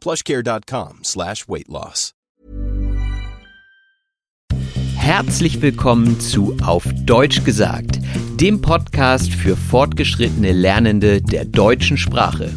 plushcare.com 0.00 1.04
slash 1.04 1.48
weight 1.48 1.68
loss. 1.68 2.14
Herzlich 4.96 5.62
willkommen 5.62 6.20
zu 6.20 6.54
Auf 6.62 6.84
Deutsch 7.06 7.42
gesagt, 7.44 7.98
dem 8.38 8.60
Podcast 8.60 9.32
für 9.32 9.56
fortgeschrittene 9.56 10.52
Lernende 10.52 11.22
der 11.22 11.46
deutschen 11.46 11.96
Sprache. 11.96 12.50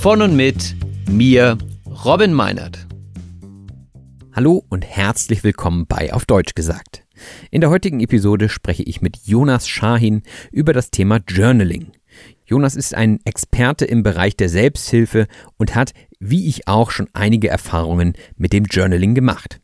Von 0.00 0.22
und 0.22 0.36
mit 0.36 0.76
mir, 1.10 1.58
Robin 2.04 2.32
Meinert. 2.32 2.86
Hallo 4.32 4.64
und 4.68 4.84
herzlich 4.84 5.42
willkommen 5.42 5.86
bei 5.88 6.12
Auf 6.12 6.26
Deutsch 6.26 6.54
gesagt. 6.54 7.04
In 7.50 7.60
der 7.60 7.70
heutigen 7.70 8.00
Episode 8.00 8.48
spreche 8.48 8.82
ich 8.82 9.00
mit 9.00 9.16
Jonas 9.24 9.68
Schahin 9.68 10.22
über 10.52 10.72
das 10.72 10.90
Thema 10.90 11.20
Journaling. 11.26 11.92
Jonas 12.46 12.76
ist 12.76 12.94
ein 12.94 13.20
Experte 13.24 13.84
im 13.84 14.02
Bereich 14.02 14.36
der 14.36 14.48
Selbsthilfe 14.48 15.26
und 15.56 15.74
hat, 15.74 15.92
wie 16.30 16.48
ich 16.48 16.68
auch, 16.68 16.90
schon 16.90 17.08
einige 17.12 17.48
Erfahrungen 17.48 18.14
mit 18.36 18.52
dem 18.52 18.64
Journaling 18.64 19.14
gemacht. 19.14 19.60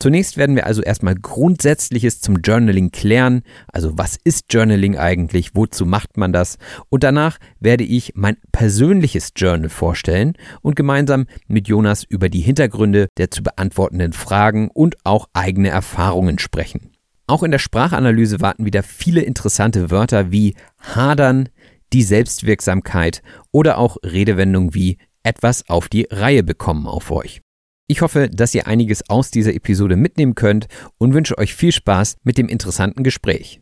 Zunächst 0.00 0.36
werden 0.36 0.54
wir 0.54 0.66
also 0.66 0.80
erstmal 0.80 1.16
Grundsätzliches 1.16 2.20
zum 2.20 2.36
Journaling 2.36 2.92
klären, 2.92 3.42
also 3.66 3.98
was 3.98 4.16
ist 4.22 4.44
Journaling 4.52 4.96
eigentlich, 4.96 5.56
wozu 5.56 5.86
macht 5.86 6.16
man 6.16 6.32
das 6.32 6.58
und 6.88 7.02
danach 7.02 7.38
werde 7.58 7.82
ich 7.82 8.12
mein 8.14 8.36
persönliches 8.52 9.32
Journal 9.34 9.68
vorstellen 9.68 10.34
und 10.62 10.76
gemeinsam 10.76 11.26
mit 11.48 11.66
Jonas 11.66 12.04
über 12.04 12.28
die 12.28 12.40
Hintergründe 12.40 13.08
der 13.16 13.32
zu 13.32 13.42
beantwortenden 13.42 14.12
Fragen 14.12 14.70
und 14.72 14.96
auch 15.02 15.28
eigene 15.32 15.70
Erfahrungen 15.70 16.38
sprechen. 16.38 16.92
Auch 17.26 17.42
in 17.42 17.50
der 17.50 17.58
Sprachanalyse 17.58 18.40
warten 18.40 18.64
wieder 18.64 18.84
viele 18.84 19.22
interessante 19.22 19.90
Wörter 19.90 20.30
wie 20.30 20.54
hadern, 20.78 21.48
die 21.92 22.02
Selbstwirksamkeit 22.02 23.22
oder 23.50 23.78
auch 23.78 23.96
Redewendungen 24.04 24.74
wie 24.74 24.98
etwas 25.22 25.68
auf 25.68 25.88
die 25.88 26.06
Reihe 26.10 26.42
bekommen 26.42 26.86
auf 26.86 27.10
euch. 27.10 27.40
Ich 27.86 28.02
hoffe, 28.02 28.28
dass 28.28 28.54
ihr 28.54 28.66
einiges 28.66 29.08
aus 29.08 29.30
dieser 29.30 29.54
Episode 29.54 29.96
mitnehmen 29.96 30.34
könnt 30.34 30.68
und 30.98 31.14
wünsche 31.14 31.38
euch 31.38 31.54
viel 31.54 31.72
Spaß 31.72 32.18
mit 32.22 32.36
dem 32.36 32.48
interessanten 32.48 33.02
Gespräch. 33.02 33.60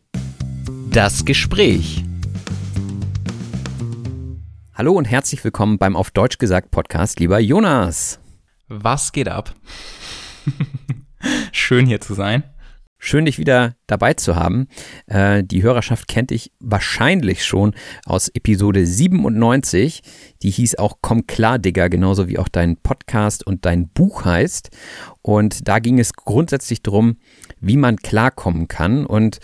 Das 0.91 1.23
Gespräch. 1.25 2.03
Hallo 4.73 4.93
und 4.93 5.05
herzlich 5.05 5.43
willkommen 5.43 5.77
beim 5.77 5.95
Auf 5.95 6.11
Deutsch 6.11 6.37
gesagt 6.37 6.71
Podcast, 6.71 7.19
lieber 7.19 7.39
Jonas. 7.39 8.19
Was 8.67 9.11
geht 9.11 9.29
ab? 9.29 9.55
Schön 11.51 11.85
hier 11.85 12.01
zu 12.01 12.13
sein. 12.13 12.43
Schön, 12.99 13.25
dich 13.25 13.37
wieder 13.37 13.75
dabei 13.85 14.15
zu 14.15 14.35
haben. 14.35 14.67
Äh, 15.05 15.43
die 15.43 15.61
Hörerschaft 15.61 16.07
kennt 16.07 16.31
dich 16.31 16.51
wahrscheinlich 16.59 17.45
schon 17.45 17.75
aus 18.05 18.27
Episode 18.29 18.87
97. 18.87 20.01
Die 20.41 20.49
hieß 20.49 20.75
auch 20.75 20.97
Komm 21.01 21.27
klar, 21.27 21.59
Digga, 21.59 21.89
genauso 21.89 22.27
wie 22.27 22.39
auch 22.39 22.47
dein 22.47 22.75
Podcast 22.77 23.45
und 23.45 23.65
dein 23.65 23.87
Buch 23.89 24.25
heißt. 24.25 24.71
Und 25.21 25.67
da 25.67 25.77
ging 25.77 25.99
es 25.99 26.13
grundsätzlich 26.13 26.81
darum, 26.81 27.17
wie 27.59 27.77
man 27.77 27.97
klarkommen 27.97 28.67
kann. 28.67 29.05
Und 29.05 29.39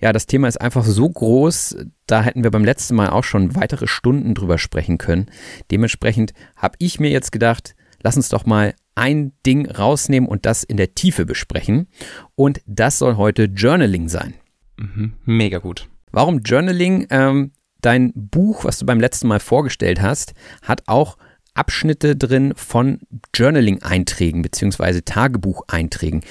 ja, 0.00 0.12
das 0.12 0.26
Thema 0.26 0.46
ist 0.46 0.60
einfach 0.60 0.84
so 0.84 1.08
groß, 1.08 1.76
da 2.06 2.22
hätten 2.22 2.44
wir 2.44 2.50
beim 2.50 2.64
letzten 2.64 2.94
Mal 2.94 3.08
auch 3.08 3.24
schon 3.24 3.56
weitere 3.56 3.86
Stunden 3.86 4.34
drüber 4.34 4.58
sprechen 4.58 4.98
können. 4.98 5.30
Dementsprechend 5.70 6.34
habe 6.56 6.76
ich 6.78 7.00
mir 7.00 7.10
jetzt 7.10 7.32
gedacht, 7.32 7.74
lass 8.02 8.16
uns 8.16 8.28
doch 8.28 8.44
mal 8.44 8.74
ein 8.98 9.32
Ding 9.46 9.70
rausnehmen 9.70 10.28
und 10.28 10.44
das 10.44 10.64
in 10.64 10.76
der 10.76 10.94
Tiefe 10.94 11.24
besprechen. 11.24 11.86
Und 12.34 12.60
das 12.66 12.98
soll 12.98 13.16
heute 13.16 13.44
Journaling 13.44 14.08
sein. 14.08 14.34
Mhm, 14.76 15.14
mega 15.24 15.58
gut. 15.58 15.88
Warum 16.10 16.40
Journaling? 16.40 17.06
Ähm, 17.10 17.52
dein 17.80 18.12
Buch, 18.14 18.64
was 18.64 18.78
du 18.78 18.86
beim 18.86 19.00
letzten 19.00 19.28
Mal 19.28 19.40
vorgestellt 19.40 20.02
hast, 20.02 20.34
hat 20.62 20.82
auch 20.86 21.16
Abschnitte 21.54 22.16
drin 22.16 22.52
von 22.56 23.00
Journaling-Einträgen 23.34 24.42
bzw. 24.42 25.02
Tagebucheinträgen. 25.02 26.22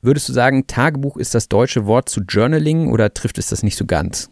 Würdest 0.00 0.28
du 0.28 0.32
sagen, 0.32 0.66
Tagebuch 0.66 1.16
ist 1.16 1.34
das 1.34 1.48
deutsche 1.48 1.86
Wort 1.86 2.08
zu 2.08 2.22
Journaling 2.22 2.90
oder 2.90 3.12
trifft 3.12 3.38
es 3.38 3.48
das 3.48 3.62
nicht 3.62 3.76
so 3.76 3.86
ganz? 3.86 4.30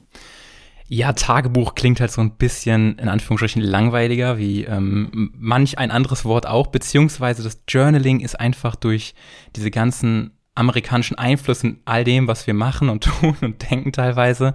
Ja, 0.88 1.12
Tagebuch 1.12 1.74
klingt 1.74 2.00
halt 2.00 2.10
so 2.10 2.20
ein 2.20 2.36
bisschen 2.36 2.98
in 2.98 3.08
Anführungsstrichen 3.08 3.62
langweiliger 3.62 4.38
wie 4.38 4.64
ähm, 4.64 5.32
manch 5.36 5.78
ein 5.78 5.90
anderes 5.90 6.24
Wort 6.24 6.46
auch, 6.46 6.66
beziehungsweise 6.66 7.42
das 7.42 7.62
Journaling 7.68 8.20
ist 8.20 8.38
einfach 8.38 8.76
durch 8.76 9.14
diese 9.56 9.70
ganzen 9.70 10.32
amerikanischen 10.54 11.16
Einflüsse 11.16 11.68
in 11.68 11.80
all 11.86 12.04
dem, 12.04 12.28
was 12.28 12.46
wir 12.46 12.54
machen 12.54 12.88
und 12.88 13.04
tun 13.20 13.36
und 13.40 13.70
denken 13.70 13.92
teilweise. 13.92 14.52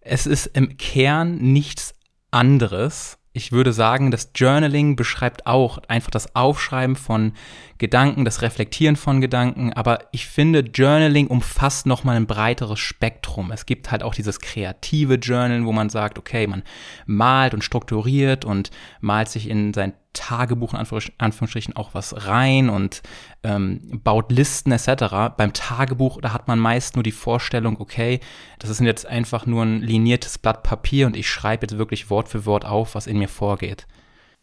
Es 0.00 0.26
ist 0.26 0.46
im 0.46 0.76
Kern 0.76 1.36
nichts 1.36 1.94
anderes 2.30 3.19
ich 3.32 3.52
würde 3.52 3.72
sagen, 3.72 4.10
das 4.10 4.30
Journaling 4.34 4.96
beschreibt 4.96 5.46
auch 5.46 5.78
einfach 5.86 6.10
das 6.10 6.34
Aufschreiben 6.34 6.96
von 6.96 7.32
Gedanken, 7.78 8.24
das 8.24 8.42
Reflektieren 8.42 8.96
von 8.96 9.20
Gedanken, 9.20 9.72
aber 9.72 10.00
ich 10.10 10.26
finde, 10.26 10.60
Journaling 10.60 11.28
umfasst 11.28 11.86
nochmal 11.86 12.16
ein 12.16 12.26
breiteres 12.26 12.80
Spektrum. 12.80 13.52
Es 13.52 13.66
gibt 13.66 13.90
halt 13.90 14.02
auch 14.02 14.14
dieses 14.14 14.40
kreative 14.40 15.14
Journal, 15.14 15.64
wo 15.64 15.72
man 15.72 15.90
sagt, 15.90 16.18
okay, 16.18 16.46
man 16.46 16.64
malt 17.06 17.54
und 17.54 17.62
strukturiert 17.62 18.44
und 18.44 18.70
malt 19.00 19.28
sich 19.28 19.48
in 19.48 19.72
sein 19.74 19.94
Tagebuch 20.12 20.74
in 20.74 20.80
Anführungsstrichen 20.80 21.76
auch 21.76 21.94
was 21.94 22.26
rein 22.26 22.68
und 22.68 23.02
ähm, 23.42 24.00
baut 24.02 24.32
Listen 24.32 24.72
etc. 24.72 25.34
Beim 25.36 25.52
Tagebuch, 25.52 26.20
da 26.20 26.32
hat 26.32 26.48
man 26.48 26.58
meist 26.58 26.96
nur 26.96 27.02
die 27.02 27.12
Vorstellung, 27.12 27.80
okay, 27.80 28.20
das 28.58 28.70
ist 28.70 28.80
jetzt 28.80 29.06
einfach 29.06 29.46
nur 29.46 29.64
ein 29.64 29.80
liniertes 29.80 30.38
Blatt 30.38 30.62
Papier 30.62 31.06
und 31.06 31.16
ich 31.16 31.28
schreibe 31.28 31.64
jetzt 31.64 31.78
wirklich 31.78 32.10
Wort 32.10 32.28
für 32.28 32.44
Wort 32.46 32.64
auf, 32.64 32.94
was 32.94 33.06
in 33.06 33.18
mir 33.18 33.28
vorgeht. 33.28 33.86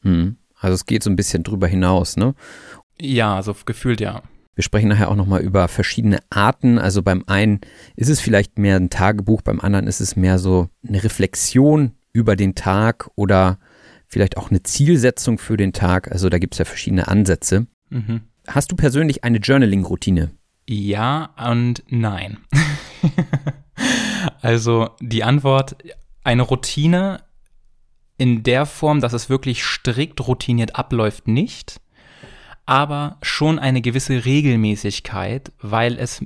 Hm. 0.02 0.38
Also 0.60 0.74
es 0.74 0.86
geht 0.86 1.04
so 1.04 1.10
ein 1.10 1.16
bisschen 1.16 1.44
drüber 1.44 1.68
hinaus, 1.68 2.18
ne? 2.18 2.34
Ja, 3.00 3.42
so 3.44 3.56
gefühlt 3.66 4.02
ja. 4.02 4.24
Wir 4.56 4.64
sprechen 4.64 4.90
nachher 4.90 5.10
auch 5.10 5.16
nochmal 5.16 5.42
über 5.42 5.68
verschiedene 5.68 6.18
Arten. 6.32 6.80
Also 6.80 7.04
beim 7.04 7.24
einen 7.28 7.62
ist 7.96 8.10
es 8.10 8.20
vielleicht 8.20 8.58
mehr 8.58 8.78
ein 8.78 8.90
Tagebuch, 8.90 9.44
beim 9.44 9.60
anderen 9.60 9.86
ist 9.86 10.00
es 10.00 10.16
mehr 10.16 10.40
so 10.40 10.70
eine 10.88 11.04
Reflexion 11.04 11.92
über 12.12 12.36
den 12.36 12.56
Tag 12.56 13.12
oder 13.14 13.60
vielleicht 14.08 14.38
auch 14.38 14.50
eine 14.50 14.64
Zielsetzung 14.64 15.38
für 15.38 15.58
den 15.58 15.74
Tag. 15.74 16.12
Also 16.12 16.30
da 16.30 16.40
gibt 16.40 16.56
es 16.56 16.60
ja 16.60 16.66
verschiedene 16.66 17.08
Ansätze. 17.08 17.68
Mhm. 17.90 18.22
Hast 18.48 18.72
du 18.72 18.76
persönlich 18.76 19.24
eine 19.24 19.38
Journaling-Routine? 19.38 20.32
Ja 20.68 21.34
und 21.38 21.84
nein. 21.90 22.38
also 24.42 24.90
die 25.02 25.24
Antwort, 25.24 25.78
eine 26.24 26.42
Routine 26.42 27.24
in 28.18 28.44
der 28.44 28.66
Form, 28.66 29.00
dass 29.00 29.14
es 29.14 29.30
wirklich 29.30 29.64
strikt 29.64 30.26
routiniert 30.28 30.76
abläuft, 30.76 31.28
nicht. 31.28 31.80
aber 32.66 33.18
schon 33.22 33.60
eine 33.60 33.82
gewisse 33.82 34.26
Regelmäßigkeit, 34.26 35.54
weil 35.62 35.98
es 35.98 36.22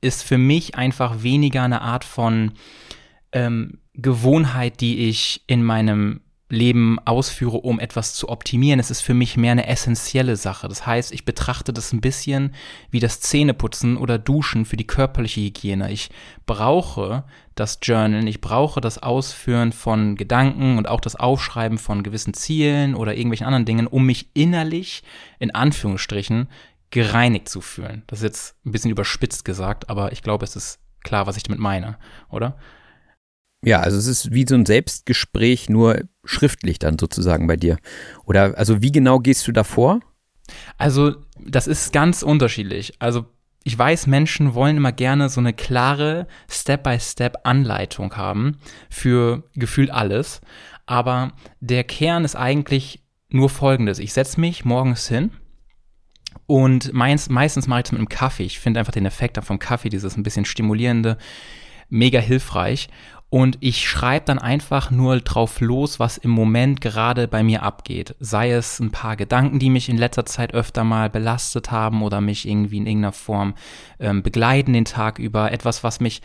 ist 0.00 0.22
für 0.22 0.38
mich 0.38 0.74
einfach 0.74 1.22
weniger 1.22 1.62
eine 1.62 1.80
Art 1.80 2.04
von 2.04 2.52
ähm, 3.32 3.80
Gewohnheit, 3.94 4.80
die 4.80 5.08
ich 5.08 5.42
in 5.46 5.62
meinem 5.62 6.20
Leben 6.48 6.98
ausführe, 7.04 7.56
um 7.56 7.80
etwas 7.80 8.14
zu 8.14 8.28
optimieren. 8.28 8.78
Es 8.78 8.90
ist 8.90 9.00
für 9.00 9.14
mich 9.14 9.36
mehr 9.36 9.52
eine 9.52 9.66
essentielle 9.66 10.36
Sache. 10.36 10.68
Das 10.68 10.86
heißt, 10.86 11.12
ich 11.12 11.24
betrachte 11.24 11.72
das 11.72 11.92
ein 11.92 12.00
bisschen 12.00 12.54
wie 12.90 13.00
das 13.00 13.20
Zähneputzen 13.20 13.96
oder 13.96 14.18
Duschen 14.18 14.64
für 14.64 14.76
die 14.76 14.86
körperliche 14.86 15.40
Hygiene. 15.40 15.90
Ich 15.90 16.10
brauche 16.46 17.24
das 17.56 17.80
Journalen, 17.82 18.28
ich 18.28 18.40
brauche 18.40 18.80
das 18.80 19.02
Ausführen 19.02 19.72
von 19.72 20.14
Gedanken 20.14 20.78
und 20.78 20.88
auch 20.88 21.00
das 21.00 21.16
Aufschreiben 21.16 21.78
von 21.78 22.04
gewissen 22.04 22.34
Zielen 22.34 22.94
oder 22.94 23.14
irgendwelchen 23.14 23.46
anderen 23.46 23.64
Dingen, 23.64 23.86
um 23.88 24.06
mich 24.06 24.30
innerlich, 24.34 25.02
in 25.40 25.52
Anführungsstrichen, 25.52 26.48
gereinigt 26.90 27.48
zu 27.48 27.60
fühlen. 27.60 28.04
Das 28.06 28.20
ist 28.20 28.24
jetzt 28.24 28.56
ein 28.64 28.70
bisschen 28.70 28.92
überspitzt 28.92 29.44
gesagt, 29.44 29.90
aber 29.90 30.12
ich 30.12 30.22
glaube, 30.22 30.44
es 30.44 30.54
ist 30.54 30.78
klar, 31.02 31.26
was 31.26 31.36
ich 31.36 31.42
damit 31.42 31.58
meine, 31.58 31.98
oder? 32.28 32.56
Ja, 33.66 33.80
also 33.80 33.98
es 33.98 34.06
ist 34.06 34.32
wie 34.32 34.46
so 34.48 34.54
ein 34.54 34.64
Selbstgespräch, 34.64 35.68
nur 35.68 36.04
schriftlich 36.24 36.78
dann 36.78 37.00
sozusagen 37.00 37.48
bei 37.48 37.56
dir. 37.56 37.78
Oder 38.24 38.56
also 38.56 38.80
wie 38.80 38.92
genau 38.92 39.18
gehst 39.18 39.48
du 39.48 39.52
da 39.52 39.64
vor? 39.64 39.98
Also 40.78 41.16
das 41.44 41.66
ist 41.66 41.92
ganz 41.92 42.22
unterschiedlich. 42.22 42.94
Also 43.00 43.26
ich 43.64 43.76
weiß, 43.76 44.06
Menschen 44.06 44.54
wollen 44.54 44.76
immer 44.76 44.92
gerne 44.92 45.28
so 45.28 45.40
eine 45.40 45.52
klare 45.52 46.28
Step-by-Step-Anleitung 46.48 48.16
haben 48.16 48.58
für 48.88 49.42
gefühlt 49.54 49.90
alles. 49.90 50.40
Aber 50.86 51.32
der 51.58 51.82
Kern 51.82 52.24
ist 52.24 52.36
eigentlich 52.36 53.02
nur 53.30 53.50
folgendes. 53.50 53.98
Ich 53.98 54.12
setze 54.12 54.40
mich 54.40 54.64
morgens 54.64 55.08
hin 55.08 55.32
und 56.46 56.92
meins, 56.92 57.28
meistens 57.28 57.66
mache 57.66 57.80
ich 57.80 57.84
das 57.86 57.92
mit 57.92 57.98
einem 57.98 58.08
Kaffee. 58.08 58.44
Ich 58.44 58.60
finde 58.60 58.78
einfach 58.78 58.92
den 58.92 59.06
Effekt 59.06 59.44
vom 59.44 59.58
Kaffee, 59.58 59.88
dieses 59.88 60.16
ein 60.16 60.22
bisschen 60.22 60.44
stimulierende, 60.44 61.18
mega 61.88 62.20
hilfreich 62.20 62.88
und 63.36 63.58
ich 63.60 63.86
schreibe 63.86 64.24
dann 64.24 64.38
einfach 64.38 64.90
nur 64.90 65.20
drauf 65.20 65.60
los, 65.60 66.00
was 66.00 66.16
im 66.16 66.30
Moment 66.30 66.80
gerade 66.80 67.28
bei 67.28 67.42
mir 67.42 67.62
abgeht. 67.62 68.14
Sei 68.18 68.50
es 68.50 68.80
ein 68.80 68.92
paar 68.92 69.14
Gedanken, 69.14 69.58
die 69.58 69.68
mich 69.68 69.90
in 69.90 69.98
letzter 69.98 70.24
Zeit 70.24 70.54
öfter 70.54 70.84
mal 70.84 71.10
belastet 71.10 71.70
haben 71.70 72.00
oder 72.00 72.22
mich 72.22 72.48
irgendwie 72.48 72.78
in 72.78 72.86
irgendeiner 72.86 73.12
Form 73.12 73.52
ähm, 74.00 74.22
begleiten 74.22 74.72
den 74.72 74.86
Tag 74.86 75.18
über. 75.18 75.52
Etwas, 75.52 75.84
was 75.84 76.00
mich 76.00 76.22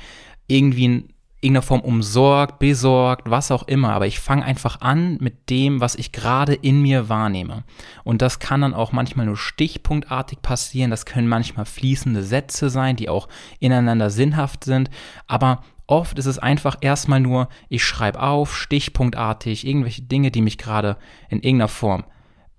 irgendwie 0.47 0.85
in 0.85 1.09
irgendeiner 1.41 1.63
Form 1.63 1.81
umsorgt, 1.81 2.59
besorgt, 2.59 3.29
was 3.29 3.51
auch 3.51 3.67
immer. 3.67 3.91
Aber 3.91 4.07
ich 4.07 4.21
fange 4.21 4.45
einfach 4.45 4.79
an 4.79 5.17
mit 5.19 5.49
dem, 5.49 5.81
was 5.81 5.95
ich 5.95 6.13
gerade 6.13 6.53
in 6.53 6.81
mir 6.81 7.09
wahrnehme. 7.09 7.65
Und 8.05 8.21
das 8.21 8.39
kann 8.39 8.61
dann 8.61 8.73
auch 8.73 8.93
manchmal 8.93 9.25
nur 9.25 9.35
stichpunktartig 9.35 10.41
passieren. 10.41 10.91
Das 10.91 11.05
können 11.05 11.27
manchmal 11.27 11.65
fließende 11.65 12.23
Sätze 12.23 12.69
sein, 12.69 12.95
die 12.95 13.09
auch 13.09 13.27
ineinander 13.59 14.09
sinnhaft 14.09 14.63
sind. 14.63 14.89
Aber 15.27 15.61
Oft 15.91 16.17
ist 16.19 16.25
es 16.25 16.39
einfach 16.39 16.77
erstmal 16.79 17.19
nur, 17.19 17.49
ich 17.67 17.83
schreibe 17.83 18.21
auf, 18.21 18.55
stichpunktartig, 18.55 19.67
irgendwelche 19.67 20.03
Dinge, 20.03 20.31
die 20.31 20.41
mich 20.41 20.57
gerade 20.57 20.95
in 21.27 21.39
irgendeiner 21.39 21.67
Form 21.67 22.05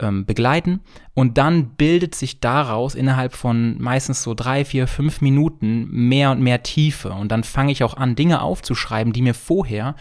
ähm, 0.00 0.26
begleiten. 0.26 0.80
Und 1.14 1.38
dann 1.38 1.70
bildet 1.70 2.14
sich 2.14 2.40
daraus 2.40 2.94
innerhalb 2.94 3.32
von 3.32 3.80
meistens 3.80 4.22
so 4.22 4.34
drei, 4.34 4.66
vier, 4.66 4.86
fünf 4.86 5.22
Minuten 5.22 5.88
mehr 5.90 6.30
und 6.30 6.42
mehr 6.42 6.62
Tiefe. 6.62 7.12
Und 7.12 7.32
dann 7.32 7.42
fange 7.42 7.72
ich 7.72 7.82
auch 7.82 7.96
an, 7.96 8.16
Dinge 8.16 8.42
aufzuschreiben, 8.42 9.14
die 9.14 9.22
mir 9.22 9.32
vorher 9.32 9.94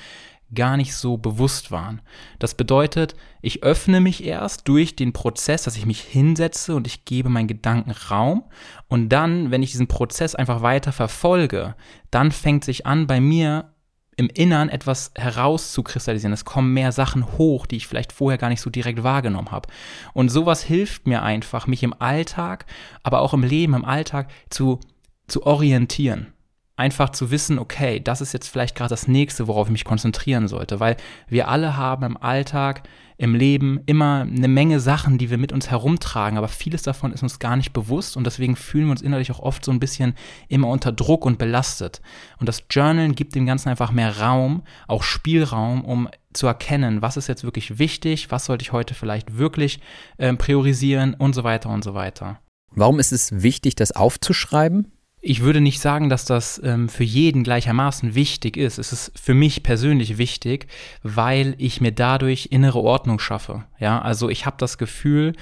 gar 0.54 0.78
nicht 0.78 0.96
so 0.96 1.18
bewusst 1.18 1.72
waren. 1.72 2.02
Das 2.40 2.56
bedeutet, 2.56 3.16
ich 3.42 3.64
öffne 3.64 4.02
mich 4.02 4.24
erst 4.24 4.68
durch 4.68 4.96
den 4.96 5.14
Prozess, 5.14 5.64
dass 5.64 5.78
ich 5.78 5.86
mich 5.86 6.02
hinsetze 6.02 6.76
und 6.76 6.88
ich 6.88 7.06
gebe 7.06 7.30
meinen 7.30 7.48
Gedanken 7.48 7.92
Raum. 7.92 8.44
Und 8.88 9.10
dann, 9.10 9.52
wenn 9.52 9.64
ich 9.64 9.72
diesen 9.72 9.88
Prozess 9.88 10.36
einfach 10.36 10.62
weiter 10.62 10.92
verfolge, 10.92 11.76
dann 12.10 12.32
fängt 12.32 12.66
sich 12.66 12.86
an, 12.86 13.08
bei 13.08 13.22
mir 13.22 13.74
im 14.18 14.30
Innern 14.30 14.70
etwas 14.70 15.12
herauszukristallisieren. 15.16 16.34
Es 16.34 16.46
kommen 16.46 16.74
mehr 16.74 16.92
Sachen 16.92 17.38
hoch, 17.38 17.66
die 17.66 17.78
ich 17.78 17.88
vielleicht 17.88 18.12
vorher 18.12 18.38
gar 18.38 18.50
nicht 18.50 18.62
so 18.62 18.70
direkt 18.70 19.04
wahrgenommen 19.04 19.52
habe. 19.52 19.70
Und 20.14 20.30
sowas 20.30 20.64
hilft 20.64 21.08
mir 21.08 21.24
einfach, 21.24 21.66
mich 21.66 21.82
im 21.82 22.00
Alltag, 22.00 22.66
aber 23.04 23.22
auch 23.22 23.34
im 23.34 23.44
Leben, 23.44 23.74
im 23.74 23.86
Alltag 23.86 24.30
zu, 24.50 24.80
zu 25.28 25.46
orientieren 25.46 26.34
einfach 26.82 27.12
zu 27.12 27.30
wissen, 27.30 27.60
okay, 27.60 28.00
das 28.00 28.22
ist 28.22 28.34
jetzt 28.34 28.48
vielleicht 28.48 28.76
gerade 28.76 28.90
das 28.90 29.08
nächste, 29.08 29.48
worauf 29.48 29.68
ich 29.68 29.72
mich 29.72 29.86
konzentrieren 29.86 30.48
sollte, 30.48 30.80
weil 30.80 30.98
wir 31.28 31.48
alle 31.48 31.78
haben 31.78 32.04
im 32.04 32.18
Alltag, 32.18 32.82
im 33.18 33.36
Leben 33.36 33.82
immer 33.86 34.22
eine 34.22 34.48
Menge 34.48 34.80
Sachen, 34.80 35.20
die 35.20 35.30
wir 35.30 35.38
mit 35.38 35.54
uns 35.54 35.70
herumtragen, 35.70 36.40
aber 36.40 36.48
vieles 36.48 36.82
davon 36.82 37.14
ist 37.14 37.22
uns 37.22 37.38
gar 37.38 37.56
nicht 37.56 37.72
bewusst 37.72 38.18
und 38.18 38.26
deswegen 38.26 38.56
fühlen 38.56 38.86
wir 38.86 38.92
uns 38.94 39.04
innerlich 39.04 39.32
auch 39.32 39.40
oft 39.40 39.64
so 39.64 39.72
ein 39.72 39.80
bisschen 39.80 40.16
immer 40.48 40.70
unter 40.70 40.92
Druck 40.92 41.24
und 41.24 41.38
belastet. 41.38 42.02
Und 42.40 42.50
das 42.50 42.64
Journalen 42.72 43.14
gibt 43.14 43.36
dem 43.36 43.46
Ganzen 43.46 43.70
einfach 43.70 43.92
mehr 43.92 44.20
Raum, 44.20 44.64
auch 44.88 45.04
Spielraum, 45.04 45.86
um 45.86 46.10
zu 46.34 46.48
erkennen, 46.48 47.04
was 47.04 47.16
ist 47.16 47.28
jetzt 47.28 47.44
wirklich 47.44 47.78
wichtig, 47.78 48.32
was 48.32 48.46
sollte 48.46 48.64
ich 48.64 48.72
heute 48.72 48.96
vielleicht 48.96 49.38
wirklich 49.38 49.82
äh, 50.18 50.34
priorisieren 50.34 51.14
und 51.14 51.36
so 51.36 51.44
weiter 51.44 51.70
und 51.70 51.84
so 51.84 51.94
weiter. 51.94 52.40
Warum 52.74 53.00
ist 53.00 53.12
es 53.12 53.44
wichtig, 53.44 53.76
das 53.76 53.92
aufzuschreiben? 53.92 54.92
Ich 55.22 55.42
würde 55.42 55.62
nicht 55.62 55.80
sagen, 55.80 56.10
dass 56.10 56.26
das 56.26 56.60
ähm, 56.64 56.90
für 56.90 57.04
jeden 57.04 57.44
gleichermaßen 57.44 58.16
wichtig 58.16 58.58
ist. 58.58 58.80
Es 58.80 58.92
ist 58.92 59.12
für 59.18 59.36
mich 59.36 59.62
persönlich 59.62 60.18
wichtig, 60.18 60.68
weil 61.04 61.54
ich 61.60 61.80
mir 61.80 61.92
dadurch 61.92 62.48
innere 62.52 62.80
Ordnung 62.80 63.20
schaffe. 63.20 63.66
Ja, 63.80 64.02
also 64.02 64.30
ich 64.30 64.48
habe 64.48 64.58
das 64.60 64.80
Gefühl, 64.80 65.34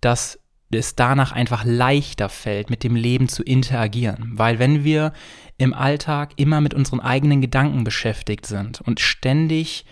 dass 0.00 0.40
es 0.72 0.96
danach 0.96 1.32
einfach 1.32 1.64
leichter 1.64 2.28
fällt, 2.28 2.70
mit 2.70 2.82
dem 2.82 2.96
Leben 2.96 3.28
zu 3.28 3.42
interagieren. 3.42 4.32
Weil 4.34 4.58
wenn 4.58 4.84
wir 4.84 5.12
im 5.58 5.74
Alltag 5.74 6.32
immer 6.36 6.60
mit 6.60 6.74
unseren 6.74 7.00
eigenen 7.00 7.40
Gedanken 7.40 7.84
beschäftigt 7.84 8.46
sind 8.46 8.80
und 8.80 8.98
ständig 8.98 9.84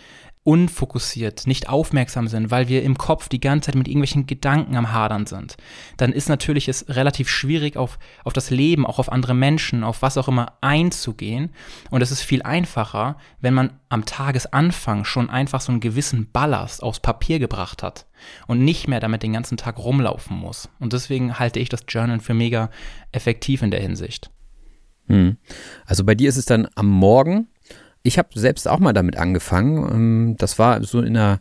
unfokussiert, 0.49 1.47
nicht 1.47 1.69
aufmerksam 1.69 2.27
sind, 2.27 2.51
weil 2.51 2.69
wir 2.69 2.83
im 2.83 2.97
Kopf 2.97 3.29
die 3.29 3.39
ganze 3.39 3.67
Zeit 3.67 3.75
mit 3.75 3.87
irgendwelchen 3.87 4.27
Gedanken 4.27 4.79
am 4.79 4.93
Hadern 4.93 5.27
sind, 5.27 5.59
dann 5.99 6.11
ist 6.11 6.31
natürlich 6.31 6.69
es 6.69 6.89
relativ 6.89 7.29
schwierig, 7.29 7.77
auf, 7.77 7.99
auf 8.25 8.33
das 8.33 8.49
Leben, 8.49 8.87
auch 8.87 8.99
auf 8.99 9.13
andere 9.13 9.35
Menschen, 9.35 9.85
auf 9.85 10.01
was 10.01 10.17
auch 10.17 10.27
immer 10.27 10.55
einzugehen. 10.63 11.51
Und 11.91 12.01
es 12.01 12.11
ist 12.11 12.23
viel 12.23 12.41
einfacher, 12.41 13.19
wenn 13.43 13.53
man 13.53 13.79
am 13.91 14.07
Tagesanfang 14.07 15.05
schon 15.05 15.29
einfach 15.29 15.61
so 15.61 15.71
einen 15.71 15.83
gewissen 15.83 16.33
Ballast 16.33 16.83
aufs 16.83 17.01
Papier 17.01 17.39
gebracht 17.41 17.83
hat 17.83 18.07
und 18.47 18.65
nicht 18.65 18.89
mehr 18.89 19.01
damit 19.01 19.23
den 19.23 19.35
ganzen 19.35 19.59
Tag 19.59 19.77
rumlaufen 19.77 20.35
muss. 20.35 20.71
Und 20.79 20.95
deswegen 20.95 21.39
halte 21.39 21.61
ich 21.61 21.69
das 21.69 21.85
Journal 21.87 22.21
für 22.21 22.33
mega 22.33 22.71
effektiv 23.13 23.61
in 23.61 23.71
der 23.71 23.83
Hinsicht. 23.83 24.31
Hm. 25.09 25.37
Also 25.85 26.05
bei 26.05 26.15
dir 26.15 26.31
ist 26.31 26.39
es 26.39 26.47
dann 26.47 26.69
am 26.75 26.89
Morgen 26.89 27.49
ich 28.09 28.19
habe 28.19 28.29
selbst 28.35 28.67
auch 28.67 28.81
mal 28.81 28.93
damit 28.93 29.17
angefangen. 29.17 29.89
Ähm, 29.93 30.37
das 30.39 30.59
war 30.59 30.83
so 30.83 31.01
in 31.01 31.17
einer 31.17 31.41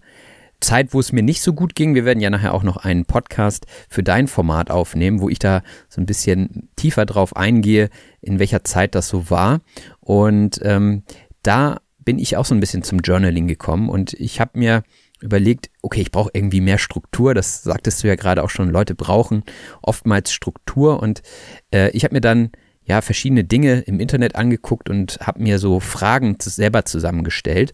Zeit, 0.60 0.94
wo 0.94 1.00
es 1.00 1.12
mir 1.12 1.24
nicht 1.24 1.42
so 1.42 1.54
gut 1.54 1.76
ging. 1.76 1.96
Wir 1.96 2.06
werden 2.06 2.20
ja 2.20 2.30
nachher 2.30 2.54
auch 2.54 2.64
noch 2.64 2.78
einen 2.78 3.06
Podcast 3.06 3.66
für 3.90 4.04
dein 4.04 4.28
Format 4.28 4.70
aufnehmen, 4.70 5.22
wo 5.22 5.30
ich 5.30 5.40
da 5.40 5.62
so 5.88 6.02
ein 6.02 6.06
bisschen 6.06 6.70
tiefer 6.76 7.06
drauf 7.06 7.36
eingehe, 7.36 7.90
in 8.22 8.40
welcher 8.40 8.64
Zeit 8.64 8.96
das 8.96 9.08
so 9.08 9.30
war. 9.30 9.62
Und 10.00 10.60
ähm, 10.64 11.04
da 11.42 11.78
bin 12.00 12.20
ich 12.20 12.38
auch 12.38 12.46
so 12.46 12.56
ein 12.56 12.60
bisschen 12.60 12.84
zum 12.84 13.00
Journaling 13.00 13.48
gekommen 13.48 13.90
und 13.90 14.14
ich 14.14 14.40
habe 14.40 14.58
mir 14.58 14.84
überlegt, 15.20 15.70
okay, 15.82 16.02
ich 16.02 16.12
brauche 16.12 16.30
irgendwie 16.34 16.62
mehr 16.62 16.78
Struktur. 16.78 17.34
Das 17.34 17.64
sagtest 17.64 18.04
du 18.04 18.08
ja 18.08 18.16
gerade 18.16 18.44
auch 18.44 18.50
schon. 18.50 18.70
Leute 18.70 18.96
brauchen 18.96 19.44
oftmals 19.82 20.32
Struktur 20.32 21.02
und 21.02 21.22
äh, 21.74 21.90
ich 21.92 22.04
habe 22.04 22.16
mir 22.16 22.22
dann 22.22 22.52
ja 22.88 23.02
verschiedene 23.02 23.44
Dinge 23.44 23.82
im 23.82 24.00
Internet 24.00 24.36
angeguckt 24.36 24.90
und 24.90 25.20
habe 25.22 25.42
mir 25.44 25.60
so 25.60 25.80
Fragen 25.80 26.38
selber 26.40 26.86
zusammengestellt 26.86 27.74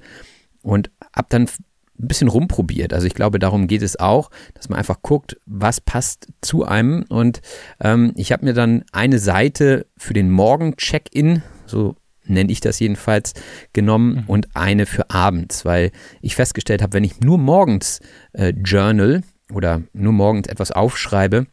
und 0.61 0.89
habe 1.15 1.27
dann 1.29 1.43
ein 1.43 2.07
bisschen 2.07 2.27
rumprobiert. 2.27 2.93
Also 2.93 3.05
ich 3.05 3.13
glaube, 3.13 3.37
darum 3.37 3.67
geht 3.67 3.83
es 3.83 3.99
auch, 3.99 4.31
dass 4.55 4.69
man 4.69 4.79
einfach 4.79 5.01
guckt, 5.03 5.37
was 5.45 5.79
passt 5.79 6.27
zu 6.41 6.65
einem. 6.65 7.05
Und 7.09 7.41
ähm, 7.79 8.13
ich 8.15 8.31
habe 8.31 8.45
mir 8.45 8.53
dann 8.53 8.83
eine 8.91 9.19
Seite 9.19 9.85
für 9.97 10.13
den 10.13 10.31
Morgen-Check-In, 10.31 11.43
so 11.67 11.95
nenne 12.25 12.51
ich 12.51 12.61
das 12.61 12.79
jedenfalls, 12.79 13.33
genommen 13.73 14.15
mhm. 14.15 14.23
und 14.27 14.47
eine 14.55 14.85
für 14.85 15.09
abends, 15.11 15.65
weil 15.65 15.91
ich 16.21 16.35
festgestellt 16.35 16.81
habe, 16.81 16.93
wenn 16.93 17.03
ich 17.03 17.19
nur 17.19 17.37
morgens 17.37 17.99
äh, 18.31 18.49
journal 18.49 19.21
oder 19.53 19.83
nur 19.93 20.13
morgens 20.13 20.47
etwas 20.47 20.71
aufschreibe, 20.71 21.45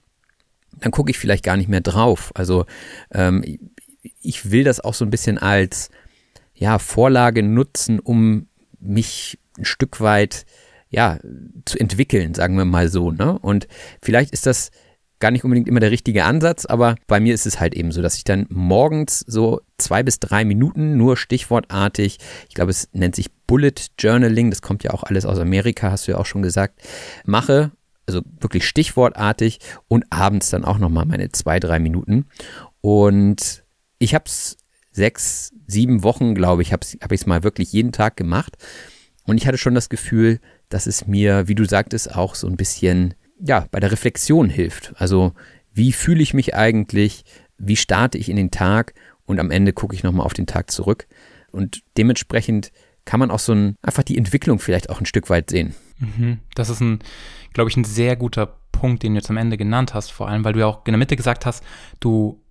dann 0.78 0.92
gucke 0.92 1.10
ich 1.10 1.18
vielleicht 1.18 1.44
gar 1.44 1.56
nicht 1.56 1.68
mehr 1.68 1.80
drauf. 1.80 2.32
Also 2.34 2.66
ähm, 3.12 3.44
ich 4.20 4.50
will 4.50 4.64
das 4.64 4.80
auch 4.80 4.94
so 4.94 5.04
ein 5.04 5.10
bisschen 5.10 5.38
als 5.38 5.90
ja, 6.54 6.78
Vorlage 6.78 7.42
nutzen, 7.42 8.00
um 8.00 8.48
mich 8.80 9.38
ein 9.58 9.64
Stück 9.64 10.00
weit 10.00 10.46
ja, 10.90 11.18
zu 11.64 11.78
entwickeln, 11.78 12.34
sagen 12.34 12.56
wir 12.56 12.64
mal 12.64 12.88
so. 12.88 13.10
Ne? 13.10 13.38
Und 13.38 13.68
vielleicht 14.02 14.32
ist 14.32 14.46
das 14.46 14.70
gar 15.20 15.30
nicht 15.30 15.44
unbedingt 15.44 15.68
immer 15.68 15.80
der 15.80 15.90
richtige 15.90 16.24
Ansatz, 16.24 16.64
aber 16.64 16.96
bei 17.06 17.20
mir 17.20 17.34
ist 17.34 17.46
es 17.46 17.60
halt 17.60 17.74
eben 17.74 17.92
so, 17.92 18.00
dass 18.02 18.16
ich 18.16 18.24
dann 18.24 18.46
morgens 18.48 19.20
so 19.20 19.60
zwei 19.76 20.02
bis 20.02 20.18
drei 20.18 20.44
Minuten 20.44 20.96
nur 20.96 21.16
stichwortartig, 21.16 22.18
ich 22.48 22.54
glaube, 22.54 22.70
es 22.70 22.88
nennt 22.92 23.14
sich 23.14 23.30
Bullet 23.46 23.74
Journaling, 23.98 24.50
das 24.50 24.62
kommt 24.62 24.82
ja 24.82 24.92
auch 24.92 25.02
alles 25.02 25.26
aus 25.26 25.38
Amerika, 25.38 25.90
hast 25.90 26.08
du 26.08 26.12
ja 26.12 26.18
auch 26.18 26.26
schon 26.26 26.42
gesagt, 26.42 26.80
mache 27.24 27.70
also 28.10 28.22
wirklich 28.40 28.66
stichwortartig 28.66 29.60
und 29.88 30.04
abends 30.10 30.50
dann 30.50 30.64
auch 30.64 30.78
nochmal 30.78 31.06
meine 31.06 31.30
zwei, 31.30 31.60
drei 31.60 31.78
Minuten. 31.78 32.26
Und 32.80 33.64
ich 33.98 34.14
habe 34.14 34.24
es 34.26 34.56
sechs, 34.90 35.52
sieben 35.66 36.02
Wochen, 36.02 36.34
glaube 36.34 36.62
ich, 36.62 36.72
habe 36.72 36.84
hab 37.00 37.12
ich 37.12 37.20
es 37.20 37.26
mal 37.26 37.44
wirklich 37.44 37.72
jeden 37.72 37.92
Tag 37.92 38.16
gemacht. 38.16 38.56
Und 39.26 39.36
ich 39.36 39.46
hatte 39.46 39.58
schon 39.58 39.74
das 39.74 39.88
Gefühl, 39.88 40.40
dass 40.68 40.86
es 40.86 41.06
mir, 41.06 41.46
wie 41.46 41.54
du 41.54 41.64
sagtest, 41.64 42.14
auch 42.14 42.34
so 42.34 42.48
ein 42.48 42.56
bisschen, 42.56 43.14
ja, 43.38 43.66
bei 43.70 43.78
der 43.78 43.92
Reflexion 43.92 44.48
hilft. 44.48 44.92
Also, 44.96 45.32
wie 45.72 45.92
fühle 45.92 46.22
ich 46.22 46.34
mich 46.34 46.54
eigentlich? 46.54 47.24
Wie 47.58 47.76
starte 47.76 48.18
ich 48.18 48.28
in 48.28 48.36
den 48.36 48.50
Tag? 48.50 48.94
Und 49.24 49.38
am 49.38 49.52
Ende 49.52 49.72
gucke 49.72 49.94
ich 49.94 50.02
nochmal 50.02 50.26
auf 50.26 50.34
den 50.34 50.46
Tag 50.46 50.70
zurück. 50.72 51.06
Und 51.52 51.82
dementsprechend 51.96 52.72
kann 53.04 53.20
man 53.20 53.30
auch 53.30 53.38
so 53.38 53.52
ein, 53.52 53.76
einfach 53.82 54.02
die 54.02 54.18
Entwicklung 54.18 54.58
vielleicht 54.58 54.90
auch 54.90 55.00
ein 55.00 55.06
Stück 55.06 55.30
weit 55.30 55.50
sehen. 55.50 55.74
Mhm. 56.00 56.40
Das 56.54 56.68
ist 56.68 56.80
ein, 56.80 56.98
glaube 57.52 57.70
ich, 57.70 57.76
ein 57.76 57.84
sehr 57.84 58.16
guter 58.16 58.46
Punkt, 58.72 59.02
den 59.02 59.14
du 59.14 59.20
jetzt 59.20 59.30
am 59.30 59.36
Ende 59.36 59.56
genannt 59.56 59.94
hast, 59.94 60.10
vor 60.10 60.28
allem, 60.28 60.44
weil 60.44 60.54
du 60.54 60.60
ja 60.60 60.66
auch 60.66 60.84
in 60.86 60.92
der 60.92 60.98
Mitte 60.98 61.16
gesagt 61.16 61.46
hast, 61.46 61.62
du 62.00 62.42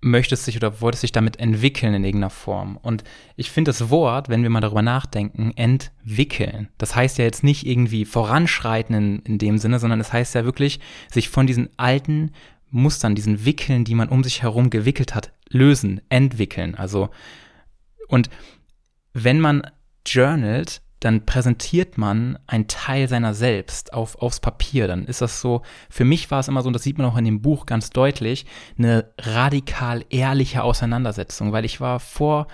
möchtest 0.00 0.46
dich 0.46 0.56
oder 0.56 0.80
wolltest 0.80 1.02
dich 1.02 1.12
damit 1.12 1.38
entwickeln 1.38 1.94
in 1.94 2.04
irgendeiner 2.04 2.30
Form. 2.30 2.76
Und 2.76 3.04
ich 3.34 3.50
finde 3.50 3.70
das 3.70 3.90
Wort, 3.90 4.28
wenn 4.28 4.42
wir 4.42 4.50
mal 4.50 4.60
darüber 4.60 4.82
nachdenken, 4.82 5.52
entwickeln. 5.56 6.68
Das 6.78 6.94
heißt 6.94 7.18
ja 7.18 7.24
jetzt 7.24 7.44
nicht 7.44 7.66
irgendwie 7.66 8.04
voranschreiten 8.04 8.94
in, 8.94 9.18
in 9.20 9.38
dem 9.38 9.58
Sinne, 9.58 9.78
sondern 9.78 10.00
es 10.00 10.08
das 10.08 10.12
heißt 10.12 10.34
ja 10.34 10.44
wirklich, 10.44 10.80
sich 11.10 11.28
von 11.28 11.46
diesen 11.46 11.70
alten 11.76 12.32
Mustern, 12.70 13.14
diesen 13.14 13.44
Wickeln, 13.44 13.84
die 13.84 13.94
man 13.94 14.08
um 14.08 14.22
sich 14.22 14.42
herum 14.42 14.70
gewickelt 14.70 15.14
hat, 15.14 15.32
lösen, 15.48 16.00
entwickeln. 16.08 16.74
Also, 16.74 17.10
und 18.08 18.28
wenn 19.12 19.40
man 19.40 19.62
journalt, 20.04 20.82
dann 21.00 21.26
präsentiert 21.26 21.98
man 21.98 22.38
einen 22.46 22.68
Teil 22.68 23.08
seiner 23.08 23.34
selbst 23.34 23.92
auf, 23.92 24.16
aufs 24.16 24.40
Papier. 24.40 24.88
Dann 24.88 25.04
ist 25.04 25.20
das 25.20 25.40
so, 25.40 25.62
für 25.90 26.04
mich 26.04 26.30
war 26.30 26.40
es 26.40 26.48
immer 26.48 26.62
so, 26.62 26.68
und 26.68 26.72
das 26.72 26.82
sieht 26.82 26.98
man 26.98 27.06
auch 27.06 27.16
in 27.16 27.24
dem 27.24 27.42
Buch 27.42 27.66
ganz 27.66 27.90
deutlich, 27.90 28.46
eine 28.78 29.12
radikal 29.18 30.04
ehrliche 30.08 30.62
Auseinandersetzung, 30.62 31.52
weil 31.52 31.64
ich 31.64 31.80
war 31.80 32.00
vor, 32.00 32.46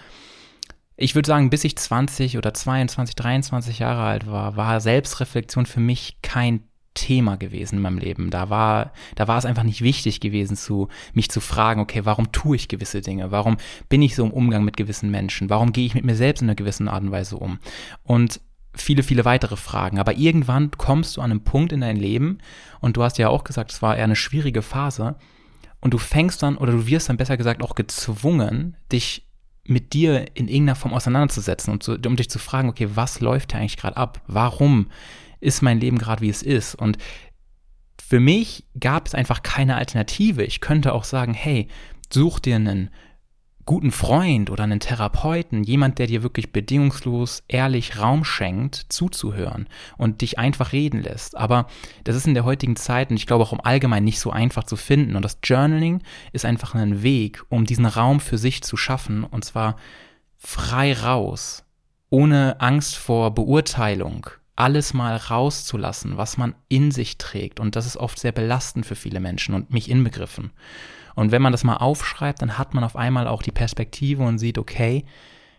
ich 0.96 1.14
würde 1.14 1.28
sagen, 1.28 1.50
bis 1.50 1.64
ich 1.64 1.76
20 1.76 2.36
oder 2.36 2.52
22, 2.52 3.14
23 3.14 3.78
Jahre 3.78 4.02
alt 4.02 4.26
war, 4.26 4.56
war 4.56 4.80
Selbstreflexion 4.80 5.66
für 5.66 5.80
mich 5.80 6.18
kein 6.22 6.64
Thema 6.94 7.36
gewesen 7.36 7.76
in 7.76 7.82
meinem 7.82 7.98
Leben. 7.98 8.30
Da 8.30 8.50
war, 8.50 8.92
da 9.14 9.28
war 9.28 9.38
es 9.38 9.44
einfach 9.44 9.62
nicht 9.62 9.82
wichtig 9.82 10.20
gewesen, 10.20 10.56
zu, 10.56 10.88
mich 11.14 11.30
zu 11.30 11.40
fragen, 11.40 11.80
okay, 11.80 12.04
warum 12.04 12.32
tue 12.32 12.56
ich 12.56 12.68
gewisse 12.68 13.00
Dinge? 13.00 13.30
Warum 13.30 13.56
bin 13.88 14.02
ich 14.02 14.14
so 14.14 14.24
im 14.24 14.32
Umgang 14.32 14.64
mit 14.64 14.76
gewissen 14.76 15.10
Menschen? 15.10 15.50
Warum 15.50 15.72
gehe 15.72 15.86
ich 15.86 15.94
mit 15.94 16.04
mir 16.04 16.16
selbst 16.16 16.42
in 16.42 16.48
einer 16.48 16.54
gewissen 16.54 16.88
Art 16.88 17.02
und 17.02 17.12
Weise 17.12 17.36
um? 17.36 17.58
Und 18.04 18.40
viele, 18.74 19.02
viele 19.02 19.24
weitere 19.24 19.56
Fragen. 19.56 19.98
Aber 19.98 20.14
irgendwann 20.14 20.70
kommst 20.72 21.16
du 21.16 21.20
an 21.20 21.30
einen 21.30 21.44
Punkt 21.44 21.72
in 21.72 21.80
dein 21.80 21.96
Leben 21.96 22.38
und 22.80 22.96
du 22.96 23.02
hast 23.02 23.18
ja 23.18 23.28
auch 23.28 23.44
gesagt, 23.44 23.72
es 23.72 23.82
war 23.82 23.96
eher 23.96 24.04
eine 24.04 24.16
schwierige 24.16 24.62
Phase 24.62 25.16
und 25.80 25.92
du 25.94 25.98
fängst 25.98 26.42
dann 26.42 26.56
oder 26.56 26.72
du 26.72 26.86
wirst 26.86 27.08
dann 27.08 27.16
besser 27.16 27.36
gesagt 27.36 27.62
auch 27.62 27.74
gezwungen, 27.74 28.76
dich 28.90 29.26
mit 29.64 29.92
dir 29.92 30.26
in 30.34 30.48
irgendeiner 30.48 30.74
Form 30.74 30.94
auseinanderzusetzen 30.94 31.72
und 31.72 31.82
zu, 31.82 31.96
um 32.06 32.16
dich 32.16 32.30
zu 32.30 32.38
fragen, 32.38 32.68
okay, 32.68 32.88
was 32.94 33.20
läuft 33.20 33.52
hier 33.52 33.60
eigentlich 33.60 33.76
gerade 33.76 33.96
ab? 33.96 34.20
Warum 34.26 34.86
ist 35.42 35.62
mein 35.62 35.80
Leben 35.80 35.98
gerade, 35.98 36.22
wie 36.22 36.30
es 36.30 36.42
ist. 36.42 36.74
Und 36.74 36.98
für 38.00 38.20
mich 38.20 38.64
gab 38.78 39.06
es 39.06 39.14
einfach 39.14 39.42
keine 39.42 39.76
Alternative. 39.76 40.44
Ich 40.44 40.60
könnte 40.60 40.92
auch 40.92 41.04
sagen, 41.04 41.34
hey, 41.34 41.68
such 42.10 42.40
dir 42.40 42.56
einen 42.56 42.90
guten 43.64 43.92
Freund 43.92 44.50
oder 44.50 44.64
einen 44.64 44.80
Therapeuten, 44.80 45.62
jemand, 45.62 45.98
der 45.98 46.08
dir 46.08 46.22
wirklich 46.22 46.52
bedingungslos, 46.52 47.44
ehrlich 47.46 47.98
Raum 47.98 48.24
schenkt, 48.24 48.86
zuzuhören 48.88 49.68
und 49.96 50.20
dich 50.20 50.38
einfach 50.38 50.72
reden 50.72 51.00
lässt. 51.00 51.36
Aber 51.36 51.68
das 52.04 52.16
ist 52.16 52.26
in 52.26 52.34
der 52.34 52.44
heutigen 52.44 52.76
Zeit 52.76 53.10
und 53.10 53.16
ich 53.16 53.26
glaube 53.26 53.44
auch 53.44 53.52
im 53.52 53.60
Allgemeinen 53.60 54.04
nicht 54.04 54.18
so 54.18 54.30
einfach 54.30 54.64
zu 54.64 54.76
finden. 54.76 55.14
Und 55.14 55.24
das 55.24 55.38
Journaling 55.44 56.02
ist 56.32 56.44
einfach 56.44 56.74
ein 56.74 57.02
Weg, 57.02 57.44
um 57.50 57.64
diesen 57.64 57.86
Raum 57.86 58.20
für 58.20 58.38
sich 58.38 58.62
zu 58.62 58.76
schaffen 58.76 59.24
und 59.24 59.44
zwar 59.44 59.76
frei 60.38 60.92
raus, 60.92 61.64
ohne 62.10 62.60
Angst 62.60 62.96
vor 62.96 63.32
Beurteilung, 63.32 64.26
alles 64.56 64.94
mal 64.94 65.16
rauszulassen, 65.16 66.16
was 66.16 66.36
man 66.36 66.54
in 66.68 66.90
sich 66.90 67.18
trägt. 67.18 67.60
Und 67.60 67.76
das 67.76 67.86
ist 67.86 67.96
oft 67.96 68.18
sehr 68.18 68.32
belastend 68.32 68.86
für 68.86 68.94
viele 68.94 69.20
Menschen 69.20 69.54
und 69.54 69.72
mich 69.72 69.90
inbegriffen. 69.90 70.52
Und 71.14 71.30
wenn 71.30 71.42
man 71.42 71.52
das 71.52 71.64
mal 71.64 71.76
aufschreibt, 71.76 72.42
dann 72.42 72.58
hat 72.58 72.74
man 72.74 72.84
auf 72.84 72.96
einmal 72.96 73.26
auch 73.26 73.42
die 73.42 73.50
Perspektive 73.50 74.22
und 74.22 74.38
sieht, 74.38 74.58
okay, 74.58 75.04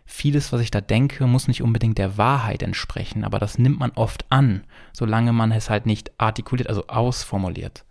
vieles, 0.04 0.52
was 0.52 0.60
ich 0.60 0.70
da 0.70 0.80
denke, 0.80 1.26
muss 1.26 1.48
nicht 1.48 1.62
unbedingt 1.62 1.98
der 1.98 2.18
Wahrheit 2.18 2.62
entsprechen, 2.62 3.24
aber 3.24 3.38
das 3.38 3.58
nimmt 3.58 3.78
man 3.78 3.92
oft 3.92 4.26
an, 4.30 4.64
solange 4.92 5.32
man 5.32 5.52
es 5.52 5.70
halt 5.70 5.86
nicht 5.86 6.12
artikuliert, 6.18 6.68
also 6.68 6.86
ausformuliert. 6.88 7.84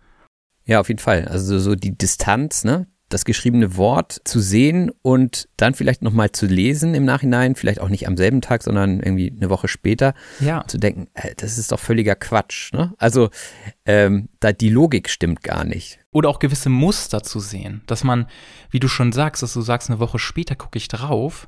Ja, 0.66 0.80
auf 0.80 0.88
jeden 0.88 1.00
Fall. 1.00 1.28
Also 1.28 1.60
so 1.60 1.76
die 1.76 1.98
Distanz, 1.98 2.64
ne, 2.64 2.88
das 3.14 3.26
geschriebene 3.26 3.78
Wort 3.78 4.22
zu 4.24 4.40
sehen 4.40 4.92
und 5.02 5.48
dann 5.58 5.74
vielleicht 5.74 6.02
nochmal 6.02 6.32
zu 6.32 6.48
lesen 6.48 6.96
im 6.96 7.06
Nachhinein, 7.06 7.56
vielleicht 7.56 7.80
auch 7.80 7.90
nicht 7.90 8.08
am 8.08 8.18
selben 8.18 8.42
Tag, 8.42 8.64
sondern 8.64 9.00
irgendwie 9.00 9.32
eine 9.36 9.50
Woche 9.50 9.68
später, 9.68 10.14
ja. 10.40 10.66
zu 10.68 10.78
denken, 10.78 11.08
äh, 11.14 11.36
das 11.38 11.58
ist 11.58 11.72
doch 11.72 11.80
völliger 11.80 12.16
Quatsch. 12.16 12.74
Ne? 12.74 12.94
Also 12.98 13.30
ähm, 13.86 14.30
da 14.40 14.52
die 14.52 14.70
Logik 14.70 15.10
stimmt 15.10 15.44
gar 15.44 15.64
nicht. 15.64 16.00
Oder 16.12 16.30
auch 16.30 16.40
gewisse 16.40 16.70
Muster 16.70 17.24
zu 17.24 17.40
sehen, 17.40 17.82
dass 17.88 18.04
man, 18.04 18.28
wie 18.70 18.80
du 18.80 18.88
schon 18.88 19.12
sagst, 19.12 19.44
dass 19.44 19.54
du 19.54 19.62
sagst, 19.62 19.90
eine 19.90 20.00
Woche 20.00 20.20
später 20.20 20.56
gucke 20.56 20.78
ich 20.78 20.88
drauf 20.88 21.48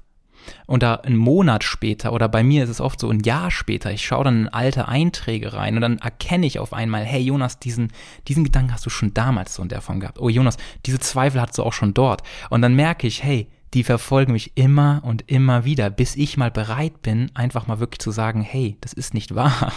und 0.66 0.84
da 0.84 0.96
einen 0.96 1.18
Monat 1.18 1.64
später 1.64 2.14
oder 2.14 2.30
bei 2.30 2.44
mir 2.44 2.64
ist 2.64 2.70
es 2.70 2.82
oft 2.82 3.00
so 3.00 3.10
ein 3.10 3.22
Jahr 3.22 3.52
später, 3.52 3.92
ich 3.92 4.06
schaue 4.06 4.25
dann 4.25 4.42
in 4.42 4.48
alte 4.50 4.88
Einträge 4.88 5.54
rein 5.54 5.75
und 5.75 5.82
dann 5.82 5.98
erkenne 6.00 6.46
ich 6.46 6.60
auf 6.60 6.74
einmal, 6.74 7.04
hey 7.04 7.22
Jonas, 7.22 7.60
diesen, 7.60 7.92
diesen 8.28 8.44
Gedanken 8.44 8.74
hast 8.74 8.86
du 8.86 8.90
schon 8.90 9.14
damals 9.14 9.56
so 9.56 9.62
in 9.62 9.70
der 9.70 9.82
Form 9.82 10.00
gehabt. 10.00 10.20
Oh 10.20 10.30
Jonas, 10.30 10.58
diese 10.86 11.00
Zweifel 11.00 11.42
hattest 11.42 11.60
du 11.60 11.64
auch 11.64 11.74
schon 11.74 11.94
dort. 11.94 12.24
Und 12.50 12.62
dann 12.62 12.75
merke 12.75 13.08
ich, 13.08 13.24
hey, 13.24 13.48
die 13.74 13.84
verfolgen 13.84 14.32
mich 14.32 14.54
immer 14.56 15.02
und 15.04 15.30
immer 15.30 15.66
wieder, 15.66 15.90
bis 15.90 16.16
ich 16.16 16.38
mal 16.38 16.50
bereit 16.50 17.02
bin, 17.02 17.30
einfach 17.34 17.68
mal 17.68 17.82
wirklich 17.82 18.00
zu 18.00 18.12
sagen, 18.12 18.42
hey, 18.42 18.78
das 18.80 18.94
ist 18.94 19.14
nicht 19.14 19.36
wahr. 19.36 19.74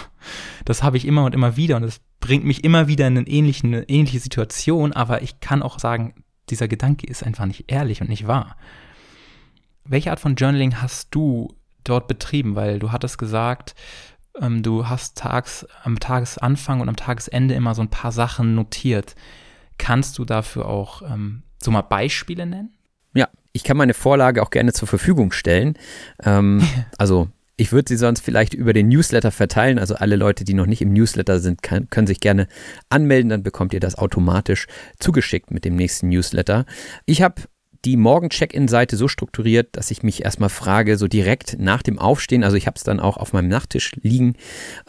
Das 0.65 0.83
habe 0.83 0.97
ich 0.97 1.07
immer 1.07 1.25
und 1.25 1.35
immer 1.35 1.57
wieder 1.57 1.77
und 1.77 1.85
es 1.85 2.01
bringt 2.21 2.45
mich 2.45 2.63
immer 2.63 2.89
wieder 2.89 3.07
in 3.07 3.19
eine 3.19 3.27
ähnliche, 3.27 3.67
eine 3.67 3.89
ähnliche 3.89 4.21
Situation, 4.21 4.93
aber 4.93 5.23
ich 5.23 5.41
kann 5.41 5.63
auch 5.63 5.79
sagen, 5.79 6.15
dieser 6.51 6.69
Gedanke 6.69 7.07
ist 7.07 7.25
einfach 7.25 7.47
nicht 7.47 7.71
ehrlich 7.73 8.01
und 8.01 8.09
nicht 8.09 8.27
wahr. 8.27 8.57
Welche 9.89 10.11
Art 10.11 10.21
von 10.21 10.35
Journaling 10.35 10.83
hast 10.83 11.09
du 11.15 11.55
dort 11.83 12.09
betrieben? 12.09 12.55
Weil 12.55 12.79
du 12.79 12.93
hattest 12.93 13.17
gesagt, 13.17 13.75
ähm, 14.41 14.63
du 14.63 14.89
hast 14.89 15.17
tags, 15.17 15.67
am 15.83 15.99
Tagesanfang 15.99 16.81
und 16.81 16.89
am 16.89 16.97
Tagesende 16.97 17.55
immer 17.55 17.75
so 17.75 17.83
ein 17.83 17.89
paar 17.89 18.13
Sachen 18.13 18.55
notiert. 18.55 19.15
Kannst 19.79 20.19
du 20.19 20.25
dafür 20.25 20.67
auch 20.67 21.03
ähm, 21.03 21.43
so 21.63 21.71
mal 21.71 21.83
Beispiele 21.83 22.45
nennen? 22.45 22.75
Ja, 23.15 23.29
ich 23.53 23.65
kann 23.65 23.79
meine 23.79 23.95
Vorlage 23.95 24.43
auch 24.43 24.51
gerne 24.51 24.75
zur 24.75 24.89
Verfügung 24.89 25.33
stellen. 25.33 25.75
Ähm, 26.23 26.63
also 26.99 27.29
ich 27.57 27.73
würde 27.73 27.89
sie 27.89 27.97
sonst 27.97 28.21
vielleicht 28.21 28.53
über 28.53 28.75
den 28.75 28.89
Newsletter 28.89 29.31
verteilen. 29.31 29.79
Also 29.79 29.95
alle 29.95 30.17
Leute, 30.17 30.45
die 30.45 30.55
noch 30.55 30.67
nicht 30.67 30.83
im 30.83 30.93
Newsletter 30.93 31.41
sind, 31.41 31.63
kann, 31.63 31.89
können 31.89 32.07
sich 32.07 32.21
gerne 32.21 32.47
anmelden. 32.91 33.31
Dann 33.31 33.43
bekommt 33.43 33.73
ihr 33.73 33.81
das 33.81 33.97
automatisch 33.97 34.67
zugeschickt 35.01 35.51
mit 35.51 35.65
dem 35.65 35.77
nächsten 35.77 36.11
Newsletter. 36.11 36.67
Ich 37.07 37.23
habe 37.23 37.43
die 37.85 37.97
Morgen-Check-In-Seite 37.97 38.97
so 38.97 39.09
strukturiert, 39.09 39.77
dass 39.77 39.91
ich 39.91 40.03
mich 40.03 40.25
erstmal 40.25 40.49
frage, 40.49 40.97
so 40.97 41.07
direkt 41.07 41.59
nach 41.59 41.83
dem 41.83 41.99
Aufstehen, 41.99 42.45
also 42.45 42.57
ich 42.57 42.67
habe 42.67 42.77
es 42.77 42.85
dann 42.85 43.01
auch 43.01 43.17
auf 43.17 43.33
meinem 43.33 43.49
Nachttisch 43.49 43.93
liegen, 44.01 44.35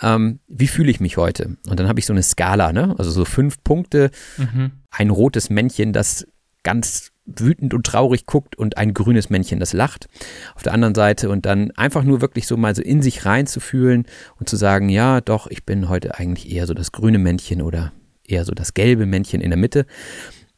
ähm, 0.02 0.40
wie 0.48 0.68
fühle 0.68 0.92
ich 0.92 1.00
mich 1.00 1.18
heute? 1.18 1.58
Und 1.70 1.80
dann 1.80 1.88
habe 1.88 2.00
ich 2.00 2.06
so 2.06 2.14
eine 2.14 2.24
Skala, 2.24 2.72
ne? 2.72 2.96
also 2.98 3.12
so 3.12 3.26
fünf 3.26 3.64
Punkte, 3.64 4.12
mhm. 4.38 4.72
ein 4.92 5.10
rotes 5.10 5.50
Männchen, 5.50 5.94
das 5.94 6.28
ganz 6.64 7.12
wütend 7.26 7.74
und 7.74 7.86
traurig 7.86 8.26
guckt 8.26 8.56
und 8.56 8.78
ein 8.78 8.94
grünes 8.94 9.30
Männchen, 9.30 9.60
das 9.60 9.74
lacht 9.74 10.08
auf 10.56 10.64
der 10.64 10.74
anderen 10.74 10.96
Seite 10.96 11.30
und 11.30 11.46
dann 11.46 11.72
einfach 11.72 12.04
nur 12.04 12.22
wirklich 12.22 12.48
so 12.48 12.58
mal 12.58 12.76
so 12.76 12.82
in 12.82 13.02
sich 13.02 13.26
reinzufühlen 13.26 14.06
und 14.40 14.50
zu 14.50 14.56
sagen, 14.56 14.90
ja, 14.90 15.22
doch, 15.22 15.48
ich 15.48 15.66
bin 15.66 15.90
heute 15.90 16.18
eigentlich 16.18 16.52
eher 16.52 16.66
so 16.66 16.74
das 16.74 16.92
grüne 16.92 17.20
Männchen 17.20 17.62
oder 17.62 17.92
eher 18.24 18.46
so 18.46 18.54
das 18.54 18.74
gelbe 18.74 19.06
Männchen 19.06 19.42
in 19.42 19.52
der 19.52 19.60
Mitte. 19.60 19.86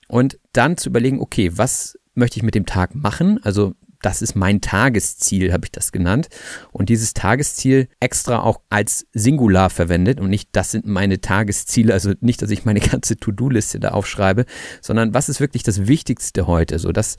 Und 0.08 0.40
dann 0.54 0.78
zu 0.78 0.90
überlegen, 0.90 1.22
okay, 1.22 1.52
was 1.54 1.98
möchte 2.13 2.38
ich 2.38 2.44
mit 2.44 2.56
dem 2.56 2.65
Tag 2.65 2.96
machen? 2.96 3.39
Also 3.44 3.74
das 4.01 4.22
ist 4.22 4.36
mein 4.36 4.62
Tagesziel, 4.62 5.53
habe 5.53 5.65
ich 5.65 5.72
das 5.72 5.91
genannt. 5.91 6.27
Und 6.72 6.89
dieses 6.89 7.13
Tagesziel 7.13 7.88
extra 8.00 8.41
auch 8.41 8.62
als 8.70 9.06
Singular 9.13 9.70
verwendet 9.70 10.20
und 10.20 10.30
nicht, 10.30 10.50
das 10.53 10.72
sind 10.72 10.86
meine 10.86 11.22
Tagesziele, 11.22 11.94
also 11.94 12.13
nicht, 12.20 12.41
dass 12.41 12.50
ich 12.50 12.65
meine 12.65 12.80
ganze 12.80 13.18
To-Do-Liste 13.18 13.80
da 13.80 13.89
aufschreibe, 13.89 14.46
sondern 14.82 15.13
was 15.13 15.30
ist 15.30 15.39
wirklich 15.39 15.63
das 15.63 15.88
Wichtigste 15.88 16.48
heute? 16.48 16.80
So, 16.80 16.91
das 16.91 17.18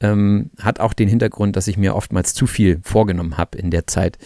ähm, 0.00 0.50
hat 0.58 0.80
auch 0.80 0.92
den 0.92 1.08
Hintergrund, 1.08 1.56
dass 1.56 1.68
ich 1.68 1.76
mir 1.76 1.94
oftmals 1.94 2.34
zu 2.34 2.46
viel 2.46 2.80
vorgenommen 2.82 3.36
habe 3.36 3.58
in 3.58 3.70
der 3.70 3.86
Zeit, 3.86 4.18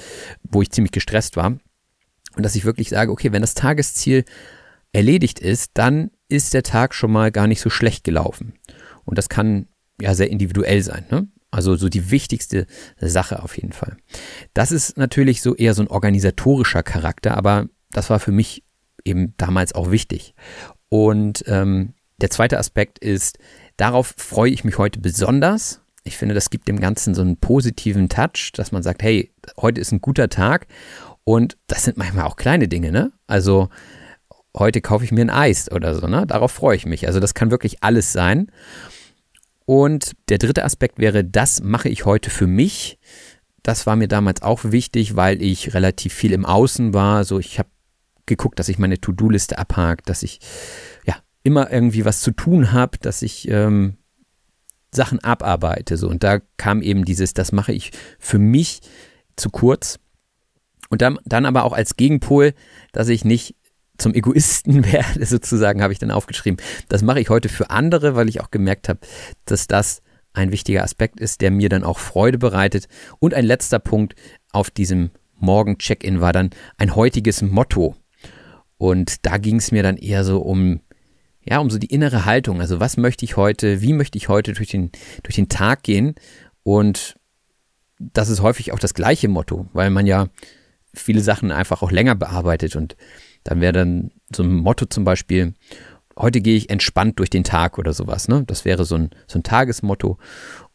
wo 0.43 0.63
ich 0.63 0.71
ziemlich 0.71 0.93
gestresst 0.93 1.37
war. 1.37 1.59
Und 2.37 2.43
dass 2.45 2.55
ich 2.55 2.65
wirklich 2.65 2.89
sage, 2.89 3.11
okay, 3.11 3.33
wenn 3.33 3.43
das 3.43 3.55
Tagesziel 3.55 4.25
erledigt 4.93 5.41
ist, 5.41 5.73
dann 5.75 6.11
ist 6.29 6.55
der 6.55 6.63
Tag 6.63 6.95
schon 6.95 7.11
mal 7.11 7.31
gar 7.31 7.47
nicht 7.47 7.61
so 7.61 7.69
schlecht 7.69 8.05
gelaufen. 8.05 8.55
Und 9.05 9.19
das 9.19 9.29
kann 9.29 9.67
ja 10.01 10.15
sehr 10.15 10.31
individuell 10.31 10.83
sein. 10.83 11.05
Ne? 11.11 11.29
Also 11.51 11.77
so 11.77 11.89
die 11.89 12.11
wichtigste 12.11 12.67
Sache 13.01 13.43
auf 13.43 13.57
jeden 13.57 13.73
Fall. 13.73 13.97
Das 14.55 14.73
ist 14.73 14.97
natürlich 14.99 15.43
so 15.43 15.55
eher 15.55 15.75
so 15.75 15.83
ein 15.83 15.89
organisatorischer 15.89 16.83
Charakter, 16.83 17.37
aber 17.37 17.69
das 17.91 18.11
war 18.11 18.21
für 18.21 18.33
mich 18.33 18.65
eben 19.05 19.35
damals 19.39 19.75
auch 19.75 19.91
wichtig. 19.91 20.35
Und 20.89 21.45
ähm, 21.47 21.95
der 22.21 22.31
zweite 22.31 22.59
Aspekt 22.59 22.99
ist, 22.99 23.39
darauf 23.77 24.15
freue 24.17 24.51
ich 24.51 24.65
mich 24.65 24.79
heute 24.79 25.01
besonders. 25.01 25.81
Ich 26.05 26.17
finde, 26.17 26.35
das 26.35 26.51
gibt 26.51 26.69
dem 26.69 26.81
Ganzen 26.81 27.15
so 27.15 27.23
einen 27.23 27.37
positiven 27.37 28.09
Touch, 28.09 28.53
dass 28.55 28.73
man 28.73 28.83
sagt, 28.83 29.03
hey, 29.03 29.33
heute 29.57 29.81
ist 29.81 29.93
ein 29.93 30.01
guter 30.01 30.29
Tag. 30.29 30.67
Und 31.25 31.57
das 31.67 31.85
sind 31.85 31.97
manchmal 31.97 32.25
auch 32.25 32.37
kleine 32.37 32.69
Dinge, 32.69 32.91
ne? 32.91 33.13
Also 33.27 33.69
heute 34.57 34.81
kaufe 34.81 35.05
ich 35.05 35.13
mir 35.13 35.21
ein 35.21 35.31
Eis 35.31 35.71
oder 35.71 35.95
so, 35.95 36.07
ne? 36.07 36.27
Darauf 36.27 36.53
freue 36.53 36.77
ich 36.77 36.87
mich. 36.87 37.07
Also 37.07 37.21
das 37.21 37.35
kann 37.35 37.51
wirklich 37.51 37.83
alles 37.83 38.13
sein. 38.13 38.51
Und 39.69 40.13
der 40.31 40.39
dritte 40.39 40.65
Aspekt 40.65 40.99
wäre, 40.99 41.23
das 41.23 41.63
mache 41.63 41.91
ich 41.91 42.07
heute 42.07 42.31
für 42.31 42.47
mich. 42.47 42.99
Das 43.63 43.85
war 43.85 43.97
mir 43.97 44.09
damals 44.09 44.41
auch 44.41 44.65
wichtig, 44.65 45.15
weil 45.15 45.43
ich 45.43 45.75
relativ 45.75 46.15
viel 46.15 46.33
im 46.33 46.47
Außen 46.47 46.95
war. 46.95 47.23
So, 47.25 47.39
ich 47.39 47.59
habe 47.59 47.69
geguckt, 48.25 48.59
dass 48.59 48.71
ich 48.71 48.79
meine 48.79 48.99
To-Do-Liste 48.99 49.59
abhake, 49.59 50.05
dass 50.07 50.23
ich 50.23 50.41
ja 51.05 51.17
immer 51.43 51.71
irgendwie 51.71 52.07
was 52.07 52.23
zu 52.23 52.31
tun 52.31 52.73
habe, 52.73 52.97
dass 52.97 53.21
ich 53.21 53.47
ähm, 53.51 53.99
Sachen 54.91 55.23
abarbeite. 55.23 55.99
So, 55.99 56.09
und 56.09 56.25
da 56.25 56.39
kam 56.57 56.81
eben 56.81 57.05
dieses, 57.05 57.35
das 57.35 57.53
mache 57.53 57.75
ich 57.75 57.91
für 58.19 58.39
mich 58.39 58.81
zu 59.37 59.51
kurz. 59.51 59.99
Und 60.89 61.03
dann, 61.03 61.19
dann 61.27 61.45
aber 61.45 61.65
auch 61.65 61.75
als 61.75 61.97
Gegenpol, 61.97 62.55
dass 62.93 63.09
ich 63.11 63.23
nicht 63.23 63.55
zum 63.99 64.15
Egoisten 64.15 64.85
werde, 64.93 65.27
sozusagen, 65.27 65.83
habe 65.83 65.93
ich 65.93 65.99
dann 65.99 66.11
aufgeschrieben. 66.11 66.61
Das 66.89 67.03
mache 67.03 67.21
ich 67.21 67.29
heute 67.29 67.49
für 67.49 67.71
andere, 67.71 68.15
weil 68.15 68.29
ich 68.29 68.41
auch 68.41 68.51
gemerkt 68.51 68.89
habe, 68.89 69.01
dass 69.45 69.67
das 69.67 70.03
ein 70.33 70.53
wichtiger 70.53 70.85
Aspekt 70.85 71.21
ist, 71.21 71.41
der 71.41 71.51
mir 71.51 71.69
dann 71.69 71.85
auch 71.85 71.99
Freude 71.99 72.39
bereitet. 72.39 72.89
Und 73.19 73.35
ein 73.35 73.45
letzter 73.45 73.79
Punkt 73.79 74.15
auf 74.53 74.71
diesem 74.71 75.11
Morgen-Check-In 75.37 76.21
war 76.21 76.33
dann 76.33 76.51
ein 76.77 76.95
heutiges 76.95 77.43
Motto. 77.43 77.97
Und 78.77 79.27
da 79.27 79.39
ging 79.39 79.57
es 79.57 79.73
mir 79.73 79.83
dann 79.83 79.97
eher 79.97 80.25
so 80.25 80.41
um, 80.41 80.81
ja, 81.43 81.59
um 81.59 81.71
so 81.71 81.79
die 81.79 81.93
innere 81.93 82.25
Haltung. 82.25 82.61
Also 82.61 82.79
was 82.79 82.97
möchte 82.97 83.25
ich 83.25 83.37
heute, 83.37 83.83
wie 83.83 83.93
möchte 83.93 84.19
ich 84.19 84.29
heute 84.29 84.53
durch 84.53 84.69
den, 84.69 84.93
durch 85.25 85.35
den 85.35 85.49
Tag 85.49 85.83
gehen? 85.83 86.15
Und 86.63 87.17
das 87.99 88.29
ist 88.29 88.43
häufig 88.43 88.73
auch 88.73 88.79
das 88.79 88.95
gleiche 88.95 89.29
Motto, 89.29 89.69
weil 89.73 89.91
man 89.91 90.07
ja 90.07 90.29
viele 90.95 91.21
Sachen 91.21 91.51
einfach 91.51 91.83
auch 91.83 91.91
länger 91.91 92.15
bearbeitet 92.15 92.77
und 92.77 92.97
dann 93.45 93.61
wäre 93.61 93.73
dann 93.73 94.11
so 94.35 94.43
ein 94.43 94.55
Motto 94.55 94.87
zum 94.87 95.05
Beispiel, 95.05 95.55
heute 96.19 96.41
gehe 96.41 96.57
ich 96.57 96.71
entspannt 96.71 97.19
durch 97.19 97.31
den 97.31 97.45
Tag 97.45 97.79
oder 97.79 97.93
sowas. 97.93 98.29
Ne? 98.29 98.45
Das 98.47 98.65
wäre 98.65 98.85
so 98.85 98.97
ein, 98.97 99.11
so 99.27 99.39
ein 99.39 99.43
Tagesmotto. 99.43 100.19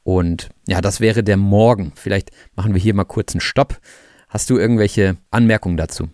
Und 0.04 0.50
ja, 0.68 0.82
das 0.82 1.00
wäre 1.00 1.24
der 1.24 1.38
Morgen. 1.38 1.94
Vielleicht 1.96 2.32
machen 2.56 2.74
wir 2.74 2.82
hier 2.82 2.94
mal 2.94 3.06
kurz 3.06 3.34
einen 3.34 3.42
Stopp. 3.42 3.80
Hast 4.28 4.50
du 4.50 4.58
irgendwelche 4.58 5.18
Anmerkungen 5.32 5.78
dazu? 5.78 6.10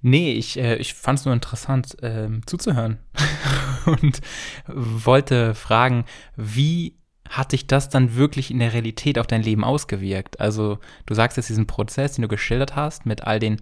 Nee, 0.00 0.32
ich, 0.32 0.58
äh, 0.58 0.76
ich 0.76 0.94
fand 0.94 1.18
es 1.18 1.24
nur 1.24 1.34
interessant 1.34 2.02
äh, 2.02 2.28
zuzuhören 2.46 2.98
und 3.86 4.20
wollte 4.66 5.54
fragen, 5.54 6.04
wie 6.36 6.98
hat 7.28 7.52
sich 7.52 7.66
das 7.66 7.88
dann 7.88 8.16
wirklich 8.16 8.50
in 8.50 8.58
der 8.58 8.74
Realität 8.74 9.18
auf 9.18 9.26
dein 9.26 9.42
Leben 9.42 9.64
ausgewirkt? 9.64 10.40
Also 10.40 10.78
du 11.06 11.14
sagst 11.14 11.36
jetzt 11.36 11.48
diesen 11.48 11.66
Prozess, 11.66 12.14
den 12.14 12.22
du 12.22 12.28
geschildert 12.28 12.76
hast, 12.76 13.06
mit 13.06 13.24
all 13.24 13.38
den 13.38 13.60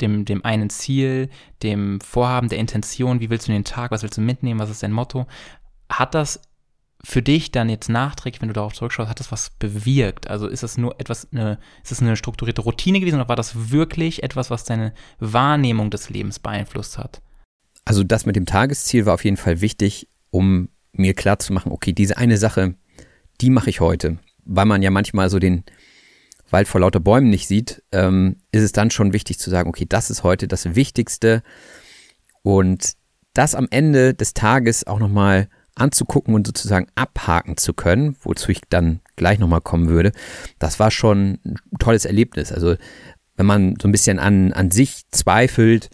dem, 0.00 0.24
dem 0.24 0.44
einen 0.44 0.70
Ziel, 0.70 1.28
dem 1.62 2.00
Vorhaben, 2.00 2.48
der 2.48 2.58
Intention, 2.58 3.20
wie 3.20 3.30
willst 3.30 3.48
du 3.48 3.52
den 3.52 3.64
Tag, 3.64 3.90
was 3.90 4.02
willst 4.02 4.18
du 4.18 4.22
mitnehmen, 4.22 4.60
was 4.60 4.70
ist 4.70 4.82
dein 4.82 4.92
Motto, 4.92 5.26
hat 5.88 6.14
das 6.14 6.40
für 7.04 7.22
dich 7.22 7.52
dann 7.52 7.68
jetzt 7.68 7.88
nachträglich, 7.88 8.40
wenn 8.40 8.48
du 8.48 8.54
darauf 8.54 8.72
zurückschaust, 8.72 9.10
hat 9.10 9.20
das 9.20 9.30
was 9.30 9.50
bewirkt? 9.50 10.28
Also 10.28 10.48
ist 10.48 10.62
das 10.62 10.78
nur 10.78 10.98
etwas, 10.98 11.28
eine, 11.32 11.58
ist 11.82 11.92
das 11.92 12.00
eine 12.00 12.16
strukturierte 12.16 12.62
Routine 12.62 12.98
gewesen 12.98 13.16
oder 13.16 13.28
war 13.28 13.36
das 13.36 13.70
wirklich 13.70 14.22
etwas, 14.22 14.50
was 14.50 14.64
deine 14.64 14.94
Wahrnehmung 15.20 15.90
des 15.90 16.08
Lebens 16.08 16.38
beeinflusst 16.38 16.96
hat? 16.96 17.20
Also 17.84 18.02
das 18.02 18.24
mit 18.24 18.36
dem 18.36 18.46
Tagesziel 18.46 19.04
war 19.04 19.14
auf 19.14 19.24
jeden 19.24 19.36
Fall 19.36 19.60
wichtig, 19.60 20.08
um 20.30 20.70
mir 20.92 21.12
klarzumachen, 21.12 21.72
okay, 21.72 21.92
diese 21.92 22.16
eine 22.16 22.38
Sache, 22.38 22.74
die 23.40 23.50
mache 23.50 23.68
ich 23.68 23.80
heute, 23.80 24.18
weil 24.44 24.64
man 24.64 24.80
ja 24.80 24.90
manchmal 24.90 25.28
so 25.28 25.38
den, 25.38 25.64
Wald 26.50 26.68
vor 26.68 26.80
lauter 26.80 27.00
Bäumen 27.00 27.30
nicht 27.30 27.48
sieht, 27.48 27.82
ähm, 27.92 28.36
ist 28.52 28.62
es 28.62 28.72
dann 28.72 28.90
schon 28.90 29.12
wichtig 29.12 29.38
zu 29.38 29.50
sagen, 29.50 29.68
okay, 29.68 29.86
das 29.88 30.10
ist 30.10 30.22
heute 30.22 30.48
das 30.48 30.74
Wichtigste 30.74 31.42
und 32.42 32.92
das 33.32 33.54
am 33.54 33.66
Ende 33.70 34.14
des 34.14 34.34
Tages 34.34 34.86
auch 34.86 34.98
nochmal 34.98 35.48
anzugucken 35.74 36.34
und 36.34 36.46
sozusagen 36.46 36.86
abhaken 36.94 37.56
zu 37.56 37.74
können, 37.74 38.16
wozu 38.22 38.50
ich 38.50 38.60
dann 38.68 39.00
gleich 39.16 39.38
nochmal 39.38 39.60
kommen 39.60 39.88
würde, 39.88 40.12
das 40.58 40.78
war 40.78 40.90
schon 40.90 41.40
ein 41.44 41.56
tolles 41.78 42.04
Erlebnis. 42.04 42.52
Also 42.52 42.76
wenn 43.36 43.46
man 43.46 43.74
so 43.80 43.88
ein 43.88 43.92
bisschen 43.92 44.18
an, 44.18 44.52
an 44.52 44.70
sich 44.70 45.02
zweifelt, 45.10 45.90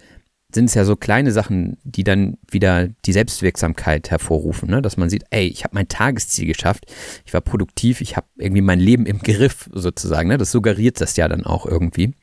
sind 0.55 0.67
es 0.67 0.75
ja 0.75 0.85
so 0.85 0.97
kleine 0.97 1.33
Sachen, 1.33 1.79
die 1.85 2.05
dann 2.05 2.39
wieder 2.51 2.89
die 3.05 3.13
Selbstwirksamkeit 3.13 4.11
hervorrufen, 4.11 4.71
ne? 4.71 4.83
dass 4.83 4.97
man 4.97 5.11
sieht, 5.11 5.25
ey, 5.31 5.47
ich 5.47 5.65
habe 5.65 5.75
mein 5.75 5.89
Tagesziel 5.89 6.47
geschafft, 6.47 6.87
ich 7.25 7.35
war 7.35 7.41
produktiv, 7.41 8.01
ich 8.01 8.17
habe 8.17 8.27
irgendwie 8.37 8.63
mein 8.63 8.81
Leben 8.81 9.07
im 9.07 9.19
Griff 9.19 9.69
sozusagen. 9.73 10.29
Ne? 10.29 10.39
Das 10.39 10.51
suggeriert 10.51 11.01
das 11.01 11.17
ja 11.17 11.29
dann 11.29 11.45
auch 11.45 11.67
irgendwie. 11.67 12.15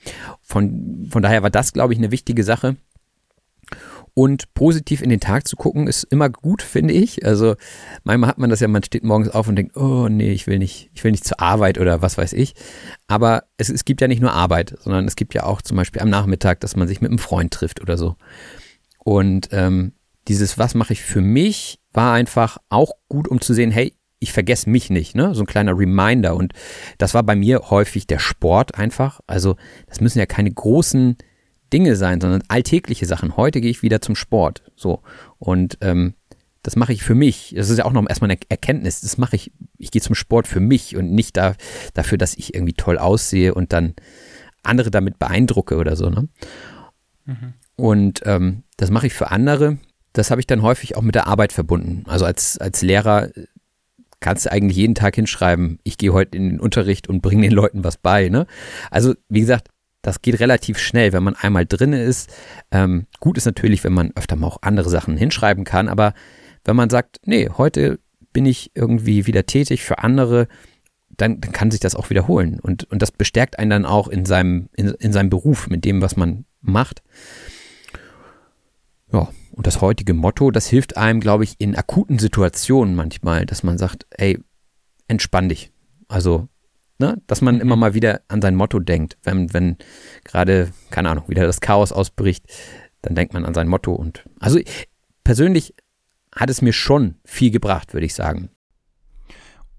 Von, 0.41 1.07
von 1.09 1.21
daher 1.21 1.43
war 1.43 1.49
das, 1.49 1.73
glaube 1.73 1.93
ich, 1.93 1.99
eine 1.99 2.11
wichtige 2.11 2.43
Sache. 2.43 2.77
Und 4.17 4.51
positiv 4.55 5.03
in 5.03 5.11
den 5.11 5.19
Tag 5.19 5.47
zu 5.47 5.55
gucken, 5.55 5.85
ist 5.85 6.03
immer 6.05 6.27
gut, 6.27 6.63
finde 6.63 6.91
ich. 6.91 7.23
Also 7.23 7.53
manchmal 8.03 8.31
hat 8.31 8.39
man 8.39 8.49
das 8.49 8.61
ja, 8.61 8.67
man 8.67 8.81
steht 8.81 9.03
morgens 9.03 9.29
auf 9.29 9.47
und 9.47 9.55
denkt, 9.55 9.77
oh 9.77 10.07
nee, 10.09 10.31
ich 10.31 10.47
will 10.47 10.57
nicht, 10.57 10.89
ich 10.95 11.03
will 11.03 11.11
nicht 11.11 11.23
zur 11.23 11.39
Arbeit 11.39 11.77
oder 11.77 12.01
was 12.01 12.17
weiß 12.17 12.33
ich. 12.33 12.55
Aber 13.05 13.43
es, 13.57 13.69
es 13.69 13.85
gibt 13.85 14.01
ja 14.01 14.07
nicht 14.07 14.19
nur 14.19 14.33
Arbeit, 14.33 14.75
sondern 14.79 15.05
es 15.05 15.17
gibt 15.17 15.35
ja 15.35 15.43
auch 15.43 15.61
zum 15.61 15.77
Beispiel 15.77 16.01
am 16.01 16.09
Nachmittag, 16.09 16.61
dass 16.61 16.75
man 16.75 16.87
sich 16.87 16.99
mit 16.99 17.11
einem 17.11 17.19
Freund 17.19 17.53
trifft 17.53 17.79
oder 17.79 17.95
so. 17.95 18.15
Und 18.97 19.49
ähm, 19.51 19.93
dieses, 20.27 20.57
was 20.57 20.73
mache 20.73 20.93
ich 20.93 21.03
für 21.03 21.21
mich, 21.21 21.79
war 21.93 22.13
einfach 22.13 22.57
auch 22.69 22.93
gut, 23.09 23.27
um 23.27 23.39
zu 23.39 23.53
sehen, 23.53 23.69
hey, 23.69 23.93
ich 24.17 24.33
vergesse 24.33 24.67
mich 24.67 24.89
nicht, 24.89 25.13
ne? 25.13 25.35
So 25.35 25.43
ein 25.43 25.47
kleiner 25.47 25.77
Reminder. 25.77 26.35
Und 26.35 26.53
das 26.97 27.13
war 27.13 27.21
bei 27.21 27.35
mir 27.35 27.69
häufig 27.69 28.07
der 28.07 28.17
Sport 28.17 28.79
einfach. 28.79 29.19
Also, 29.27 29.57
das 29.85 30.01
müssen 30.01 30.17
ja 30.17 30.25
keine 30.25 30.51
großen 30.51 31.17
Dinge 31.73 31.95
sein, 31.95 32.21
sondern 32.21 32.43
alltägliche 32.47 33.05
Sachen. 33.05 33.37
Heute 33.37 33.61
gehe 33.61 33.71
ich 33.71 33.83
wieder 33.83 34.01
zum 34.01 34.15
Sport. 34.15 34.63
So. 34.75 35.01
Und 35.37 35.77
ähm, 35.81 36.13
das 36.63 36.75
mache 36.75 36.93
ich 36.93 37.03
für 37.03 37.15
mich. 37.15 37.53
Das 37.55 37.69
ist 37.69 37.77
ja 37.77 37.85
auch 37.85 37.93
noch 37.93 38.07
erstmal 38.07 38.29
eine 38.29 38.39
Erkenntnis. 38.49 39.01
Das 39.01 39.17
mache 39.17 39.35
ich, 39.35 39.51
ich 39.77 39.91
gehe 39.91 40.01
zum 40.01 40.15
Sport 40.15 40.47
für 40.47 40.59
mich 40.59 40.95
und 40.97 41.11
nicht 41.11 41.37
da, 41.37 41.55
dafür, 41.93 42.17
dass 42.17 42.35
ich 42.35 42.53
irgendwie 42.53 42.73
toll 42.73 42.97
aussehe 42.97 43.53
und 43.53 43.73
dann 43.73 43.95
andere 44.63 44.91
damit 44.91 45.17
beeindrucke 45.19 45.77
oder 45.77 45.95
so. 45.95 46.09
Ne? 46.09 46.27
Mhm. 47.25 47.53
Und 47.75 48.21
ähm, 48.25 48.63
das 48.75 48.89
mache 48.89 49.07
ich 49.07 49.13
für 49.13 49.31
andere. 49.31 49.77
Das 50.13 50.31
habe 50.31 50.41
ich 50.41 50.47
dann 50.47 50.61
häufig 50.61 50.97
auch 50.97 51.03
mit 51.03 51.15
der 51.15 51.27
Arbeit 51.27 51.53
verbunden. 51.53 52.03
Also 52.07 52.25
als, 52.25 52.57
als 52.57 52.81
Lehrer 52.81 53.29
kannst 54.19 54.45
du 54.45 54.51
eigentlich 54.51 54.77
jeden 54.77 54.95
Tag 54.95 55.15
hinschreiben, 55.15 55.79
ich 55.83 55.97
gehe 55.97 56.11
heute 56.11 56.37
in 56.37 56.49
den 56.49 56.59
Unterricht 56.59 57.07
und 57.07 57.21
bringe 57.21 57.43
den 57.43 57.51
Leuten 57.51 57.83
was 57.83 57.97
bei. 57.97 58.29
Ne? 58.29 58.47
Also 58.89 59.13
wie 59.29 59.41
gesagt, 59.41 59.69
das 60.07 60.21
geht 60.21 60.39
relativ 60.39 60.79
schnell, 60.79 61.11
wenn 61.11 61.23
man 61.23 61.35
einmal 61.35 61.65
drin 61.65 61.91
ist. 61.91 62.33
Ähm, 62.71 63.07
gut 63.19 63.37
ist 63.37 63.45
natürlich, 63.45 63.83
wenn 63.83 63.91
man 63.91 64.13
öfter 64.15 64.37
mal 64.37 64.47
auch 64.47 64.59
andere 64.61 64.89
Sachen 64.89 65.17
hinschreiben 65.17 65.65
kann, 65.65 65.89
aber 65.89 66.13
wenn 66.63 66.77
man 66.77 66.89
sagt, 66.89 67.19
nee, 67.25 67.49
heute 67.57 67.99
bin 68.31 68.45
ich 68.45 68.71
irgendwie 68.73 69.25
wieder 69.25 69.45
tätig 69.45 69.83
für 69.83 69.99
andere, 69.99 70.47
dann, 71.09 71.41
dann 71.41 71.51
kann 71.51 71.71
sich 71.71 71.81
das 71.81 71.93
auch 71.93 72.09
wiederholen. 72.09 72.61
Und, 72.61 72.89
und 72.89 73.01
das 73.01 73.11
bestärkt 73.11 73.59
einen 73.59 73.69
dann 73.69 73.85
auch 73.85 74.07
in 74.07 74.23
seinem, 74.23 74.69
in, 74.77 74.91
in 74.91 75.11
seinem 75.11 75.29
Beruf, 75.29 75.67
mit 75.67 75.83
dem, 75.83 76.01
was 76.01 76.15
man 76.15 76.45
macht. 76.61 77.03
Ja, 79.11 79.27
und 79.51 79.67
das 79.67 79.81
heutige 79.81 80.13
Motto, 80.13 80.51
das 80.51 80.67
hilft 80.67 80.95
einem, 80.95 81.19
glaube 81.19 81.43
ich, 81.43 81.55
in 81.57 81.75
akuten 81.75 82.17
Situationen 82.17 82.95
manchmal, 82.95 83.45
dass 83.45 83.61
man 83.61 83.77
sagt, 83.77 84.05
ey, 84.11 84.39
entspann 85.09 85.49
dich. 85.49 85.69
Also 86.07 86.47
Ne? 86.99 87.21
Dass 87.27 87.41
man 87.41 87.59
immer 87.59 87.75
mhm. 87.75 87.81
mal 87.81 87.93
wieder 87.93 88.21
an 88.27 88.41
sein 88.41 88.55
Motto 88.55 88.79
denkt. 88.79 89.17
Wenn, 89.23 89.53
wenn 89.53 89.77
gerade, 90.23 90.71
keine 90.89 91.09
Ahnung, 91.09 91.27
wieder 91.27 91.45
das 91.45 91.61
Chaos 91.61 91.91
ausbricht, 91.91 92.45
dann 93.01 93.15
denkt 93.15 93.33
man 93.33 93.45
an 93.45 93.53
sein 93.53 93.67
Motto. 93.67 93.93
Und 93.93 94.23
also 94.39 94.59
persönlich 95.23 95.75
hat 96.35 96.49
es 96.49 96.61
mir 96.61 96.73
schon 96.73 97.15
viel 97.23 97.51
gebracht, 97.51 97.93
würde 97.93 98.05
ich 98.05 98.13
sagen. 98.13 98.49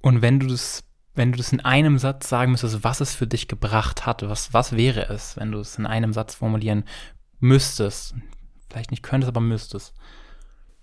Und 0.00 0.22
wenn 0.22 0.38
du 0.38 0.46
das, 0.46 0.85
wenn 1.14 1.33
du 1.33 1.38
das 1.38 1.52
in 1.52 1.61
einem 1.61 1.98
Satz 1.98 2.28
sagen 2.28 2.52
müsstest, 2.52 2.85
was 2.85 3.00
es 3.00 3.14
für 3.14 3.26
dich 3.26 3.48
gebracht 3.48 4.07
hat, 4.07 4.22
was, 4.28 4.52
was 4.52 4.76
wäre 4.76 5.09
es, 5.09 5.37
wenn 5.37 5.50
du 5.50 5.59
es 5.59 5.76
in 5.76 5.87
einem 5.87 6.12
Satz 6.12 6.35
formulieren 6.35 6.85
müsstest? 7.40 8.14
Vielleicht 8.70 8.90
nicht 8.90 9.02
könntest, 9.02 9.28
aber 9.28 9.40
müsstest. 9.40 9.94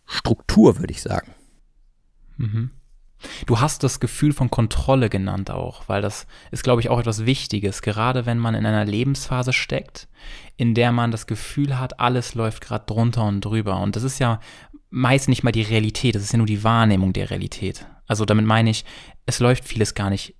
Struktur, 0.06 0.80
würde 0.80 0.91
ich 0.91 1.02
sagen. 1.02 1.34
Mhm. 2.38 2.71
Du 3.45 3.60
hast 3.60 3.84
das 3.84 3.99
Gefühl 3.99 4.34
von 4.34 4.49
Kontrolle 4.49 5.10
genannt 5.10 5.49
auch, 5.49 5.88
weil 5.88 6.01
das 6.01 6.28
ist, 6.51 6.63
glaube 6.63 6.82
ich, 6.82 6.89
auch 6.89 6.99
etwas 6.99 7.25
Wichtiges, 7.25 7.82
gerade 7.82 8.25
wenn 8.25 8.38
man 8.38 8.56
in 8.56 8.65
einer 8.65 8.86
Lebensphase 8.86 9.54
steckt, 9.54 10.08
in 10.58 10.73
der 10.73 10.91
man 10.91 11.12
das 11.12 11.28
Gefühl 11.28 11.80
hat, 11.80 11.99
alles 11.99 12.36
läuft 12.36 12.62
gerade 12.62 12.86
drunter 12.86 13.23
und 13.25 13.41
drüber. 13.41 13.80
Und 13.80 13.95
das 13.95 14.04
ist 14.04 14.19
ja 14.19 14.39
meist 14.89 15.28
nicht 15.28 15.43
mal 15.43 15.51
die 15.51 15.62
Realität, 15.62 16.15
das 16.15 16.23
ist 16.23 16.32
ja 16.32 16.38
nur 16.38 16.47
die 16.47 16.63
Wahrnehmung 16.63 17.13
der 17.13 17.30
Realität. 17.30 17.86
Also 18.08 18.25
damit 18.25 18.45
meine 18.45 18.69
ich, 18.69 18.86
es 19.25 19.39
läuft 19.39 19.65
vieles 19.65 19.93
gar 19.93 20.10
nicht 20.10 20.36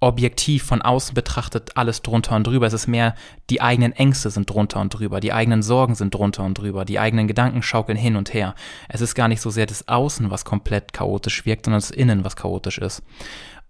objektiv 0.00 0.64
von 0.64 0.80
außen 0.82 1.14
betrachtet 1.14 1.76
alles 1.76 2.02
drunter 2.02 2.34
und 2.34 2.46
drüber. 2.46 2.66
Es 2.66 2.72
ist 2.72 2.86
mehr, 2.86 3.14
die 3.50 3.60
eigenen 3.60 3.92
Ängste 3.92 4.30
sind 4.30 4.48
drunter 4.48 4.80
und 4.80 4.90
drüber, 4.90 5.20
die 5.20 5.32
eigenen 5.32 5.62
Sorgen 5.62 5.94
sind 5.94 6.14
drunter 6.14 6.42
und 6.42 6.58
drüber, 6.58 6.86
die 6.86 6.98
eigenen 6.98 7.28
Gedanken 7.28 7.62
schaukeln 7.62 7.98
hin 7.98 8.16
und 8.16 8.32
her. 8.32 8.54
Es 8.88 9.02
ist 9.02 9.14
gar 9.14 9.28
nicht 9.28 9.42
so 9.42 9.50
sehr 9.50 9.66
das 9.66 9.88
Außen, 9.88 10.30
was 10.30 10.44
komplett 10.46 10.94
chaotisch 10.94 11.44
wirkt, 11.44 11.66
sondern 11.66 11.80
das 11.80 11.90
Innen, 11.90 12.24
was 12.24 12.36
chaotisch 12.36 12.78
ist. 12.78 13.02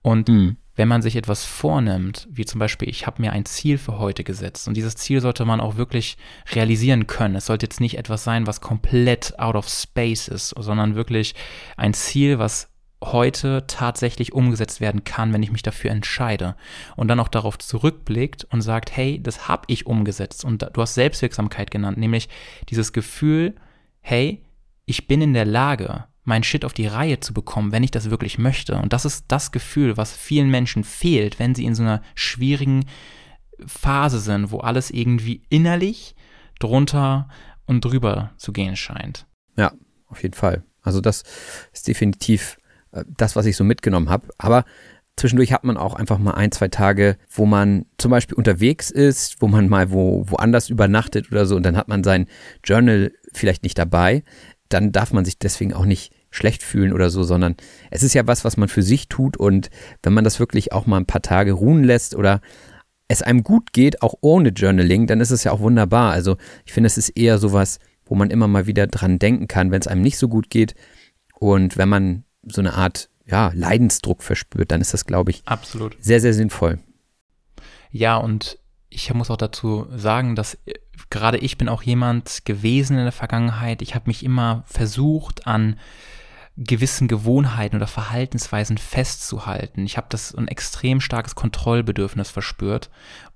Und 0.02 0.28
mhm. 0.28 0.56
wenn 0.76 0.88
man 0.88 1.02
sich 1.02 1.16
etwas 1.16 1.44
vornimmt, 1.44 2.28
wie 2.30 2.44
zum 2.44 2.60
Beispiel, 2.60 2.88
ich 2.88 3.06
habe 3.06 3.20
mir 3.20 3.32
ein 3.32 3.44
Ziel 3.44 3.76
für 3.76 3.98
heute 3.98 4.22
gesetzt 4.24 4.68
und 4.68 4.76
dieses 4.76 4.96
Ziel 4.96 5.20
sollte 5.20 5.44
man 5.44 5.60
auch 5.60 5.76
wirklich 5.76 6.16
realisieren 6.52 7.08
können. 7.08 7.34
Es 7.34 7.46
sollte 7.46 7.66
jetzt 7.66 7.80
nicht 7.80 7.98
etwas 7.98 8.22
sein, 8.24 8.46
was 8.46 8.60
komplett 8.60 9.38
out 9.38 9.56
of 9.56 9.68
space 9.68 10.28
ist, 10.28 10.54
sondern 10.56 10.94
wirklich 10.94 11.34
ein 11.76 11.92
Ziel, 11.92 12.38
was 12.38 12.69
heute 13.02 13.64
tatsächlich 13.66 14.32
umgesetzt 14.32 14.80
werden 14.80 15.04
kann, 15.04 15.32
wenn 15.32 15.42
ich 15.42 15.52
mich 15.52 15.62
dafür 15.62 15.90
entscheide. 15.90 16.54
Und 16.96 17.08
dann 17.08 17.20
auch 17.20 17.28
darauf 17.28 17.58
zurückblickt 17.58 18.44
und 18.44 18.60
sagt, 18.60 18.94
hey, 18.94 19.22
das 19.22 19.48
habe 19.48 19.64
ich 19.68 19.86
umgesetzt. 19.86 20.44
Und 20.44 20.68
du 20.72 20.82
hast 20.82 20.94
Selbstwirksamkeit 20.94 21.70
genannt, 21.70 21.98
nämlich 21.98 22.28
dieses 22.68 22.92
Gefühl, 22.92 23.54
hey, 24.00 24.42
ich 24.84 25.06
bin 25.06 25.22
in 25.22 25.34
der 25.34 25.44
Lage, 25.46 26.04
mein 26.24 26.42
Shit 26.42 26.64
auf 26.64 26.72
die 26.72 26.86
Reihe 26.86 27.20
zu 27.20 27.32
bekommen, 27.32 27.72
wenn 27.72 27.82
ich 27.82 27.90
das 27.90 28.10
wirklich 28.10 28.38
möchte. 28.38 28.76
Und 28.76 28.92
das 28.92 29.04
ist 29.04 29.24
das 29.28 29.52
Gefühl, 29.52 29.96
was 29.96 30.12
vielen 30.12 30.50
Menschen 30.50 30.84
fehlt, 30.84 31.38
wenn 31.38 31.54
sie 31.54 31.64
in 31.64 31.74
so 31.74 31.82
einer 31.82 32.02
schwierigen 32.14 32.84
Phase 33.66 34.20
sind, 34.20 34.50
wo 34.50 34.58
alles 34.58 34.90
irgendwie 34.90 35.42
innerlich 35.48 36.14
drunter 36.58 37.28
und 37.66 37.84
drüber 37.84 38.32
zu 38.36 38.52
gehen 38.52 38.76
scheint. 38.76 39.26
Ja, 39.56 39.72
auf 40.06 40.22
jeden 40.22 40.34
Fall. 40.34 40.64
Also 40.82 41.00
das 41.00 41.24
ist 41.72 41.88
definitiv 41.88 42.58
das, 43.16 43.36
was 43.36 43.46
ich 43.46 43.56
so 43.56 43.64
mitgenommen 43.64 44.08
habe. 44.10 44.28
Aber 44.38 44.64
zwischendurch 45.16 45.52
hat 45.52 45.64
man 45.64 45.76
auch 45.76 45.94
einfach 45.94 46.18
mal 46.18 46.32
ein, 46.32 46.52
zwei 46.52 46.68
Tage, 46.68 47.16
wo 47.28 47.46
man 47.46 47.86
zum 47.98 48.10
Beispiel 48.10 48.36
unterwegs 48.36 48.90
ist, 48.90 49.40
wo 49.40 49.48
man 49.48 49.68
mal 49.68 49.90
wo, 49.90 50.24
woanders 50.28 50.70
übernachtet 50.70 51.30
oder 51.30 51.46
so 51.46 51.56
und 51.56 51.62
dann 51.64 51.76
hat 51.76 51.88
man 51.88 52.04
sein 52.04 52.26
Journal 52.64 53.12
vielleicht 53.32 53.62
nicht 53.62 53.78
dabei. 53.78 54.22
Dann 54.68 54.92
darf 54.92 55.12
man 55.12 55.24
sich 55.24 55.38
deswegen 55.38 55.74
auch 55.74 55.84
nicht 55.84 56.12
schlecht 56.30 56.62
fühlen 56.62 56.92
oder 56.92 57.10
so, 57.10 57.22
sondern 57.24 57.56
es 57.90 58.02
ist 58.02 58.14
ja 58.14 58.26
was, 58.26 58.44
was 58.44 58.56
man 58.56 58.68
für 58.68 58.82
sich 58.82 59.08
tut 59.08 59.36
und 59.36 59.68
wenn 60.02 60.12
man 60.12 60.24
das 60.24 60.38
wirklich 60.38 60.72
auch 60.72 60.86
mal 60.86 60.96
ein 60.96 61.06
paar 61.06 61.22
Tage 61.22 61.52
ruhen 61.52 61.84
lässt 61.84 62.14
oder 62.14 62.40
es 63.08 63.22
einem 63.22 63.42
gut 63.42 63.72
geht, 63.72 64.02
auch 64.02 64.14
ohne 64.20 64.50
Journaling, 64.50 65.08
dann 65.08 65.20
ist 65.20 65.32
es 65.32 65.42
ja 65.42 65.50
auch 65.50 65.60
wunderbar. 65.60 66.12
Also 66.12 66.36
ich 66.64 66.72
finde, 66.72 66.86
es 66.86 66.96
ist 66.96 67.10
eher 67.10 67.38
sowas, 67.38 67.80
wo 68.04 68.14
man 68.14 68.30
immer 68.30 68.46
mal 68.46 68.66
wieder 68.66 68.86
dran 68.86 69.18
denken 69.18 69.48
kann, 69.48 69.72
wenn 69.72 69.80
es 69.80 69.88
einem 69.88 70.02
nicht 70.02 70.16
so 70.16 70.28
gut 70.28 70.48
geht. 70.48 70.74
Und 71.34 71.76
wenn 71.76 71.88
man 71.88 72.24
so 72.42 72.60
eine 72.60 72.74
Art 72.74 73.08
ja, 73.26 73.52
Leidensdruck 73.54 74.22
verspürt, 74.22 74.70
dann 74.70 74.80
ist 74.80 74.92
das, 74.92 75.06
glaube 75.06 75.30
ich, 75.30 75.42
absolut 75.46 75.96
sehr, 76.00 76.20
sehr 76.20 76.34
sinnvoll. 76.34 76.78
Ja, 77.90 78.16
und 78.16 78.58
ich 78.88 79.12
muss 79.14 79.30
auch 79.30 79.36
dazu 79.36 79.86
sagen, 79.94 80.34
dass 80.34 80.54
äh, 80.66 80.74
gerade 81.10 81.38
ich 81.38 81.58
bin 81.58 81.68
auch 81.68 81.82
jemand 81.82 82.44
gewesen 82.44 82.98
in 82.98 83.04
der 83.04 83.12
Vergangenheit. 83.12 83.82
Ich 83.82 83.94
habe 83.94 84.08
mich 84.08 84.24
immer 84.24 84.64
versucht, 84.66 85.46
an 85.46 85.78
gewissen 86.56 87.08
Gewohnheiten 87.08 87.76
oder 87.76 87.86
Verhaltensweisen 87.86 88.76
festzuhalten. 88.76 89.86
Ich 89.86 89.96
habe 89.96 90.08
das 90.10 90.34
ein 90.34 90.48
extrem 90.48 91.00
starkes 91.00 91.34
Kontrollbedürfnis 91.34 92.30
verspürt 92.30 92.90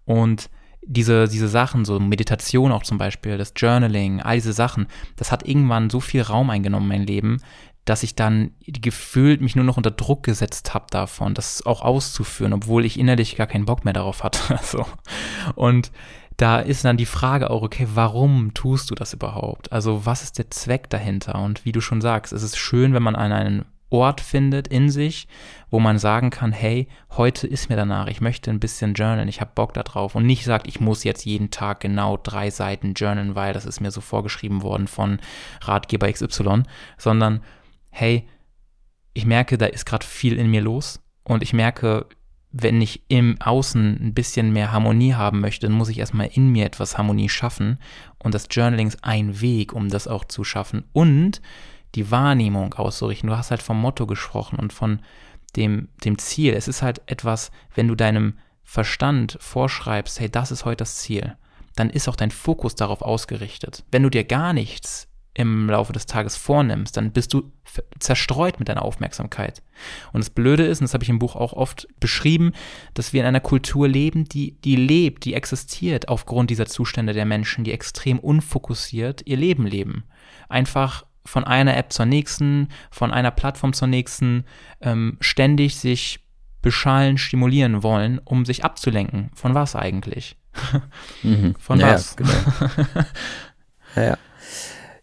und 0.04 0.50
diese, 0.86 1.28
diese 1.28 1.48
Sachen, 1.48 1.86
so 1.86 1.98
Meditation 1.98 2.70
auch 2.70 2.82
zum 2.82 2.98
Beispiel, 2.98 3.38
das 3.38 3.54
Journaling, 3.56 4.20
all 4.20 4.36
diese 4.36 4.52
Sachen, 4.52 4.86
das 5.16 5.32
hat 5.32 5.48
irgendwann 5.48 5.88
so 5.88 6.00
viel 6.00 6.20
Raum 6.20 6.50
eingenommen 6.50 6.90
in 6.90 6.98
mein 6.98 7.06
Leben, 7.06 7.40
dass 7.84 8.02
ich 8.02 8.14
dann 8.14 8.52
gefühlt 8.60 9.40
mich 9.40 9.56
nur 9.56 9.64
noch 9.64 9.76
unter 9.76 9.90
Druck 9.90 10.22
gesetzt 10.22 10.72
habe 10.74 10.86
davon, 10.90 11.34
das 11.34 11.64
auch 11.66 11.82
auszuführen, 11.82 12.52
obwohl 12.52 12.84
ich 12.84 12.98
innerlich 12.98 13.36
gar 13.36 13.46
keinen 13.46 13.66
Bock 13.66 13.84
mehr 13.84 13.92
darauf 13.92 14.24
hatte. 14.24 14.58
so. 14.62 14.86
Und 15.54 15.92
da 16.36 16.58
ist 16.58 16.84
dann 16.84 16.96
die 16.96 17.06
Frage 17.06 17.50
auch, 17.50 17.62
okay, 17.62 17.86
warum 17.94 18.54
tust 18.54 18.90
du 18.90 18.94
das 18.94 19.12
überhaupt? 19.12 19.72
Also 19.72 20.06
was 20.06 20.22
ist 20.22 20.38
der 20.38 20.50
Zweck 20.50 20.90
dahinter? 20.90 21.36
Und 21.36 21.64
wie 21.64 21.72
du 21.72 21.80
schon 21.80 22.00
sagst, 22.00 22.32
es 22.32 22.42
ist 22.42 22.56
schön, 22.56 22.94
wenn 22.94 23.02
man 23.02 23.16
an 23.16 23.32
einen 23.32 23.64
Ort 23.90 24.20
findet 24.20 24.66
in 24.66 24.90
sich, 24.90 25.28
wo 25.70 25.78
man 25.78 25.98
sagen 25.98 26.30
kann, 26.30 26.50
hey, 26.50 26.88
heute 27.12 27.46
ist 27.46 27.68
mir 27.68 27.76
danach, 27.76 28.08
ich 28.08 28.20
möchte 28.20 28.50
ein 28.50 28.58
bisschen 28.58 28.94
journalen, 28.94 29.28
ich 29.28 29.40
habe 29.40 29.52
Bock 29.54 29.72
darauf 29.72 30.16
und 30.16 30.26
nicht 30.26 30.44
sagt, 30.44 30.66
ich 30.66 30.80
muss 30.80 31.04
jetzt 31.04 31.24
jeden 31.24 31.50
Tag 31.50 31.80
genau 31.80 32.16
drei 32.16 32.50
Seiten 32.50 32.94
journalen, 32.94 33.36
weil 33.36 33.52
das 33.52 33.66
ist 33.66 33.80
mir 33.80 33.92
so 33.92 34.00
vorgeschrieben 34.00 34.62
worden 34.62 34.88
von 34.88 35.20
Ratgeber 35.60 36.10
XY, 36.10 36.64
sondern 36.98 37.40
hey, 37.94 38.28
ich 39.12 39.24
merke, 39.24 39.56
da 39.56 39.66
ist 39.66 39.86
gerade 39.86 40.04
viel 40.04 40.36
in 40.36 40.50
mir 40.50 40.60
los 40.60 41.00
und 41.22 41.44
ich 41.44 41.52
merke, 41.52 42.06
wenn 42.50 42.82
ich 42.82 43.04
im 43.06 43.40
Außen 43.40 44.00
ein 44.00 44.14
bisschen 44.14 44.52
mehr 44.52 44.72
Harmonie 44.72 45.14
haben 45.14 45.40
möchte, 45.40 45.68
dann 45.68 45.76
muss 45.76 45.88
ich 45.88 45.98
erstmal 45.98 46.26
in 46.26 46.50
mir 46.50 46.66
etwas 46.66 46.98
Harmonie 46.98 47.28
schaffen 47.28 47.78
und 48.18 48.34
das 48.34 48.48
Journaling 48.50 48.88
ist 48.88 49.04
ein 49.04 49.40
Weg, 49.40 49.72
um 49.72 49.90
das 49.90 50.08
auch 50.08 50.24
zu 50.24 50.42
schaffen 50.42 50.84
und 50.92 51.40
die 51.94 52.10
Wahrnehmung 52.10 52.74
auszurichten. 52.74 53.30
Du 53.30 53.36
hast 53.36 53.52
halt 53.52 53.62
vom 53.62 53.80
Motto 53.80 54.06
gesprochen 54.06 54.58
und 54.58 54.72
von 54.72 55.00
dem, 55.54 55.88
dem 56.04 56.18
Ziel. 56.18 56.52
Es 56.54 56.66
ist 56.66 56.82
halt 56.82 57.00
etwas, 57.06 57.52
wenn 57.76 57.86
du 57.86 57.94
deinem 57.94 58.38
Verstand 58.64 59.38
vorschreibst, 59.40 60.18
hey, 60.18 60.28
das 60.28 60.50
ist 60.50 60.64
heute 60.64 60.78
das 60.78 60.96
Ziel, 60.96 61.36
dann 61.76 61.90
ist 61.90 62.08
auch 62.08 62.16
dein 62.16 62.32
Fokus 62.32 62.74
darauf 62.74 63.02
ausgerichtet. 63.02 63.84
Wenn 63.92 64.02
du 64.02 64.10
dir 64.10 64.24
gar 64.24 64.52
nichts 64.52 65.08
im 65.34 65.68
Laufe 65.68 65.92
des 65.92 66.06
Tages 66.06 66.36
vornimmst, 66.36 66.96
dann 66.96 67.12
bist 67.12 67.34
du 67.34 67.50
zerstreut 67.98 68.60
mit 68.60 68.68
deiner 68.68 68.84
Aufmerksamkeit. 68.84 69.62
Und 70.12 70.20
das 70.20 70.30
Blöde 70.30 70.64
ist, 70.64 70.80
und 70.80 70.84
das 70.84 70.94
habe 70.94 71.02
ich 71.02 71.10
im 71.10 71.18
Buch 71.18 71.34
auch 71.34 71.52
oft 71.52 71.88
beschrieben, 71.98 72.52
dass 72.94 73.12
wir 73.12 73.20
in 73.20 73.26
einer 73.26 73.40
Kultur 73.40 73.88
leben, 73.88 74.24
die, 74.24 74.52
die 74.60 74.76
lebt, 74.76 75.24
die 75.24 75.34
existiert 75.34 76.08
aufgrund 76.08 76.50
dieser 76.50 76.66
Zustände 76.66 77.12
der 77.12 77.24
Menschen, 77.24 77.64
die 77.64 77.72
extrem 77.72 78.20
unfokussiert 78.20 79.22
ihr 79.26 79.36
Leben 79.36 79.66
leben. 79.66 80.04
Einfach 80.48 81.04
von 81.26 81.44
einer 81.44 81.76
App 81.76 81.92
zur 81.92 82.06
nächsten, 82.06 82.68
von 82.90 83.10
einer 83.10 83.30
Plattform 83.30 83.72
zur 83.72 83.88
nächsten, 83.88 84.44
ähm, 84.80 85.16
ständig 85.20 85.76
sich 85.76 86.20
beschallen, 86.62 87.18
stimulieren 87.18 87.82
wollen, 87.82 88.20
um 88.24 88.44
sich 88.44 88.64
abzulenken. 88.64 89.30
Von 89.34 89.54
was 89.54 89.76
eigentlich? 89.76 90.36
Mhm. 91.22 91.54
Von 91.58 91.80
ja, 91.80 91.94
was? 91.94 92.16
Genau. 92.16 92.30
ja, 93.96 94.02
ja. 94.02 94.18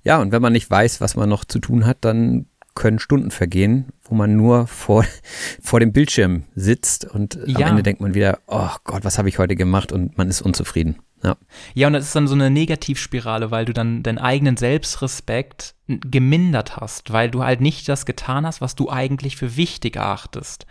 Ja, 0.04 0.20
und 0.20 0.32
wenn 0.32 0.42
man 0.42 0.54
nicht 0.54 0.70
weiß, 0.70 1.02
was 1.02 1.16
man 1.16 1.30
noch 1.30 1.46
zu 1.46 1.60
tun 1.60 1.86
hat, 1.86 2.00
dann 2.02 2.48
können 2.74 3.00
Stunden 3.00 3.32
vergehen, 3.32 3.88
wo 4.04 4.16
man 4.16 4.36
nur 4.36 4.68
vor, 4.68 5.06
vor 5.62 5.80
dem 5.80 5.92
Bildschirm 5.92 6.44
sitzt 6.56 7.06
und 7.06 7.38
ja. 7.46 7.60
am 7.60 7.72
Ende 7.72 7.84
denkt 7.84 8.02
man 8.02 8.14
wieder, 8.14 8.40
oh 8.48 8.70
Gott, 8.84 9.04
was 9.04 9.18
habe 9.18 9.30
ich 9.30 9.40
heute 9.40 9.56
gemacht 9.56 9.92
und 9.92 10.18
man 10.18 10.30
ist 10.30 10.42
unzufrieden. 10.42 10.98
Ja. 11.24 11.38
ja, 11.76 11.86
und 11.86 11.94
das 11.94 12.06
ist 12.06 12.16
dann 12.16 12.28
so 12.28 12.34
eine 12.34 12.50
Negativspirale, 12.50 13.52
weil 13.52 13.66
du 13.66 13.74
dann 13.74 14.02
deinen 14.02 14.18
eigenen 14.18 14.58
Selbstrespekt 14.58 15.76
gemindert 15.88 16.78
hast, 16.78 17.14
weil 17.14 17.30
du 17.30 17.44
halt 17.44 17.62
nicht 17.62 17.88
das 17.88 18.08
getan 18.08 18.46
hast, 18.46 18.60
was 18.60 18.74
du 18.74 18.90
eigentlich 18.90 19.36
für 19.36 19.56
wichtig 19.56 19.98
erachtest. 19.98 20.66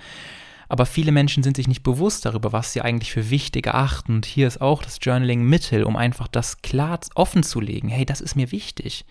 Aber 0.70 0.86
viele 0.86 1.10
Menschen 1.10 1.42
sind 1.42 1.56
sich 1.56 1.66
nicht 1.66 1.82
bewusst 1.82 2.24
darüber, 2.24 2.52
was 2.52 2.72
sie 2.72 2.80
eigentlich 2.80 3.10
für 3.10 3.28
wichtig 3.28 3.66
erachten. 3.66 4.14
Und 4.14 4.24
hier 4.24 4.46
ist 4.46 4.60
auch 4.60 4.84
das 4.84 4.98
Journaling 5.02 5.42
Mittel, 5.42 5.82
um 5.82 5.96
einfach 5.96 6.28
das 6.28 6.62
klar 6.62 7.00
offen 7.16 7.42
zu 7.42 7.60
legen. 7.60 7.88
Hey, 7.88 8.06
das 8.06 8.20
ist 8.20 8.36
mir 8.36 8.52
wichtig. 8.52 9.04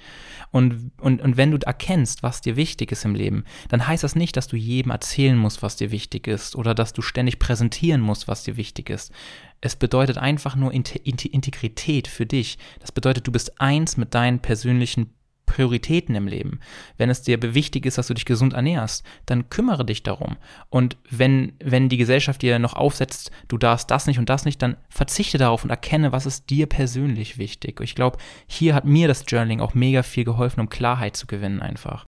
Und, 0.52 0.91
und, 1.02 1.22
und 1.22 1.36
wenn 1.36 1.52
du 1.52 1.58
erkennst, 1.58 2.24
was 2.24 2.39
dir 2.39 2.56
wichtig 2.56 2.93
ist 2.93 3.04
im 3.04 3.13
Leben, 3.13 3.43
dann 3.67 3.86
heißt 3.86 4.06
das 4.06 4.15
nicht, 4.15 4.38
dass 4.38 4.48
du 4.48 4.56
jedem 4.56 4.91
erzählen 4.91 5.38
musst, 5.38 5.62
was 5.62 5.76
dir 5.76 5.91
wichtig 5.91 6.28
ist 6.28 6.56
oder 6.56 6.74
dass 6.74 6.93
du 6.93 7.02
ständig 7.02 7.39
präsentieren 7.39 8.00
musst, 8.00 8.30
was 8.30 8.43
dir 8.43 8.56
wichtig 8.56 8.89
ist. 8.89 9.12
Es 9.60 9.76
bedeutet 9.76 10.17
einfach 10.17 10.56
nur 10.56 10.72
Integrität 10.72 12.08
für 12.08 12.26
dich. 12.26 12.58
Das 12.80 12.93
bedeutet, 12.93 13.28
du 13.28 13.34
bist 13.34 13.60
eins 13.60 13.98
mit 13.98 14.15
deinen 14.15 14.39
persönlichen 14.39 15.13
Prioritäten 15.49 16.13
im 16.13 16.27
Leben. 16.27 16.59
Wenn 16.97 17.09
es 17.09 17.23
dir 17.23 17.41
wichtig 17.41 17.88
ist, 17.88 17.97
dass 17.97 18.05
du 18.05 18.13
dich 18.13 18.25
gesund 18.25 18.53
ernährst, 18.53 19.03
dann 19.25 19.49
kümmere 19.49 19.83
dich 19.83 20.03
darum. 20.03 20.38
Und 20.69 20.95
wenn, 21.09 21.53
wenn 21.59 21.89
die 21.89 21.97
Gesellschaft 21.97 22.43
dir 22.43 22.59
noch 22.59 22.73
aufsetzt, 22.73 23.31
du 23.47 23.57
darfst 23.57 23.89
das 23.89 24.05
nicht 24.05 24.19
und 24.19 24.29
das 24.29 24.45
nicht, 24.45 24.62
dann 24.62 24.77
verzichte 24.89 25.39
darauf 25.39 25.63
und 25.63 25.71
erkenne, 25.71 26.12
was 26.12 26.27
ist 26.27 26.51
dir 26.51 26.67
persönlich 26.67 27.39
wichtig. 27.39 27.81
Ich 27.81 27.95
glaube, 27.95 28.19
hier 28.45 28.75
hat 28.75 28.85
mir 28.85 29.07
das 29.07 29.25
Journaling 29.27 29.59
auch 29.59 29.73
mega 29.73 30.03
viel 30.03 30.23
geholfen, 30.23 30.59
um 30.59 30.69
Klarheit 30.69 31.17
zu 31.17 31.25
gewinnen 31.25 31.62
einfach. 31.62 32.05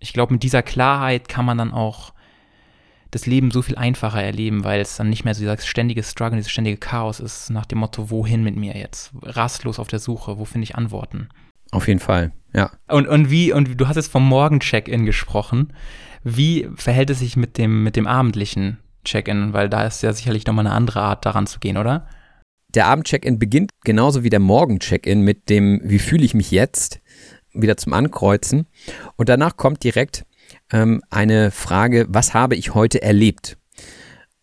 Ich 0.00 0.12
glaube, 0.12 0.32
mit 0.32 0.42
dieser 0.42 0.62
Klarheit 0.62 1.28
kann 1.28 1.44
man 1.44 1.58
dann 1.58 1.72
auch 1.72 2.12
das 3.12 3.26
Leben 3.26 3.52
so 3.52 3.62
viel 3.62 3.76
einfacher 3.76 4.22
erleben, 4.22 4.64
weil 4.64 4.80
es 4.80 4.96
dann 4.96 5.10
nicht 5.10 5.24
mehr 5.24 5.34
so 5.34 5.42
dieses 5.42 5.66
ständige 5.66 6.02
Struggle, 6.02 6.38
dieses 6.38 6.50
ständige 6.50 6.76
Chaos 6.76 7.20
ist, 7.20 7.50
nach 7.50 7.66
dem 7.66 7.78
Motto, 7.78 8.10
wohin 8.10 8.42
mit 8.42 8.56
mir 8.56 8.76
jetzt? 8.76 9.12
Rastlos 9.22 9.78
auf 9.78 9.88
der 9.88 9.98
Suche, 10.00 10.38
wo 10.38 10.44
finde 10.44 10.64
ich 10.64 10.74
Antworten? 10.74 11.28
Auf 11.70 11.88
jeden 11.88 12.00
Fall, 12.00 12.32
ja. 12.52 12.70
Und, 12.88 13.06
und 13.06 13.30
wie, 13.30 13.52
und 13.52 13.80
du 13.80 13.88
hast 13.88 13.96
jetzt 13.96 14.10
vom 14.10 14.26
Morgen-Check-In 14.26 15.06
gesprochen. 15.06 15.72
Wie 16.24 16.68
verhält 16.74 17.10
es 17.10 17.20
sich 17.20 17.36
mit 17.36 17.58
dem, 17.58 17.82
mit 17.82 17.96
dem 17.96 18.06
abendlichen 18.06 18.78
Check-In? 19.04 19.52
Weil 19.52 19.68
da 19.68 19.86
ist 19.86 20.02
ja 20.02 20.12
sicherlich 20.12 20.46
nochmal 20.46 20.66
eine 20.66 20.74
andere 20.74 21.00
Art, 21.00 21.24
daran 21.24 21.46
zu 21.46 21.60
gehen, 21.60 21.76
oder? 21.76 22.08
Der 22.74 22.86
Abend-Check-In 22.86 23.38
beginnt 23.38 23.72
genauso 23.84 24.22
wie 24.24 24.30
der 24.30 24.40
Morgen-Check-In 24.40 25.22
mit 25.22 25.48
dem, 25.48 25.80
wie 25.84 25.98
fühle 25.98 26.24
ich 26.24 26.34
mich 26.34 26.50
jetzt? 26.50 27.00
Wieder 27.52 27.76
zum 27.76 27.92
Ankreuzen. 27.92 28.66
Und 29.16 29.28
danach 29.28 29.56
kommt 29.56 29.82
direkt 29.82 30.24
ähm, 30.72 31.02
eine 31.10 31.50
Frage, 31.50 32.06
was 32.08 32.34
habe 32.34 32.56
ich 32.56 32.74
heute 32.74 33.02
erlebt? 33.02 33.56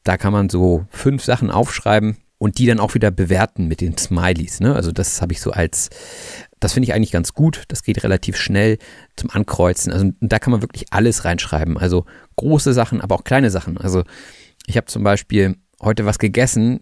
da 0.07 0.17
kann 0.17 0.33
man 0.33 0.49
so 0.49 0.85
fünf 0.89 1.23
Sachen 1.23 1.51
aufschreiben 1.51 2.17
und 2.37 2.59
die 2.59 2.65
dann 2.65 2.79
auch 2.79 2.93
wieder 2.93 3.11
bewerten 3.11 3.67
mit 3.67 3.81
den 3.81 3.97
Smileys. 3.97 4.59
Ne? 4.59 4.73
Also 4.73 4.91
das 4.91 5.21
habe 5.21 5.33
ich 5.33 5.41
so 5.41 5.51
als, 5.51 5.89
das 6.59 6.73
finde 6.73 6.87
ich 6.87 6.93
eigentlich 6.93 7.11
ganz 7.11 7.33
gut. 7.33 7.63
Das 7.67 7.83
geht 7.83 8.03
relativ 8.03 8.37
schnell 8.37 8.77
zum 9.15 9.29
Ankreuzen. 9.29 9.91
Also 9.91 10.11
da 10.19 10.39
kann 10.39 10.51
man 10.51 10.61
wirklich 10.61 10.85
alles 10.91 11.25
reinschreiben. 11.25 11.77
Also 11.77 12.05
große 12.35 12.73
Sachen, 12.73 13.01
aber 13.01 13.15
auch 13.15 13.23
kleine 13.23 13.49
Sachen. 13.51 13.77
Also 13.77 14.03
ich 14.65 14.77
habe 14.77 14.87
zum 14.87 15.03
Beispiel 15.03 15.55
heute 15.81 16.05
was 16.05 16.19
gegessen 16.19 16.81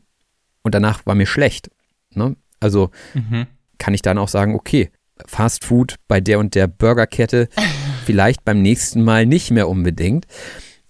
und 0.63 0.73
danach 0.75 1.05
war 1.05 1.15
mir 1.15 1.25
schlecht. 1.25 1.69
Ne? 2.11 2.35
Also 2.59 2.91
mhm. 3.13 3.47
kann 3.77 3.93
ich 3.93 4.01
dann 4.01 4.17
auch 4.17 4.29
sagen, 4.29 4.55
okay, 4.55 4.91
Fast 5.25 5.63
Food 5.63 5.95
bei 6.09 6.19
der 6.19 6.39
und 6.39 6.55
der 6.55 6.67
Burgerkette 6.67 7.47
vielleicht 8.05 8.43
beim 8.43 8.61
nächsten 8.61 9.01
Mal 9.01 9.25
nicht 9.25 9.51
mehr 9.51 9.69
unbedingt. 9.69 10.25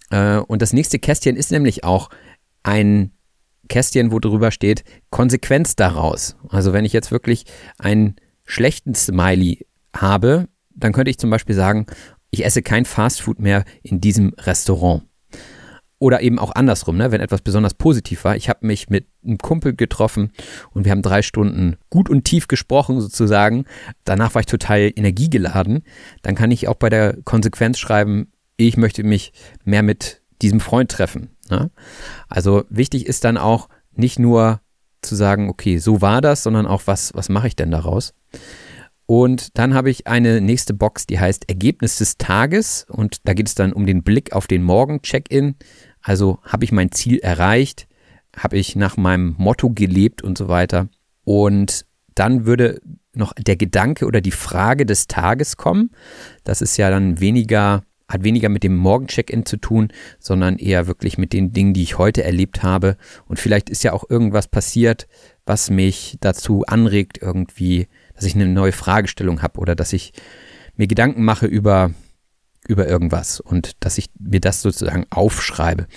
Äh, 0.10 0.38
und 0.38 0.62
das 0.62 0.74
nächste 0.74 1.00
Kästchen 1.00 1.36
ist 1.36 1.52
nämlich 1.52 1.84
auch 1.84 2.10
ein 2.64 3.12
Kästchen, 3.70 4.12
wo 4.12 4.20
drüber 4.20 4.52
steht, 4.52 4.84
Konsequenz 5.10 5.76
daraus. 5.76 6.36
Also 6.50 6.74
wenn 6.74 6.86
ich 6.86 6.94
jetzt 6.94 7.12
wirklich 7.12 7.46
einen 7.78 8.16
schlechten 8.46 8.96
Smiley 8.96 9.66
habe, 9.94 10.48
dann 10.76 10.94
könnte 10.94 11.12
ich 11.12 11.18
zum 11.18 11.30
Beispiel 11.30 11.56
sagen, 11.56 11.86
ich 12.30 12.46
esse 12.46 12.62
kein 12.62 12.86
Fastfood 12.86 13.40
mehr 13.40 13.66
in 13.82 14.02
diesem 14.02 14.34
Restaurant. 14.38 15.04
Oder 15.98 16.22
eben 16.22 16.40
auch 16.40 16.54
andersrum, 16.54 16.98
ne? 16.98 17.12
wenn 17.12 17.22
etwas 17.22 17.42
besonders 17.42 17.74
positiv 17.74 18.26
war. 18.26 18.36
Ich 18.36 18.50
habe 18.50 18.68
mich 18.68 18.90
mit 18.90 19.08
einem 19.24 19.38
Kumpel 19.38 19.74
getroffen 19.74 20.32
und 20.72 20.84
wir 20.84 20.92
haben 20.92 21.02
drei 21.02 21.22
Stunden 21.22 21.78
gut 21.90 22.10
und 22.10 22.26
tief 22.26 22.48
gesprochen 22.48 23.00
sozusagen. 23.00 23.66
Danach 24.04 24.36
war 24.36 24.42
ich 24.42 24.46
total 24.46 24.92
energiegeladen. 24.94 25.84
Dann 26.22 26.36
kann 26.36 26.52
ich 26.52 26.68
auch 26.68 26.76
bei 26.76 26.90
der 26.90 27.18
Konsequenz 27.24 27.80
schreiben, 27.80 28.32
ich 28.58 28.78
möchte 28.78 29.04
mich 29.04 29.32
mehr 29.64 29.84
mit 29.84 30.22
diesem 30.42 30.60
Freund 30.60 30.92
treffen. 30.92 31.30
Ne? 31.50 31.72
Also 32.28 32.66
wichtig 32.70 33.06
ist 33.06 33.24
dann 33.24 33.38
auch 33.38 33.70
nicht 33.94 34.20
nur 34.20 34.60
zu 35.02 35.16
sagen, 35.16 35.50
okay, 35.50 35.78
so 35.78 36.02
war 36.02 36.20
das, 36.20 36.44
sondern 36.44 36.66
auch, 36.66 36.84
was, 36.86 37.14
was 37.14 37.30
mache 37.30 37.48
ich 37.48 37.56
denn 37.56 37.72
daraus? 37.72 38.14
Und 39.08 39.58
dann 39.58 39.74
habe 39.74 39.90
ich 39.90 40.08
eine 40.08 40.42
nächste 40.42 40.74
Box, 40.74 41.06
die 41.06 41.20
heißt 41.20 41.48
Ergebnis 41.48 41.98
des 41.98 42.18
Tages. 42.18 42.86
Und 42.90 43.28
da 43.28 43.34
geht 43.34 43.48
es 43.48 43.56
dann 43.56 43.74
um 43.74 43.86
den 43.86 44.04
Blick 44.04 44.34
auf 44.34 44.48
den 44.48 44.64
Morgen-Check-In. 44.64 45.56
Also 46.02 46.40
habe 46.44 46.64
ich 46.64 46.72
mein 46.72 46.92
Ziel 46.92 47.20
erreicht? 47.20 47.88
Habe 48.36 48.58
ich 48.58 48.76
nach 48.76 48.98
meinem 48.98 49.36
Motto 49.38 49.70
gelebt 49.70 50.24
und 50.24 50.38
so 50.38 50.48
weiter? 50.48 50.90
Und 51.24 51.86
dann 52.16 52.46
würde 52.46 52.82
noch 53.14 53.34
der 53.34 53.56
Gedanke 53.56 54.06
oder 54.06 54.22
die 54.22 54.32
Frage 54.32 54.86
des 54.86 55.08
Tages 55.08 55.56
kommen. 55.58 55.92
Das 56.44 56.62
ist 56.62 56.78
ja 56.78 56.90
dann 56.90 57.20
weniger 57.20 57.84
hat 58.08 58.24
weniger 58.24 58.50
mit 58.50 58.64
dem 58.64 58.76
Morgen-Check-In 58.76 59.46
zu 59.46 59.58
tun, 59.58 59.90
sondern 60.20 60.58
eher 60.58 60.88
wirklich 60.88 61.18
mit 61.18 61.34
den 61.34 61.54
Dingen, 61.54 61.74
die 61.74 61.82
ich 61.82 61.98
heute 61.98 62.24
erlebt 62.24 62.62
habe. 62.62 62.98
Und 63.28 63.40
vielleicht 63.40 63.70
ist 63.70 63.84
ja 63.84 63.94
auch 63.94 64.08
irgendwas 64.08 64.48
passiert, 64.48 65.08
was 65.46 65.70
mich 65.70 66.18
dazu 66.20 66.64
anregt, 66.68 67.18
irgendwie, 67.22 67.88
dass 68.16 68.26
ich 68.26 68.36
eine 68.36 68.48
neue 68.48 68.72
Fragestellung 68.72 69.42
habe 69.42 69.60
oder 69.60 69.76
dass 69.76 69.94
ich 69.94 70.14
mir 70.76 70.88
Gedanken 70.88 71.24
mache 71.24 71.46
über, 71.46 71.92
über 72.68 72.88
irgendwas 72.88 73.40
und 73.40 73.72
dass 73.80 73.98
ich 73.98 74.10
mir 74.20 74.40
das 74.40 74.62
sozusagen 74.62 75.06
aufschreibe. 75.10 75.88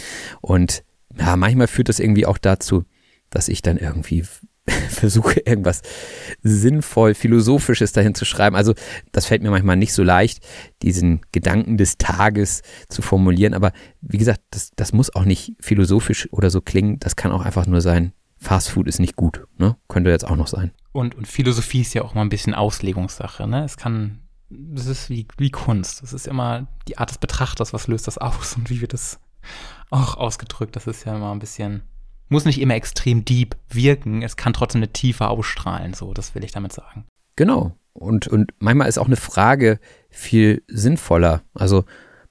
Und 0.41 0.85
ja, 1.19 1.37
manchmal 1.37 1.67
führt 1.67 1.89
das 1.89 2.01
irgendwie 2.01 2.27
auch 2.27 2.39
dazu, 2.39 2.85
dass 3.31 3.49
ich 3.49 3.63
dann 3.63 3.77
irgendwie 3.77 4.25
versuche 4.89 5.41
irgendwas 5.41 5.83
sinnvoll 6.43 7.15
philosophisches 7.15 7.93
dahin 7.93 8.15
zu 8.15 8.25
schreiben. 8.25 8.57
Also 8.57 8.75
das 9.13 9.27
fällt 9.27 9.43
mir 9.43 9.51
manchmal 9.51 9.77
nicht 9.77 9.93
so 9.93 10.03
leicht, 10.03 10.47
diesen 10.83 11.23
Gedanken 11.33 11.79
des 11.79 11.99
Tages 11.99 12.63
zu 12.89 13.03
formulieren. 13.03 13.55
Aber 13.55 13.73
wie 14.01 14.19
gesagt, 14.19 14.41
das, 14.51 14.71
das 14.77 14.93
muss 14.93 15.15
auch 15.15 15.25
nicht 15.25 15.55
philosophisch 15.61 16.29
oder 16.33 16.51
so 16.51 16.61
klingen. 16.61 16.99
Das 17.01 17.17
kann 17.17 17.33
auch 17.33 17.45
einfach 17.45 17.67
nur 17.67 17.81
sein, 17.81 18.13
Fast 18.41 18.71
Food 18.71 18.87
ist 18.87 19.01
nicht 19.01 19.17
gut. 19.17 19.47
Ne? 19.59 19.77
Könnte 19.89 20.11
jetzt 20.11 20.27
auch 20.27 20.37
noch 20.37 20.47
sein. 20.47 20.71
Und, 20.99 21.15
und 21.15 21.29
Philosophie 21.29 21.83
ist 21.83 21.95
ja 21.95 22.03
auch 22.03 22.15
mal 22.15 22.23
ein 22.23 22.29
bisschen 22.29 22.55
Auslegungssache. 22.55 23.47
Ne? 23.47 23.65
Es 23.65 23.77
kann, 23.77 24.21
das 24.49 24.87
ist 24.87 25.11
wie, 25.11 25.29
wie 25.37 25.51
Kunst. 25.51 26.03
Das 26.03 26.13
ist 26.13 26.27
immer 26.27 26.67
die 26.89 26.99
Art 26.99 27.11
des 27.11 27.19
Betrachters, 27.19 27.73
was 27.73 27.87
löst 27.87 28.07
das 28.07 28.19
aus 28.19 28.55
und 28.57 28.69
wie 28.69 28.81
wird 28.81 28.93
das 28.93 29.21
auch 29.91 30.17
ausgedrückt. 30.17 30.77
Das 30.77 30.87
ist 30.87 31.05
ja 31.05 31.17
immer 31.17 31.33
ein 31.33 31.39
bisschen 31.39 31.83
muss 32.29 32.45
nicht 32.45 32.61
immer 32.61 32.75
extrem 32.75 33.25
deep 33.25 33.57
wirken, 33.71 34.23
es 34.23 34.37
kann 34.37 34.53
trotzdem 34.53 34.81
eine 34.81 34.93
Tiefe 34.93 35.29
ausstrahlen, 35.29 35.95
so, 35.95 36.13
das 36.13 36.35
will 36.35 36.45
ich 36.45 36.53
damit 36.53 36.73
sagen. 36.73 37.07
Genau. 37.37 37.77
Und, 37.95 38.29
und 38.29 38.53
manchmal 38.59 38.89
ist 38.89 38.99
auch 38.99 39.07
eine 39.07 39.17
Frage 39.17 39.81
viel 40.11 40.63
sinnvoller. 40.69 41.43
Also, 41.55 41.85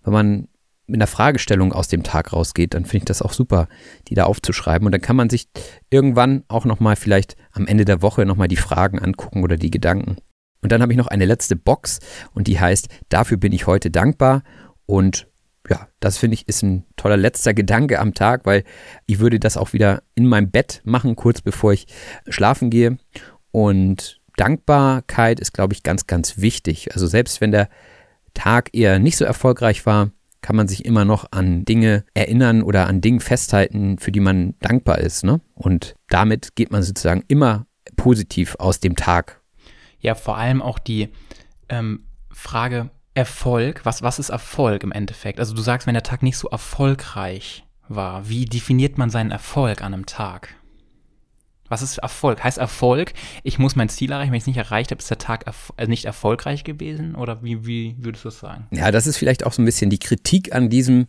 wenn 0.03 0.13
man 0.13 0.47
mit 0.87 0.97
einer 0.97 1.07
Fragestellung 1.07 1.73
aus 1.73 1.89
dem 1.89 2.03
Tag 2.03 2.33
rausgeht, 2.33 2.73
dann 2.73 2.85
finde 2.85 2.97
ich 2.97 3.05
das 3.05 3.21
auch 3.21 3.33
super, 3.33 3.67
die 4.07 4.15
da 4.15 4.23
aufzuschreiben. 4.23 4.85
Und 4.85 4.93
dann 4.93 5.01
kann 5.01 5.15
man 5.15 5.29
sich 5.29 5.47
irgendwann 5.89 6.43
auch 6.47 6.65
nochmal 6.65 6.95
vielleicht 6.95 7.35
am 7.51 7.67
Ende 7.67 7.85
der 7.85 8.01
Woche 8.01 8.25
nochmal 8.25 8.47
die 8.47 8.55
Fragen 8.55 8.99
angucken 8.99 9.43
oder 9.43 9.57
die 9.57 9.71
Gedanken. 9.71 10.17
Und 10.61 10.71
dann 10.71 10.81
habe 10.81 10.91
ich 10.91 10.97
noch 10.97 11.07
eine 11.07 11.25
letzte 11.25 11.55
Box 11.55 11.99
und 12.33 12.47
die 12.47 12.59
heißt, 12.59 12.87
dafür 13.09 13.37
bin 13.37 13.51
ich 13.51 13.67
heute 13.67 13.91
dankbar. 13.91 14.43
Und 14.85 15.27
ja, 15.69 15.87
das 15.99 16.17
finde 16.17 16.35
ich 16.35 16.47
ist 16.47 16.63
ein 16.63 16.85
toller 16.95 17.17
letzter 17.17 17.53
Gedanke 17.53 17.99
am 17.99 18.13
Tag, 18.13 18.45
weil 18.45 18.63
ich 19.05 19.19
würde 19.19 19.39
das 19.39 19.57
auch 19.57 19.73
wieder 19.73 20.03
in 20.15 20.25
meinem 20.25 20.49
Bett 20.49 20.81
machen, 20.85 21.15
kurz 21.15 21.41
bevor 21.41 21.73
ich 21.73 21.87
schlafen 22.29 22.69
gehe. 22.69 22.97
Und 23.51 24.21
Dankbarkeit 24.37 25.39
ist, 25.39 25.53
glaube 25.53 25.73
ich, 25.73 25.83
ganz, 25.83 26.07
ganz 26.07 26.37
wichtig. 26.37 26.93
Also 26.93 27.07
selbst 27.07 27.41
wenn 27.41 27.51
der 27.51 27.69
Tag 28.33 28.69
eher 28.73 28.99
nicht 28.99 29.17
so 29.17 29.25
erfolgreich 29.25 29.85
war, 29.85 30.11
kann 30.41 30.55
man 30.55 30.67
sich 30.67 30.85
immer 30.85 31.05
noch 31.05 31.31
an 31.31 31.65
Dinge 31.65 32.03
erinnern 32.13 32.61
oder 32.63 32.87
an 32.87 33.01
Dinge 33.01 33.19
festhalten, 33.19 33.97
für 33.97 34.11
die 34.11 34.19
man 34.19 34.55
dankbar 34.59 34.99
ist. 34.99 35.23
Ne? 35.23 35.41
Und 35.55 35.95
damit 36.09 36.55
geht 36.55 36.71
man 36.71 36.83
sozusagen 36.83 37.23
immer 37.27 37.65
positiv 37.95 38.55
aus 38.59 38.79
dem 38.79 38.95
Tag. 38.95 39.41
Ja, 39.99 40.15
vor 40.15 40.37
allem 40.37 40.61
auch 40.61 40.79
die 40.79 41.09
ähm, 41.69 42.05
Frage, 42.31 42.89
Erfolg, 43.13 43.81
was, 43.83 44.03
was 44.03 44.19
ist 44.19 44.29
Erfolg 44.29 44.83
im 44.83 44.91
Endeffekt? 44.91 45.39
Also 45.39 45.55
du 45.55 45.61
sagst, 45.61 45.87
wenn 45.87 45.95
der 45.95 46.03
Tag 46.03 46.21
nicht 46.21 46.37
so 46.37 46.49
erfolgreich 46.49 47.65
war, 47.87 48.29
wie 48.29 48.45
definiert 48.45 48.99
man 48.99 49.09
seinen 49.09 49.31
Erfolg 49.31 49.81
an 49.81 49.93
einem 49.93 50.05
Tag? 50.05 50.53
Was 51.69 51.81
ist 51.81 51.97
Erfolg? 51.97 52.43
Heißt 52.43 52.57
Erfolg, 52.57 53.13
ich 53.43 53.59
muss 53.59 53.75
mein 53.75 53.89
Ziel 53.89 54.11
erreichen, 54.11 54.31
wenn 54.31 54.37
ich 54.37 54.43
es 54.43 54.47
nicht 54.47 54.57
erreicht 54.57 54.91
habe, 54.91 54.99
ist 54.99 55.09
der 55.09 55.17
Tag 55.17 55.45
erf 55.47 55.73
also 55.77 55.89
nicht 55.89 56.05
erfolgreich 56.05 56.63
gewesen? 56.63 57.15
Oder 57.15 57.43
wie, 57.43 57.65
wie 57.65 57.95
würdest 57.99 58.25
du 58.25 58.29
das 58.29 58.39
sagen? 58.39 58.67
Ja, 58.71 58.91
das 58.91 59.07
ist 59.07 59.17
vielleicht 59.17 59.45
auch 59.45 59.53
so 59.53 59.61
ein 59.61 59.65
bisschen 59.65 59.89
die 59.89 59.99
Kritik 59.99 60.53
an 60.53 60.69
diesem 60.69 61.07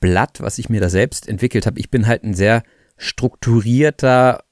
Blatt, 0.00 0.40
was 0.40 0.58
ich 0.58 0.68
mir 0.68 0.80
da 0.80 0.88
selbst 0.88 1.28
entwickelt 1.28 1.66
habe. 1.66 1.78
Ich 1.80 1.90
bin 1.90 2.06
halt 2.06 2.24
ein 2.24 2.34
sehr 2.34 2.62
strukturierter 2.96 4.44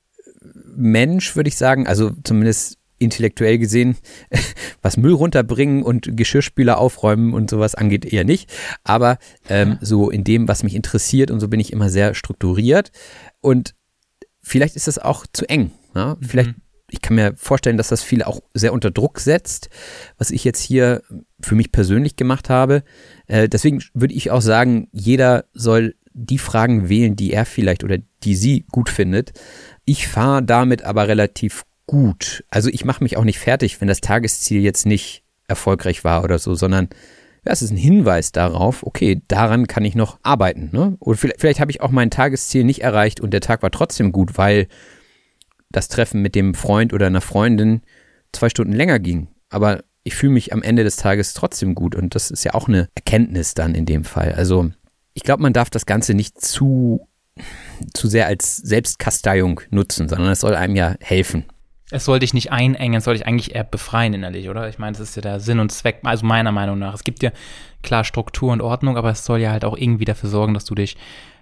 Mensch, 0.75 1.37
würde 1.37 1.49
ich 1.49 1.57
sagen. 1.57 1.87
Also 1.87 2.12
zumindest 2.25 2.79
intellektuell 2.99 3.59
gesehen, 3.59 3.97
was 4.83 4.97
Müll 4.97 5.12
runterbringen 5.12 5.83
und 5.83 6.16
Geschirrspüler 6.16 6.79
aufräumen 6.79 7.35
und 7.35 7.51
sowas 7.51 7.75
angeht, 7.75 8.05
eher 8.05 8.25
nicht. 8.25 8.53
Aber 8.83 9.18
ähm, 9.49 9.79
so 9.81 10.11
in 10.11 10.25
dem, 10.25 10.49
was 10.49 10.62
mich 10.62 10.75
interessiert 10.75 11.31
und 11.31 11.40
so 11.40 11.49
bin 11.49 11.61
ich 11.61 11.73
immer 11.73 11.90
sehr 11.90 12.14
strukturiert. 12.14 12.90
Und 13.40 13.75
vielleicht 14.44 14.76
ist 14.76 14.87
das 14.87 14.98
auch 14.98 15.26
zu 15.33 15.48
eng. 15.48 15.72
Ja? 15.94 16.16
Vielleicht, 16.20 16.50
mhm. 16.50 16.62
ich 16.90 17.02
kann 17.02 17.16
mir 17.16 17.35
vorstellen, 17.37 17.76
dass 17.76 17.88
das 17.88 18.02
viele 18.02 18.26
auch 18.26 18.40
sehr 18.52 18.72
unter 18.72 18.90
Druck 18.90 19.18
setzt, 19.18 19.70
was 20.18 20.30
ich 20.30 20.44
jetzt 20.44 20.61
hier 20.61 21.02
für 21.40 21.54
mich 21.54 21.72
persönlich 21.72 22.16
gemacht 22.16 22.50
habe. 22.50 22.85
Äh, 23.26 23.48
deswegen 23.48 23.83
würde 23.94 24.14
ich 24.14 24.30
auch 24.30 24.42
sagen, 24.42 24.88
jeder 24.92 25.46
soll 25.52 25.96
die 26.12 26.38
Fragen 26.38 26.88
wählen, 26.88 27.16
die 27.16 27.33
er 27.33 27.44
vielleicht 27.44 27.83
oder 27.83 27.98
die 28.22 28.37
sie 28.37 28.66
gut 28.70 28.88
findet. 28.88 29.33
Ich 29.85 30.07
fahre 30.07 30.42
damit 30.42 30.83
aber 30.85 31.09
relativ 31.09 31.64
gut. 31.87 32.44
Also 32.48 32.70
ich 32.70 32.85
mache 32.85 33.02
mich 33.02 33.16
auch 33.16 33.24
nicht 33.24 33.38
fertig, 33.38 33.80
wenn 33.80 33.88
das 33.88 34.00
Tagesziel 34.00 34.61
jetzt 34.61 34.87
nicht 34.87 35.24
erfolgreich 35.48 36.04
war 36.04 36.24
oder 36.24 36.38
so, 36.38 36.54
sondern 36.54 36.88
ja, 37.44 37.52
es 37.52 37.62
ist 37.62 37.70
ein 37.70 37.76
Hinweis 37.76 38.33
darauf, 38.33 38.85
okay, 38.85 39.22
daran 39.28 39.66
kann 39.66 39.85
ich 39.85 39.94
noch 39.94 40.18
arbeiten. 40.22 40.70
Ne? 40.72 40.96
Oder 41.00 41.18
vielleicht, 41.18 41.40
vielleicht 41.40 41.61
habe 41.61 41.70
ich 41.70 41.80
auch 41.80 41.90
mein 41.90 42.11
Tagesziel 42.11 42.64
nicht 42.64 42.83
erreicht 42.83 43.20
und 43.20 43.33
der 43.33 43.40
Tag 43.40 43.62
war 43.62 43.70
trotzdem 43.70 44.12
gut, 44.12 44.38
weil 44.38 44.66
das 45.70 45.88
Treffen 45.88 46.22
mit 46.22 46.35
dem 46.35 46.54
Freund 46.54 46.92
oder 46.92 47.07
einer 47.07 47.20
Freundin 47.20 47.83
zwei 48.33 48.48
Stunden 48.48 48.72
länger 48.72 48.98
ging. 48.98 49.28
Aber 49.50 49.85
ich 50.04 50.14
fühle 50.14 50.33
mich 50.33 50.52
am 50.52 50.62
Ende 50.62 50.85
des 50.85 50.96
Tages 50.96 51.35
trotzdem 51.35 51.74
gut 51.74 51.94
und 51.94 52.14
das 52.14 52.30
ist 52.30 52.44
ja 52.44 52.54
auch 52.54 52.68
eine 52.68 52.88
Erkenntnis 52.94 53.54
dann 53.54 53.74
in 53.74 53.87
dem 53.87 54.04
Fall. 54.04 54.33
Also 54.33 54.70
ich 55.12 55.22
glaube, 55.22 55.42
man 55.42 55.52
darf 55.52 55.70
das 55.70 55.87
Ganze 55.87 56.14
nicht 56.14 56.40
zu, 56.40 57.09
zu 57.92 58.09
sehr 58.09 58.26
als 58.26 58.57
Selbstkasteiung 58.57 59.61
nutzen, 59.70 60.09
sondern 60.09 60.30
es 60.30 60.40
soll 60.40 60.54
einem 60.54 60.76
ja 60.76 60.94
helfen 61.00 61.44
es 61.94 62.04
soll 62.04 62.18
dich 62.18 62.35
nicht 62.35 62.50
einengen, 62.50 62.98
es 62.98 63.04
soll 63.04 63.14
dich 63.14 63.26
eigentlich 63.26 63.54
eher 63.54 63.62
befreien 63.62 64.14
innerlich, 64.14 64.48
oder? 64.48 64.68
Ich 64.68 64.78
meine, 64.78 64.92
das 64.98 65.09
ist 65.09 65.14
ja 65.14 65.22
der 65.22 65.38
Sinn 65.38 65.61
und 65.61 65.70
Zweck, 65.70 66.00
also 66.02 66.26
meiner 66.26 66.50
Meinung 66.50 66.76
nach. 66.76 66.92
Es 66.92 67.04
gibt 67.04 67.22
ja 67.22 67.30
klar 67.85 68.02
Struktur 68.02 68.52
und 68.52 68.61
Ordnung, 68.61 68.96
aber 68.96 69.11
es 69.11 69.24
soll 69.24 69.38
ja 69.38 69.52
halt 69.52 69.64
auch 69.64 69.76
irgendwie 69.76 70.04
dafür 70.04 70.28
sorgen, 70.28 70.54
dass 70.54 70.64
du 70.64 70.74
dich 70.74 70.96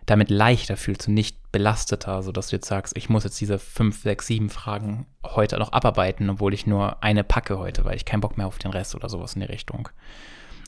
damit 0.04 0.28
leichter 0.28 0.76
fühlst 0.76 1.08
und 1.08 1.14
nicht 1.14 1.38
belasteter, 1.52 2.22
sodass 2.22 2.48
du 2.48 2.56
jetzt 2.56 2.68
sagst, 2.68 2.94
ich 2.98 3.08
muss 3.08 3.24
jetzt 3.24 3.40
diese 3.40 3.58
fünf, 3.58 4.02
sechs, 4.02 4.26
sieben 4.26 4.50
Fragen 4.50 5.06
heute 5.24 5.58
noch 5.58 5.72
abarbeiten, 5.72 6.28
obwohl 6.28 6.52
ich 6.52 6.66
nur 6.66 7.02
eine 7.02 7.24
packe 7.24 7.58
heute, 7.58 7.86
weil 7.86 7.96
ich 7.96 8.04
keinen 8.04 8.20
Bock 8.20 8.36
mehr 8.36 8.46
auf 8.46 8.58
den 8.58 8.72
Rest 8.72 8.94
oder 8.94 9.08
sowas 9.08 9.34
in 9.34 9.40
die 9.40 9.46
Richtung. 9.46 9.88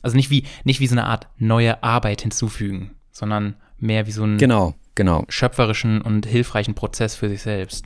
Also 0.01 0.15
nicht 0.15 0.31
wie, 0.31 0.45
nicht 0.63 0.79
wie 0.79 0.87
so 0.87 0.95
eine 0.95 1.05
Art 1.05 1.27
neue 1.37 1.83
Arbeit 1.83 2.21
hinzufügen, 2.21 2.95
sondern 3.11 3.55
mehr 3.77 4.07
wie 4.07 4.11
so 4.11 4.23
einen 4.23 4.39
Genau, 4.39 4.73
genau. 4.95 5.25
schöpferischen 5.29 6.01
und 6.01 6.25
hilfreichen 6.25 6.73
Prozess 6.73 7.15
für 7.15 7.29
sich 7.29 7.43
selbst. 7.43 7.85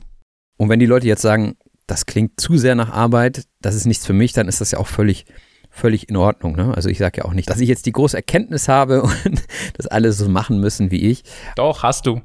Und 0.56 0.68
wenn 0.70 0.80
die 0.80 0.86
Leute 0.86 1.06
jetzt 1.06 1.22
sagen, 1.22 1.56
das 1.90 2.06
klingt 2.06 2.38
zu 2.38 2.56
sehr 2.56 2.76
nach 2.76 2.90
Arbeit, 2.90 3.46
das 3.60 3.74
ist 3.74 3.84
nichts 3.84 4.06
für 4.06 4.12
mich, 4.12 4.32
dann 4.32 4.46
ist 4.46 4.60
das 4.60 4.70
ja 4.70 4.78
auch 4.78 4.86
völlig, 4.86 5.26
völlig 5.70 6.08
in 6.08 6.16
Ordnung. 6.16 6.54
Ne? 6.54 6.72
Also 6.74 6.88
ich 6.88 6.98
sage 6.98 7.18
ja 7.18 7.24
auch 7.24 7.32
nicht, 7.32 7.50
dass 7.50 7.58
ich 7.58 7.68
jetzt 7.68 7.84
die 7.86 7.92
große 7.92 8.16
Erkenntnis 8.16 8.68
habe 8.68 9.02
und 9.24 9.42
das 9.76 9.88
alle 9.88 10.12
so 10.12 10.28
machen 10.28 10.60
müssen 10.60 10.92
wie 10.92 11.10
ich. 11.10 11.24
Doch, 11.56 11.82
hast 11.82 12.06
du. 12.06 12.20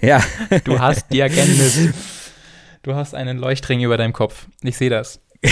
Ja, 0.00 0.22
Du 0.64 0.78
hast 0.80 1.06
die 1.12 1.20
Erkenntnis. 1.20 1.78
Du 2.82 2.94
hast 2.94 3.14
einen 3.14 3.38
Leuchtring 3.38 3.80
über 3.82 3.96
deinem 3.96 4.12
Kopf. 4.12 4.48
Ich 4.62 4.76
sehe 4.76 4.90
das. 4.90 5.20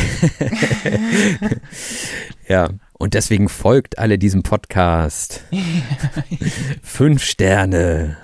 ja. 2.48 2.70
Und 2.98 3.14
deswegen 3.14 3.48
folgt 3.48 3.98
alle 3.98 4.18
diesem 4.18 4.42
Podcast. 4.42 5.44
Fünf 6.82 7.22
Sterne. 7.22 8.16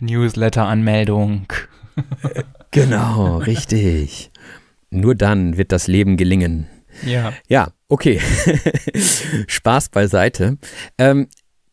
Newsletter-Anmeldung. 0.00 1.46
Genau, 2.72 3.36
richtig. 3.36 4.30
Nur 4.90 5.14
dann 5.14 5.56
wird 5.56 5.72
das 5.72 5.86
Leben 5.86 6.16
gelingen. 6.16 6.68
Ja. 7.04 7.32
Ja, 7.48 7.72
okay. 7.88 8.20
Spaß 9.46 9.90
beiseite. 9.90 10.58
Ähm, 10.98 11.28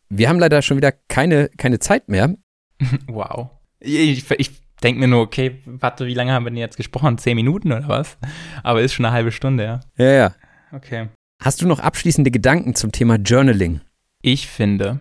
wir 0.08 0.28
haben 0.28 0.38
leider 0.38 0.62
schon 0.62 0.76
wieder 0.76 0.92
keine, 0.92 1.48
keine 1.56 1.78
Zeit 1.78 2.08
mehr. 2.08 2.34
Wow. 3.06 3.50
Ich, 3.78 4.30
ich 4.30 4.50
denke 4.82 5.00
mir 5.00 5.08
nur, 5.08 5.20
okay, 5.20 5.60
warte, 5.66 6.06
wie 6.06 6.14
lange 6.14 6.32
haben 6.32 6.44
wir 6.44 6.50
denn 6.50 6.58
jetzt 6.58 6.76
gesprochen? 6.76 7.18
Zehn 7.18 7.36
Minuten 7.36 7.72
oder 7.72 7.88
was? 7.88 8.16
Aber 8.62 8.80
ist 8.80 8.94
schon 8.94 9.04
eine 9.04 9.14
halbe 9.14 9.32
Stunde, 9.32 9.64
ja. 9.64 9.80
Ja, 9.96 10.10
ja. 10.12 10.34
Okay. 10.72 11.08
Hast 11.42 11.60
du 11.62 11.66
noch 11.66 11.80
abschließende 11.80 12.30
Gedanken 12.30 12.74
zum 12.74 12.92
Thema 12.92 13.16
Journaling? 13.16 13.80
Ich 14.22 14.48
finde, 14.48 15.00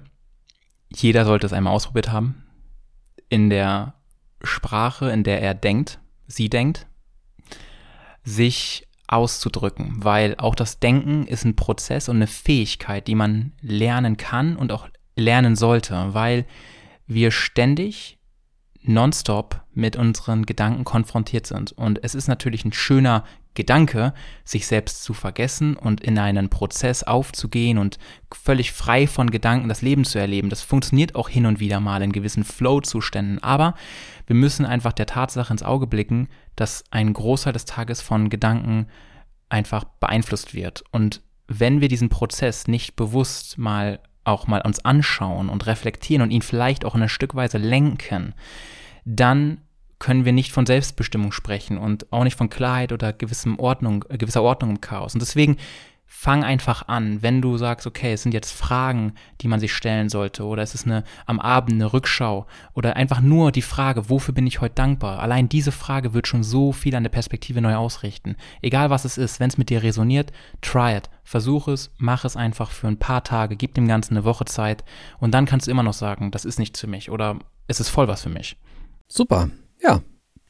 jeder 0.93 1.25
sollte 1.25 1.45
es 1.45 1.53
einmal 1.53 1.73
ausprobiert 1.73 2.11
haben. 2.11 2.43
In 3.29 3.49
der 3.49 3.93
Sprache, 4.43 5.09
in 5.11 5.23
der 5.23 5.41
er 5.41 5.53
denkt, 5.53 5.99
sie 6.27 6.49
denkt, 6.49 6.87
sich 8.23 8.87
auszudrücken, 9.07 10.03
weil 10.03 10.35
auch 10.37 10.55
das 10.55 10.79
Denken 10.79 11.25
ist 11.25 11.43
ein 11.43 11.55
Prozess 11.55 12.09
und 12.09 12.17
eine 12.17 12.27
Fähigkeit, 12.27 13.07
die 13.07 13.15
man 13.15 13.53
lernen 13.61 14.17
kann 14.17 14.55
und 14.55 14.71
auch 14.71 14.87
lernen 15.15 15.55
sollte, 15.55 16.13
weil 16.13 16.45
wir 17.07 17.31
ständig 17.31 18.19
nonstop 18.81 19.61
mit 19.73 19.95
unseren 19.95 20.45
Gedanken 20.45 20.83
konfrontiert 20.83 21.47
sind. 21.47 21.71
Und 21.73 22.03
es 22.03 22.15
ist 22.15 22.27
natürlich 22.27 22.65
ein 22.65 22.73
schöner 22.73 23.25
Gedanke, 23.55 24.13
sich 24.45 24.67
selbst 24.67 25.03
zu 25.03 25.13
vergessen 25.13 25.75
und 25.75 26.01
in 26.01 26.17
einen 26.17 26.49
Prozess 26.49 27.03
aufzugehen 27.03 27.77
und 27.77 27.97
völlig 28.31 28.71
frei 28.71 29.07
von 29.07 29.31
Gedanken 29.31 29.69
das 29.69 29.81
Leben 29.81 30.05
zu 30.05 30.19
erleben. 30.19 30.49
Das 30.49 30.61
funktioniert 30.61 31.15
auch 31.15 31.29
hin 31.29 31.45
und 31.45 31.59
wieder 31.59 31.79
mal 31.79 32.01
in 32.01 32.11
gewissen 32.11 32.43
Flow-Zuständen. 32.43 33.43
Aber 33.43 33.75
wir 34.27 34.35
müssen 34.35 34.65
einfach 34.65 34.93
der 34.93 35.07
Tatsache 35.07 35.51
ins 35.51 35.63
Auge 35.63 35.87
blicken, 35.87 36.29
dass 36.55 36.83
ein 36.91 37.11
Großteil 37.11 37.53
des 37.53 37.65
Tages 37.65 38.01
von 38.01 38.29
Gedanken 38.29 38.87
einfach 39.49 39.83
beeinflusst 39.83 40.53
wird. 40.53 40.83
Und 40.91 41.21
wenn 41.47 41.81
wir 41.81 41.87
diesen 41.87 42.09
Prozess 42.09 42.67
nicht 42.67 42.95
bewusst 42.95 43.57
mal 43.57 43.99
auch 44.23 44.47
mal 44.47 44.61
uns 44.61 44.85
anschauen 44.85 45.49
und 45.49 45.65
reflektieren 45.65 46.21
und 46.21 46.31
ihn 46.31 46.43
vielleicht 46.43 46.85
auch 46.85 46.93
in 46.93 47.01
einer 47.01 47.09
Stückweise 47.09 47.57
lenken, 47.57 48.35
dann 49.05 49.61
können 49.99 50.25
wir 50.25 50.31
nicht 50.31 50.51
von 50.51 50.65
Selbstbestimmung 50.65 51.31
sprechen 51.31 51.77
und 51.77 52.11
auch 52.11 52.23
nicht 52.23 52.37
von 52.37 52.49
Klarheit 52.49 52.91
oder 52.91 53.13
gewissem 53.13 53.59
Ordnung, 53.59 54.05
äh, 54.09 54.17
gewisser 54.17 54.41
Ordnung 54.41 54.71
im 54.71 54.81
Chaos. 54.81 55.13
Und 55.13 55.21
deswegen 55.21 55.57
fang 56.11 56.43
einfach 56.43 56.87
an, 56.87 57.21
wenn 57.21 57.39
du 57.39 57.57
sagst, 57.57 57.85
okay, 57.85 58.13
es 58.13 58.23
sind 58.23 58.33
jetzt 58.33 58.51
Fragen, 58.51 59.13
die 59.41 59.47
man 59.47 59.59
sich 59.59 59.73
stellen 59.73 60.09
sollte, 60.09 60.43
oder 60.43 60.63
es 60.63 60.73
ist 60.73 60.87
eine 60.87 61.03
am 61.27 61.39
Abend 61.39 61.73
eine 61.73 61.93
Rückschau, 61.93 62.47
oder 62.73 62.95
einfach 62.95 63.21
nur 63.21 63.51
die 63.51 63.61
Frage, 63.61 64.09
wofür 64.09 64.33
bin 64.33 64.47
ich 64.47 64.59
heute 64.59 64.73
dankbar? 64.73 65.19
Allein 65.19 65.49
diese 65.49 65.71
Frage 65.71 66.15
wird 66.15 66.27
schon 66.27 66.43
so 66.43 66.71
viel 66.71 66.95
an 66.95 67.03
der 67.03 67.11
Perspektive 67.11 67.61
neu 67.61 67.75
ausrichten. 67.75 68.37
Egal 68.63 68.89
was 68.89 69.05
es 69.05 69.19
ist, 69.19 69.39
wenn 69.39 69.49
es 69.49 69.59
mit 69.59 69.69
dir 69.69 69.83
resoniert, 69.83 70.31
try 70.61 70.97
it. 70.97 71.11
Versuch 71.23 71.67
es, 71.67 71.93
mach 71.99 72.25
es 72.25 72.35
einfach 72.35 72.71
für 72.71 72.87
ein 72.87 72.97
paar 72.97 73.23
Tage, 73.23 73.55
gib 73.55 73.75
dem 73.75 73.87
Ganzen 73.87 74.17
eine 74.17 74.25
Woche 74.25 74.45
Zeit 74.45 74.83
und 75.19 75.31
dann 75.31 75.45
kannst 75.45 75.67
du 75.67 75.71
immer 75.71 75.83
noch 75.83 75.93
sagen, 75.93 76.31
das 76.31 76.43
ist 76.43 76.57
nichts 76.57 76.79
für 76.79 76.87
mich 76.87 77.11
oder 77.11 77.37
es 77.67 77.79
ist 77.79 77.89
voll 77.89 78.07
was 78.07 78.23
für 78.23 78.29
mich. 78.29 78.57
Super. 79.07 79.51
Ja, 79.81 80.01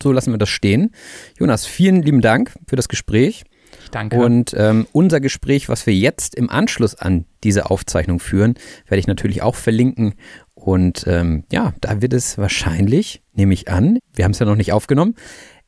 so 0.02 0.12
lassen 0.12 0.32
wir 0.32 0.38
das 0.38 0.50
stehen. 0.50 0.92
Jonas, 1.38 1.66
vielen 1.66 2.02
lieben 2.02 2.22
Dank 2.22 2.54
für 2.68 2.76
das 2.76 2.90
Gespräch. 2.90 3.44
Ich 3.84 3.90
danke. 3.92 4.18
Und 4.18 4.54
ähm, 4.58 4.88
unser 4.92 5.20
Gespräch, 5.20 5.70
was 5.70 5.86
wir 5.86 5.94
jetzt 5.94 6.36
im 6.36 6.50
Anschluss 6.50 6.96
an 6.96 7.26
diese 7.44 7.70
Aufzeichnung 7.70 8.20
führen, 8.20 8.56
werde 8.88 9.00
ich 9.00 9.08
natürlich 9.08 9.42
auch 9.42 9.56
verlinken. 9.56 10.16
Und 10.56 11.06
ähm, 11.08 11.44
ja, 11.52 11.74
da 11.82 12.02
wird 12.02 12.14
es 12.14 12.38
wahrscheinlich, 12.38 13.22
nehme 13.34 13.54
ich 13.54 13.70
an, 13.70 14.00
wir 14.14 14.26
haben 14.26 14.32
es 14.32 14.40
ja 14.40 14.46
noch 14.46 14.56
nicht 14.56 14.74
aufgenommen, 14.74 15.16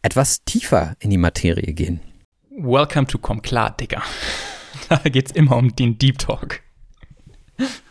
etwas 0.02 0.44
tiefer 0.44 0.96
in 1.00 1.10
die 1.10 1.18
Materie 1.18 1.74
gehen. 1.74 2.00
Welcome 2.50 3.08
to 3.08 3.18
Komm 3.18 3.42
klar, 3.42 3.76
Digga. 3.78 4.02
Da 4.90 4.98
geht's 4.98 5.32
immer 5.32 5.56
um 5.56 5.74
den 5.74 5.98
Deep 5.98 6.18
Talk. 6.18 6.60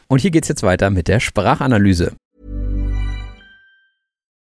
Und 0.08 0.20
hier 0.20 0.30
geht's 0.30 0.48
jetzt 0.48 0.62
weiter 0.62 0.90
mit 0.90 1.08
der 1.08 1.20
Sprachanalyse. 1.20 2.14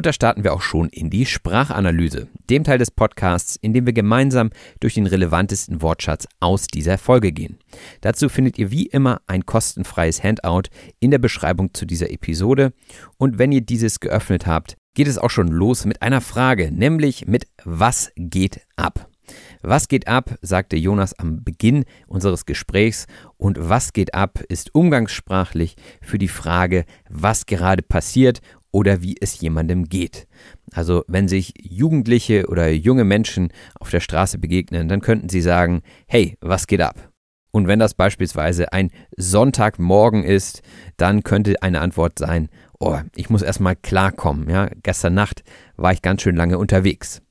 Und 0.00 0.06
da 0.06 0.14
starten 0.14 0.44
wir 0.44 0.54
auch 0.54 0.62
schon 0.62 0.88
in 0.88 1.10
die 1.10 1.26
Sprachanalyse, 1.26 2.28
dem 2.48 2.64
Teil 2.64 2.78
des 2.78 2.90
Podcasts, 2.90 3.56
in 3.60 3.74
dem 3.74 3.84
wir 3.84 3.92
gemeinsam 3.92 4.48
durch 4.80 4.94
den 4.94 5.04
relevantesten 5.04 5.82
Wortschatz 5.82 6.26
aus 6.40 6.68
dieser 6.68 6.96
Folge 6.96 7.32
gehen. 7.32 7.58
Dazu 8.00 8.30
findet 8.30 8.56
ihr 8.56 8.70
wie 8.70 8.86
immer 8.86 9.20
ein 9.26 9.44
kostenfreies 9.44 10.24
Handout 10.24 10.70
in 11.00 11.10
der 11.10 11.18
Beschreibung 11.18 11.74
zu 11.74 11.84
dieser 11.84 12.10
Episode. 12.10 12.72
Und 13.18 13.38
wenn 13.38 13.52
ihr 13.52 13.60
dieses 13.60 14.00
geöffnet 14.00 14.46
habt, 14.46 14.78
geht 14.94 15.06
es 15.06 15.18
auch 15.18 15.28
schon 15.28 15.48
los 15.48 15.84
mit 15.84 16.00
einer 16.00 16.22
Frage, 16.22 16.72
nämlich 16.72 17.26
mit 17.26 17.46
Was 17.66 18.10
geht 18.16 18.62
ab? 18.76 19.06
Was 19.62 19.88
geht 19.88 20.08
ab, 20.08 20.34
sagte 20.40 20.76
Jonas 20.76 21.12
am 21.18 21.44
Beginn 21.44 21.84
unseres 22.06 22.46
Gesprächs 22.46 23.06
und 23.36 23.58
was 23.60 23.92
geht 23.92 24.14
ab 24.14 24.40
ist 24.48 24.74
umgangssprachlich 24.74 25.76
für 26.00 26.18
die 26.18 26.28
Frage, 26.28 26.84
was 27.08 27.46
gerade 27.46 27.82
passiert 27.82 28.40
oder 28.72 29.02
wie 29.02 29.16
es 29.20 29.40
jemandem 29.40 29.84
geht. 29.88 30.26
Also 30.72 31.04
wenn 31.08 31.28
sich 31.28 31.54
Jugendliche 31.60 32.46
oder 32.46 32.70
junge 32.70 33.04
Menschen 33.04 33.52
auf 33.78 33.90
der 33.90 34.00
Straße 34.00 34.38
begegnen, 34.38 34.88
dann 34.88 35.00
könnten 35.00 35.28
sie 35.28 35.40
sagen, 35.40 35.82
hey, 36.06 36.36
was 36.40 36.66
geht 36.66 36.80
ab? 36.80 37.10
Und 37.52 37.66
wenn 37.66 37.80
das 37.80 37.94
beispielsweise 37.94 38.72
ein 38.72 38.90
Sonntagmorgen 39.16 40.22
ist, 40.22 40.62
dann 40.96 41.24
könnte 41.24 41.60
eine 41.62 41.80
Antwort 41.80 42.18
sein, 42.18 42.48
oh, 42.78 42.98
ich 43.14 43.28
muss 43.28 43.42
erstmal 43.42 43.76
klarkommen. 43.76 44.48
Ja, 44.48 44.68
gestern 44.82 45.14
Nacht 45.14 45.42
war 45.76 45.92
ich 45.92 46.02
ganz 46.02 46.22
schön 46.22 46.36
lange 46.36 46.58
unterwegs. 46.58 47.22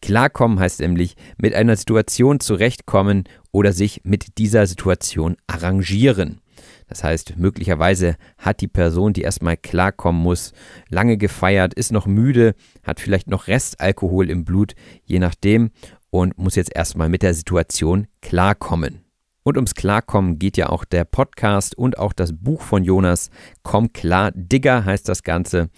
Klarkommen 0.00 0.58
heißt 0.58 0.80
nämlich 0.80 1.16
mit 1.38 1.54
einer 1.54 1.76
Situation 1.76 2.40
zurechtkommen 2.40 3.24
oder 3.52 3.72
sich 3.72 4.00
mit 4.04 4.38
dieser 4.38 4.66
Situation 4.66 5.36
arrangieren. 5.46 6.40
Das 6.88 7.02
heißt, 7.02 7.36
möglicherweise 7.36 8.16
hat 8.38 8.60
die 8.60 8.68
Person, 8.68 9.12
die 9.12 9.22
erstmal 9.22 9.56
klarkommen 9.56 10.22
muss, 10.22 10.52
lange 10.88 11.16
gefeiert, 11.16 11.74
ist 11.74 11.92
noch 11.92 12.06
müde, 12.06 12.54
hat 12.84 13.00
vielleicht 13.00 13.28
noch 13.28 13.48
Restalkohol 13.48 14.30
im 14.30 14.44
Blut, 14.44 14.74
je 15.04 15.18
nachdem. 15.18 15.70
und 16.10 16.38
muss 16.38 16.54
jetzt 16.54 16.74
erstmal 16.74 17.08
mit 17.08 17.22
der 17.22 17.34
Situation 17.34 18.06
klarkommen. 18.22 19.04
Und 19.42 19.56
ums 19.56 19.74
Klarkommen 19.74 20.38
geht 20.38 20.56
ja 20.56 20.70
auch 20.70 20.84
der 20.84 21.04
Podcast 21.04 21.76
und 21.76 21.98
auch 21.98 22.12
das 22.12 22.32
Buch 22.32 22.62
von 22.62 22.82
Jonas. 22.82 23.30
Komm 23.62 23.92
klar, 23.92 24.32
Digger 24.34 24.84
heißt 24.84 25.08
das 25.08 25.22
Ganze. 25.22 25.68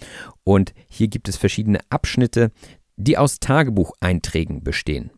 Und 0.45 0.73
hier 0.89 1.09
gibt 1.09 1.29
es 1.29 1.37
verschiedene 1.37 1.81
Abschnitte, 1.91 2.51
die 2.97 3.19
aus 3.19 3.41
Tagebucheinträgen 3.41 4.63
bestehen. 4.63 5.11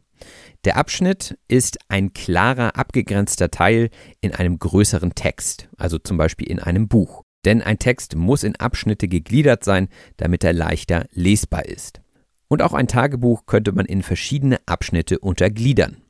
Der 0.64 0.76
Abschnitt 0.76 1.38
ist 1.48 1.78
ein 1.88 2.12
klarer, 2.12 2.76
abgegrenzter 2.76 3.50
Teil 3.50 3.88
in 4.20 4.34
einem 4.34 4.58
größeren 4.58 5.14
Text, 5.14 5.70
also 5.78 5.98
zum 5.98 6.18
Beispiel 6.18 6.48
in 6.48 6.58
einem 6.58 6.86
Buch. 6.86 7.22
Denn 7.46 7.62
ein 7.62 7.78
Text 7.78 8.14
muss 8.14 8.44
in 8.44 8.56
Abschnitte 8.56 9.08
gegliedert 9.08 9.64
sein, 9.64 9.88
damit 10.18 10.44
er 10.44 10.52
leichter 10.52 11.06
lesbar 11.12 11.64
ist. 11.64 12.02
Und 12.48 12.60
auch 12.60 12.74
ein 12.74 12.88
Tagebuch 12.88 13.46
könnte 13.46 13.72
man 13.72 13.86
in 13.86 14.02
verschiedene 14.02 14.58
Abschnitte 14.66 15.18
untergliedern. 15.18 16.02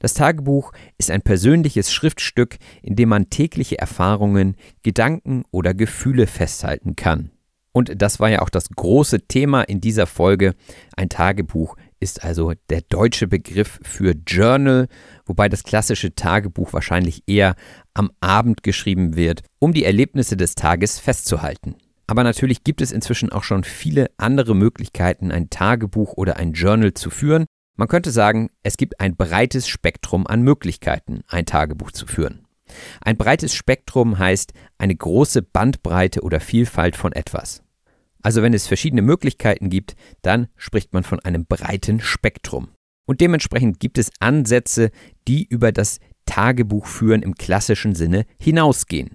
Das 0.00 0.12
Tagebuch 0.12 0.72
ist 0.98 1.10
ein 1.10 1.22
persönliches 1.22 1.90
Schriftstück, 1.90 2.58
in 2.82 2.96
dem 2.96 3.08
man 3.08 3.30
tägliche 3.30 3.78
Erfahrungen, 3.78 4.56
Gedanken 4.82 5.44
oder 5.50 5.72
Gefühle 5.72 6.26
festhalten 6.26 6.94
kann. 6.94 7.30
Und 7.72 8.02
das 8.02 8.20
war 8.20 8.28
ja 8.28 8.42
auch 8.42 8.50
das 8.50 8.68
große 8.68 9.26
Thema 9.26 9.62
in 9.62 9.80
dieser 9.80 10.06
Folge. 10.06 10.54
Ein 10.96 11.08
Tagebuch 11.08 11.76
ist 12.04 12.22
also 12.22 12.52
der 12.68 12.82
deutsche 12.82 13.26
Begriff 13.26 13.80
für 13.82 14.14
Journal, 14.26 14.88
wobei 15.24 15.48
das 15.48 15.64
klassische 15.64 16.14
Tagebuch 16.14 16.74
wahrscheinlich 16.74 17.22
eher 17.26 17.56
am 17.94 18.12
Abend 18.20 18.62
geschrieben 18.62 19.16
wird, 19.16 19.40
um 19.58 19.72
die 19.72 19.84
Erlebnisse 19.84 20.36
des 20.36 20.54
Tages 20.54 21.00
festzuhalten. 21.00 21.76
Aber 22.06 22.22
natürlich 22.22 22.62
gibt 22.62 22.82
es 22.82 22.92
inzwischen 22.92 23.32
auch 23.32 23.42
schon 23.42 23.64
viele 23.64 24.10
andere 24.18 24.54
Möglichkeiten, 24.54 25.32
ein 25.32 25.48
Tagebuch 25.48 26.12
oder 26.18 26.36
ein 26.36 26.52
Journal 26.52 26.92
zu 26.92 27.08
führen. 27.08 27.46
Man 27.76 27.88
könnte 27.88 28.10
sagen, 28.10 28.50
es 28.62 28.76
gibt 28.76 29.00
ein 29.00 29.16
breites 29.16 29.66
Spektrum 29.66 30.26
an 30.26 30.42
Möglichkeiten, 30.42 31.22
ein 31.26 31.46
Tagebuch 31.46 31.90
zu 31.90 32.06
führen. 32.06 32.46
Ein 33.00 33.16
breites 33.16 33.54
Spektrum 33.54 34.18
heißt 34.18 34.52
eine 34.76 34.94
große 34.94 35.40
Bandbreite 35.40 36.20
oder 36.20 36.40
Vielfalt 36.40 36.96
von 36.96 37.12
etwas. 37.12 37.63
Also 38.24 38.42
wenn 38.42 38.54
es 38.54 38.66
verschiedene 38.66 39.02
Möglichkeiten 39.02 39.68
gibt, 39.68 39.94
dann 40.22 40.48
spricht 40.56 40.94
man 40.94 41.04
von 41.04 41.20
einem 41.20 41.44
breiten 41.44 42.00
Spektrum. 42.00 42.68
Und 43.06 43.20
dementsprechend 43.20 43.80
gibt 43.80 43.98
es 43.98 44.10
Ansätze, 44.18 44.90
die 45.28 45.46
über 45.46 45.72
das 45.72 46.00
Tagebuchführen 46.24 47.22
im 47.22 47.34
klassischen 47.34 47.94
Sinne 47.94 48.24
hinausgehen. 48.40 49.10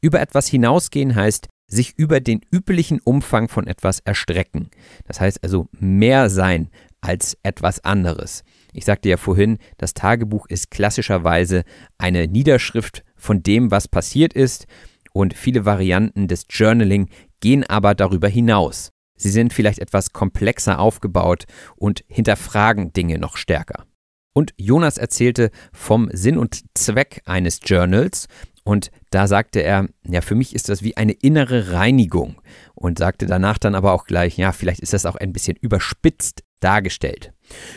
Über 0.00 0.20
etwas 0.20 0.46
hinausgehen 0.46 1.16
heißt, 1.16 1.48
sich 1.66 1.98
über 1.98 2.20
den 2.20 2.40
üblichen 2.52 3.00
Umfang 3.00 3.48
von 3.48 3.66
etwas 3.66 3.98
erstrecken. 3.98 4.70
Das 5.06 5.20
heißt 5.20 5.42
also 5.42 5.66
mehr 5.72 6.30
sein 6.30 6.70
als 7.00 7.36
etwas 7.42 7.84
anderes. 7.84 8.44
Ich 8.72 8.84
sagte 8.84 9.08
ja 9.08 9.16
vorhin, 9.16 9.58
das 9.76 9.92
Tagebuch 9.92 10.46
ist 10.46 10.70
klassischerweise 10.70 11.64
eine 11.98 12.28
Niederschrift 12.28 13.02
von 13.16 13.42
dem, 13.42 13.72
was 13.72 13.88
passiert 13.88 14.34
ist 14.34 14.68
und 15.16 15.32
viele 15.32 15.64
Varianten 15.64 16.28
des 16.28 16.44
Journaling 16.50 17.08
gehen 17.40 17.64
aber 17.64 17.94
darüber 17.94 18.28
hinaus. 18.28 18.90
Sie 19.16 19.30
sind 19.30 19.54
vielleicht 19.54 19.78
etwas 19.78 20.12
komplexer 20.12 20.78
aufgebaut 20.78 21.44
und 21.74 22.04
hinterfragen 22.06 22.92
Dinge 22.92 23.18
noch 23.18 23.38
stärker. 23.38 23.86
Und 24.34 24.52
Jonas 24.58 24.98
erzählte 24.98 25.50
vom 25.72 26.10
Sinn 26.12 26.36
und 26.36 26.60
Zweck 26.74 27.22
eines 27.24 27.60
Journals 27.64 28.28
und 28.62 28.90
da 29.08 29.26
sagte 29.26 29.60
er, 29.60 29.88
ja, 30.06 30.20
für 30.20 30.34
mich 30.34 30.54
ist 30.54 30.68
das 30.68 30.82
wie 30.82 30.98
eine 30.98 31.12
innere 31.12 31.72
Reinigung 31.72 32.42
und 32.74 32.98
sagte 32.98 33.24
danach 33.24 33.56
dann 33.56 33.74
aber 33.74 33.92
auch 33.92 34.04
gleich, 34.04 34.36
ja, 34.36 34.52
vielleicht 34.52 34.80
ist 34.80 34.92
das 34.92 35.06
auch 35.06 35.16
ein 35.16 35.32
bisschen 35.32 35.56
überspitzt 35.56 36.42
dargestellt. 36.60 37.32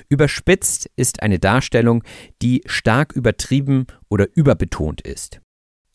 Überspitzt 0.09 0.89
ist 0.97 1.23
eine 1.23 1.39
Darstellung, 1.39 2.03
die 2.41 2.63
stark 2.65 3.13
übertrieben 3.13 3.87
oder 4.09 4.27
überbetont 4.35 4.99
ist. 4.99 5.39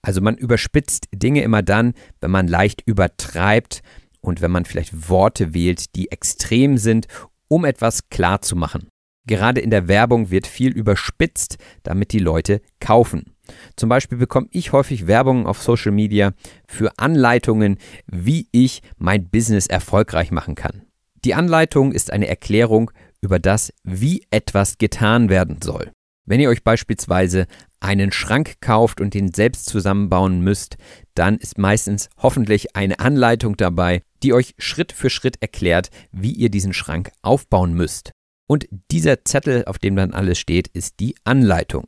Also 0.05 0.21
man 0.21 0.37
überspitzt 0.37 1.09
Dinge 1.15 1.43
immer 1.43 1.63
dann, 1.63 1.95
wenn 2.21 2.31
man 2.31 2.47
leicht 2.47 2.83
übertreibt 2.85 3.83
und 4.21 4.43
wenn 4.43 4.51
man 4.51 4.67
vielleicht 4.67 5.09
Worte 5.09 5.55
wählt, 5.55 5.97
die 5.97 6.11
extrem 6.13 6.77
sind, 6.77 7.07
um 7.49 7.65
etwas 7.65 8.11
klar 8.11 8.43
zu 8.43 8.55
machen. 8.55 8.89
Gerade 9.27 9.63
in 9.63 9.71
der 9.71 9.89
Werbung 9.89 10.31
wird 10.31 10.47
viel 10.47 10.73
überspitzt, 10.73 11.57
damit 11.85 12.13
die 12.13 12.19
Leute 12.19 12.61
kaufen. 12.81 13.35
Zum 13.77 13.89
Beispiel 13.89 14.19
bekomme 14.19 14.49
ich 14.51 14.73
häufig 14.73 15.07
Werbung 15.07 15.47
auf 15.47 15.63
Social 15.63 15.93
Media 15.93 16.33
für 16.69 16.99
Anleitungen, 16.99 17.79
wie 18.07 18.49
ich 18.53 18.83
mein 18.99 19.31
Business 19.31 19.67
erfolgreich 19.67 20.31
machen 20.31 20.55
kann. 20.55 20.83
Die 21.25 21.33
Anleitung 21.33 21.93
ist 21.93 22.13
eine 22.13 22.29
Erklärung 22.29 22.91
über 23.23 23.39
das, 23.39 23.73
wie 23.83 24.27
etwas 24.31 24.77
getan 24.77 25.31
werden 25.31 25.63
soll. 25.63 25.91
Wenn 26.27 26.41
ihr 26.41 26.51
euch 26.51 26.63
beispielsweise 26.63 27.47
einen 27.85 28.13
Schrank 28.13 28.55
kauft 28.61 29.01
und 29.01 29.15
den 29.15 29.33
selbst 29.33 29.67
zusammenbauen 29.67 30.41
müsst, 30.41 30.77
dann 31.15 31.37
ist 31.37 31.59
meistens 31.59 32.09
hoffentlich 32.17 32.75
eine 32.75 32.99
Anleitung 32.99 33.57
dabei, 33.57 34.03
die 34.23 34.33
euch 34.33 34.55
Schritt 34.59 34.93
für 34.93 35.11
Schritt 35.11 35.37
erklärt, 35.41 35.91
wie 36.11 36.33
ihr 36.33 36.49
diesen 36.49 36.73
Schrank 36.73 37.13
aufbauen 37.23 37.75
müsst. 37.75 38.13
Und 38.47 38.67
dieser 38.91 39.25
Zettel, 39.25 39.65
auf 39.67 39.79
dem 39.79 39.97
dann 39.97 40.13
alles 40.13 40.39
steht, 40.39 40.69
ist 40.69 40.99
die 41.01 41.15
Anleitung. 41.25 41.87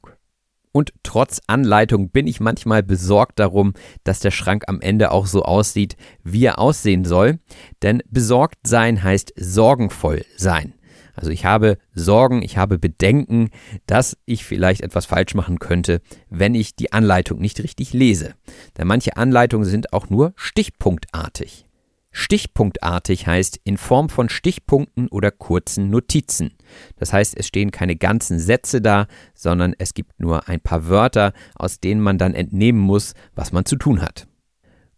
Und 0.70 0.92
trotz 1.02 1.40
Anleitung 1.46 2.10
bin 2.10 2.26
ich 2.26 2.38
manchmal 2.38 2.82
besorgt 2.82 3.38
darum, 3.38 3.72
dass 4.04 4.20
der 4.20 4.30
Schrank 4.30 4.64
am 4.66 4.82
Ende 4.82 5.10
auch 5.10 5.26
so 5.26 5.42
aussieht, 5.42 5.96
wie 6.22 6.44
er 6.44 6.58
aussehen 6.58 7.06
soll. 7.06 7.38
Denn 7.80 8.02
besorgt 8.10 8.66
sein 8.66 9.02
heißt 9.02 9.32
sorgenvoll 9.36 10.26
sein. 10.36 10.74
Also 11.16 11.30
ich 11.30 11.46
habe 11.46 11.78
Sorgen, 11.94 12.42
ich 12.42 12.58
habe 12.58 12.78
Bedenken, 12.78 13.48
dass 13.86 14.18
ich 14.26 14.44
vielleicht 14.44 14.82
etwas 14.82 15.06
falsch 15.06 15.34
machen 15.34 15.58
könnte, 15.58 16.02
wenn 16.28 16.54
ich 16.54 16.76
die 16.76 16.92
Anleitung 16.92 17.40
nicht 17.40 17.58
richtig 17.60 17.94
lese. 17.94 18.34
Denn 18.76 18.86
manche 18.86 19.16
Anleitungen 19.16 19.66
sind 19.66 19.94
auch 19.94 20.10
nur 20.10 20.34
stichpunktartig. 20.36 21.66
Stichpunktartig 22.12 23.26
heißt 23.26 23.60
in 23.64 23.76
Form 23.76 24.08
von 24.08 24.28
Stichpunkten 24.28 25.08
oder 25.08 25.30
kurzen 25.30 25.90
Notizen. 25.90 26.52
Das 26.96 27.12
heißt, 27.12 27.36
es 27.36 27.46
stehen 27.46 27.70
keine 27.70 27.96
ganzen 27.96 28.38
Sätze 28.38 28.80
da, 28.80 29.06
sondern 29.34 29.74
es 29.78 29.92
gibt 29.94 30.18
nur 30.18 30.48
ein 30.48 30.60
paar 30.60 30.88
Wörter, 30.88 31.32
aus 31.54 31.80
denen 31.80 32.00
man 32.00 32.16
dann 32.16 32.34
entnehmen 32.34 32.80
muss, 32.80 33.14
was 33.34 33.52
man 33.52 33.64
zu 33.64 33.76
tun 33.76 34.00
hat. 34.00 34.26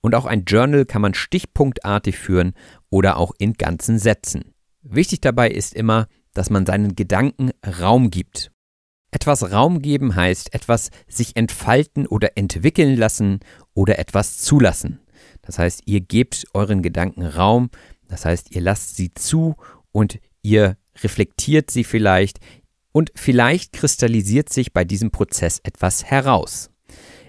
Und 0.01 0.15
auch 0.15 0.27
ein 0.27 0.45
Journal 0.45 0.85
kann 0.85 1.03
man 1.03 1.15
stichpunktartig 1.15 2.17
führen 2.17 2.55
oder 2.89 3.17
auch 3.17 3.33
in 3.39 3.55
ganzen 3.55 3.99
Sätzen. 3.99 4.55
Wichtig 4.91 5.21
dabei 5.21 5.51
ist 5.51 5.75
immer, 5.75 6.09
dass 6.33 6.49
man 6.49 6.65
seinen 6.65 6.95
Gedanken 6.95 7.51
Raum 7.81 8.11
gibt. 8.11 8.51
Etwas 9.11 9.53
Raum 9.53 9.83
geben 9.83 10.17
heißt 10.17 10.55
etwas 10.55 10.91
sich 11.07 11.37
entfalten 11.37 12.07
oder 12.07 12.37
entwickeln 12.37 12.97
lassen 12.97 13.41
oder 13.75 13.99
etwas 13.99 14.39
zulassen. 14.39 15.01
Das 15.43 15.59
heißt, 15.59 15.83
ihr 15.87 16.01
gebt 16.01 16.47
euren 16.55 16.83
Gedanken 16.83 17.25
Raum, 17.25 17.71
das 18.09 18.25
heißt, 18.25 18.55
ihr 18.55 18.63
lasst 18.63 18.97
sie 18.97 19.13
zu 19.13 19.57
und 19.93 20.21
ihr 20.43 20.79
reflektiert 21.03 21.71
sie 21.71 21.85
vielleicht 21.85 22.39
und 22.93 23.13
vielleicht 23.15 23.73
kristallisiert 23.73 24.51
sich 24.51 24.73
bei 24.73 24.85
diesem 24.85 25.11
Prozess 25.11 25.61
etwas 25.65 26.05
heraus. 26.05 26.71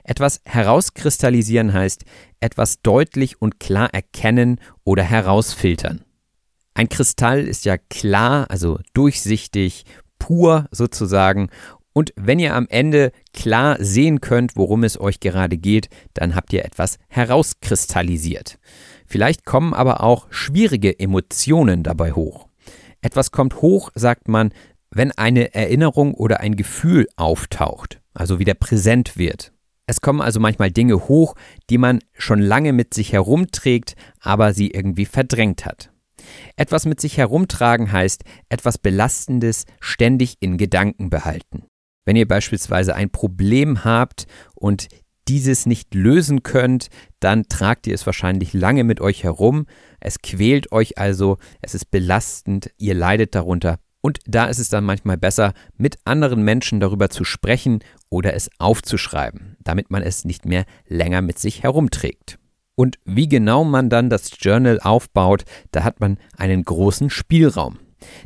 Etwas 0.03 0.41
herauskristallisieren 0.45 1.73
heißt 1.73 2.05
etwas 2.39 2.81
deutlich 2.81 3.41
und 3.41 3.59
klar 3.59 3.93
erkennen 3.93 4.59
oder 4.83 5.03
herausfiltern. 5.03 6.05
Ein 6.79 6.87
Kristall 6.87 7.45
ist 7.45 7.65
ja 7.65 7.77
klar, 7.77 8.49
also 8.49 8.79
durchsichtig, 8.93 9.83
pur 10.17 10.69
sozusagen 10.71 11.49
und 11.91 12.13
wenn 12.15 12.39
ihr 12.39 12.55
am 12.55 12.67
Ende 12.69 13.11
klar 13.33 13.75
sehen 13.81 14.21
könnt, 14.21 14.55
worum 14.55 14.85
es 14.85 14.97
euch 14.97 15.19
gerade 15.19 15.57
geht, 15.57 15.89
dann 16.13 16.35
habt 16.35 16.53
ihr 16.53 16.63
etwas 16.63 16.97
herauskristallisiert. 17.09 18.59
Vielleicht 19.05 19.43
kommen 19.43 19.73
aber 19.73 20.01
auch 20.03 20.27
schwierige 20.29 20.97
Emotionen 20.97 21.83
dabei 21.83 22.13
hoch. 22.13 22.47
Etwas 23.01 23.31
kommt 23.31 23.61
hoch, 23.61 23.91
sagt 23.93 24.29
man, 24.29 24.53
wenn 24.89 25.11
eine 25.11 25.53
Erinnerung 25.53 26.13
oder 26.13 26.39
ein 26.39 26.55
Gefühl 26.55 27.09
auftaucht, 27.17 27.99
also 28.13 28.39
wieder 28.39 28.53
präsent 28.53 29.17
wird. 29.17 29.51
Es 29.85 29.99
kommen 29.99 30.21
also 30.21 30.39
manchmal 30.39 30.71
Dinge 30.71 31.09
hoch, 31.09 31.35
die 31.69 31.77
man 31.77 31.99
schon 32.13 32.39
lange 32.39 32.71
mit 32.71 32.93
sich 32.93 33.11
herumträgt, 33.11 33.97
aber 34.21 34.53
sie 34.53 34.71
irgendwie 34.71 35.05
verdrängt 35.05 35.65
hat. 35.65 35.91
Etwas 36.55 36.85
mit 36.85 36.99
sich 37.01 37.17
herumtragen 37.17 37.91
heißt 37.91 38.23
etwas 38.49 38.77
Belastendes 38.77 39.65
ständig 39.79 40.37
in 40.39 40.57
Gedanken 40.57 41.09
behalten. 41.09 41.65
Wenn 42.05 42.15
ihr 42.15 42.27
beispielsweise 42.27 42.95
ein 42.95 43.11
Problem 43.11 43.83
habt 43.83 44.25
und 44.55 44.87
dieses 45.27 45.67
nicht 45.67 45.93
lösen 45.93 46.41
könnt, 46.41 46.89
dann 47.19 47.47
tragt 47.47 47.85
ihr 47.85 47.93
es 47.93 48.05
wahrscheinlich 48.05 48.53
lange 48.53 48.83
mit 48.83 48.99
euch 48.99 49.23
herum. 49.23 49.67
Es 49.99 50.21
quält 50.21 50.71
euch 50.71 50.97
also, 50.97 51.37
es 51.61 51.75
ist 51.75 51.91
belastend, 51.91 52.71
ihr 52.77 52.95
leidet 52.95 53.35
darunter. 53.35 53.77
Und 54.01 54.19
da 54.25 54.45
ist 54.45 54.59
es 54.59 54.69
dann 54.69 54.85
manchmal 54.85 55.17
besser, 55.17 55.53
mit 55.77 55.99
anderen 56.05 56.41
Menschen 56.41 56.79
darüber 56.79 57.09
zu 57.09 57.25
sprechen 57.25 57.79
oder 58.09 58.33
es 58.33 58.49
aufzuschreiben, 58.57 59.55
damit 59.59 59.91
man 59.91 60.01
es 60.01 60.25
nicht 60.25 60.45
mehr 60.45 60.65
länger 60.87 61.21
mit 61.21 61.37
sich 61.37 61.63
herumträgt. 61.63 62.38
Und 62.79 62.97
wie 63.03 63.27
genau 63.27 63.65
man 63.65 63.89
dann 63.89 64.09
das 64.09 64.31
Journal 64.39 64.79
aufbaut, 64.79 65.43
da 65.71 65.83
hat 65.83 65.99
man 65.99 66.17
einen 66.37 66.63
großen 66.63 67.09
Spielraum. 67.09 67.77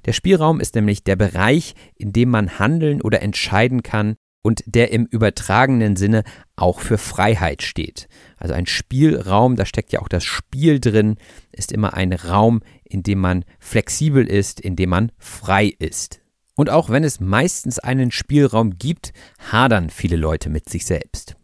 Der 0.05 0.13
Spielraum 0.13 0.59
ist 0.59 0.75
nämlich 0.75 1.03
der 1.03 1.15
Bereich, 1.15 1.73
in 1.95 2.13
dem 2.13 2.29
man 2.29 2.59
handeln 2.59 3.01
oder 3.01 3.23
entscheiden 3.23 3.81
kann 3.81 4.13
und 4.43 4.61
der 4.67 4.91
im 4.91 5.07
übertragenen 5.07 5.95
Sinne 5.95 6.23
auch 6.55 6.81
für 6.81 6.99
Freiheit 6.99 7.63
steht. 7.63 8.07
Also 8.37 8.53
ein 8.53 8.67
Spielraum, 8.67 9.55
da 9.55 9.65
steckt 9.65 9.91
ja 9.91 10.01
auch 10.01 10.07
das 10.07 10.23
Spiel 10.23 10.79
drin, 10.79 11.15
ist 11.51 11.71
immer 11.71 11.95
ein 11.95 12.13
Raum, 12.13 12.61
in 12.83 13.01
dem 13.01 13.21
man 13.21 13.45
flexibel 13.57 14.23
ist, 14.23 14.59
in 14.59 14.75
dem 14.75 14.91
man 14.91 15.11
frei 15.17 15.73
ist. 15.79 16.21
Und 16.53 16.69
auch 16.69 16.91
wenn 16.91 17.03
es 17.03 17.19
meistens 17.19 17.79
einen 17.79 18.11
Spielraum 18.11 18.77
gibt, 18.77 19.13
hadern 19.51 19.89
viele 19.89 20.15
Leute 20.15 20.51
mit 20.51 20.69
sich 20.69 20.85
selbst. 20.85 21.37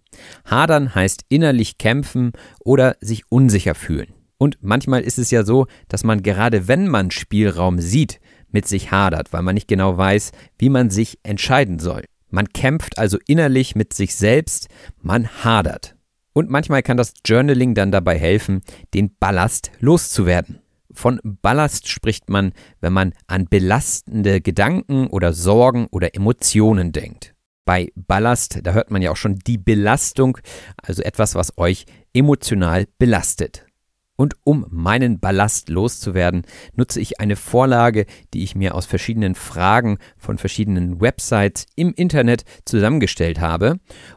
Hadern 0.45 0.95
heißt 0.95 1.25
innerlich 1.29 1.77
kämpfen 1.77 2.31
oder 2.59 2.95
sich 3.01 3.23
unsicher 3.29 3.75
fühlen. 3.75 4.13
Und 4.37 4.57
manchmal 4.61 5.01
ist 5.01 5.19
es 5.19 5.31
ja 5.31 5.43
so, 5.43 5.67
dass 5.89 6.03
man 6.03 6.23
gerade 6.23 6.67
wenn 6.67 6.87
man 6.87 7.11
Spielraum 7.11 7.79
sieht, 7.79 8.19
mit 8.51 8.67
sich 8.67 8.91
hadert, 8.91 9.31
weil 9.33 9.43
man 9.43 9.53
nicht 9.53 9.67
genau 9.67 9.97
weiß, 9.97 10.31
wie 10.57 10.69
man 10.69 10.89
sich 10.89 11.19
entscheiden 11.23 11.79
soll. 11.79 12.05
Man 12.29 12.49
kämpft 12.49 12.97
also 12.97 13.17
innerlich 13.27 13.75
mit 13.75 13.93
sich 13.93 14.15
selbst, 14.15 14.67
man 15.01 15.27
hadert. 15.43 15.95
Und 16.33 16.49
manchmal 16.49 16.83
kann 16.83 16.97
das 16.97 17.13
Journaling 17.25 17.73
dann 17.73 17.91
dabei 17.91 18.17
helfen, 18.17 18.61
den 18.93 19.15
Ballast 19.19 19.71
loszuwerden. 19.79 20.59
Von 20.91 21.19
Ballast 21.23 21.87
spricht 21.87 22.29
man, 22.29 22.53
wenn 22.81 22.93
man 22.93 23.13
an 23.27 23.45
belastende 23.45 24.41
Gedanken 24.41 25.07
oder 25.07 25.33
Sorgen 25.33 25.87
oder 25.91 26.15
Emotionen 26.15 26.91
denkt. 26.91 27.35
Bei 27.69 27.91
Ballast, 27.93 28.61
da 28.63 28.73
hört 28.73 28.89
man 28.89 29.03
ja 29.03 29.11
auch 29.11 29.15
schon 29.15 29.37
die 29.45 29.59
Belastung, 29.59 30.39
also 30.81 31.03
etwas, 31.03 31.35
was 31.35 31.55
euch 31.59 31.85
emotional 32.13 32.87
belastet. 32.97 33.67
Und 34.15 34.33
um 34.43 34.65
meinen 34.71 35.19
Ballast 35.19 35.69
loszuwerden, 35.69 36.47
nutze 36.73 36.99
ich 36.99 37.19
eine 37.19 37.35
Vorlage, 37.35 38.07
die 38.33 38.41
ich 38.41 38.55
mir 38.55 38.73
aus 38.73 38.87
verschiedenen 38.87 39.35
Fragen 39.35 39.99
von 40.17 40.39
verschiedenen 40.39 40.99
Websites 40.99 41.67
im 41.75 41.93
Internet 41.93 42.43
zusammengestellt 42.65 43.39
habe. 43.39 43.75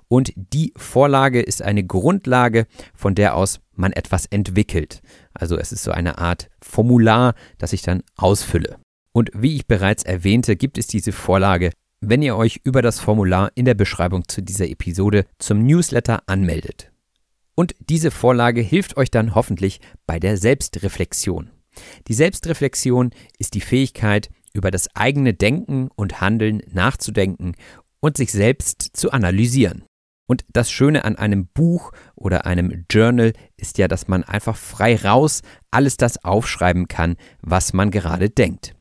Und 0.08 0.32
die 0.34 0.72
Vorlage 0.78 1.42
ist 1.42 1.60
eine 1.60 1.84
Grundlage, 1.84 2.66
von 2.94 3.14
der 3.14 3.36
aus 3.36 3.60
man 3.74 3.92
etwas 3.92 4.24
entwickelt. 4.24 5.02
Also 5.34 5.58
es 5.58 5.72
ist 5.72 5.82
so 5.82 5.90
eine 5.90 6.16
Art 6.16 6.48
Formular, 6.62 7.34
das 7.58 7.74
ich 7.74 7.82
dann 7.82 8.02
ausfülle. 8.16 8.78
Und 9.12 9.30
wie 9.34 9.56
ich 9.56 9.66
bereits 9.66 10.04
erwähnte, 10.04 10.56
gibt 10.56 10.78
es 10.78 10.86
diese 10.86 11.12
Vorlage, 11.12 11.72
wenn 12.02 12.20
ihr 12.20 12.36
euch 12.36 12.60
über 12.64 12.82
das 12.82 12.98
Formular 12.98 13.52
in 13.54 13.64
der 13.64 13.74
Beschreibung 13.74 14.28
zu 14.28 14.42
dieser 14.42 14.68
Episode 14.68 15.24
zum 15.38 15.64
Newsletter 15.64 16.24
anmeldet. 16.26 16.90
Und 17.54 17.74
diese 17.78 18.10
Vorlage 18.10 18.60
hilft 18.60 18.96
euch 18.96 19.10
dann 19.10 19.34
hoffentlich 19.36 19.80
bei 20.04 20.18
der 20.18 20.36
Selbstreflexion. 20.36 21.50
Die 22.08 22.14
Selbstreflexion 22.14 23.10
ist 23.38 23.54
die 23.54 23.60
Fähigkeit, 23.60 24.30
über 24.52 24.70
das 24.70 24.94
eigene 24.94 25.32
Denken 25.32 25.88
und 25.94 26.20
Handeln 26.20 26.62
nachzudenken 26.70 27.54
und 28.00 28.16
sich 28.16 28.32
selbst 28.32 28.90
zu 28.94 29.12
analysieren. 29.12 29.84
Und 30.26 30.44
das 30.52 30.70
Schöne 30.70 31.04
an 31.04 31.16
einem 31.16 31.46
Buch 31.46 31.92
oder 32.14 32.46
einem 32.46 32.84
Journal 32.90 33.32
ist 33.56 33.78
ja, 33.78 33.86
dass 33.86 34.08
man 34.08 34.24
einfach 34.24 34.56
frei 34.56 34.96
raus 34.96 35.42
alles 35.70 35.96
das 35.96 36.24
aufschreiben 36.24 36.88
kann, 36.88 37.16
was 37.42 37.72
man 37.72 37.90
gerade 37.90 38.28
denkt. 38.28 38.74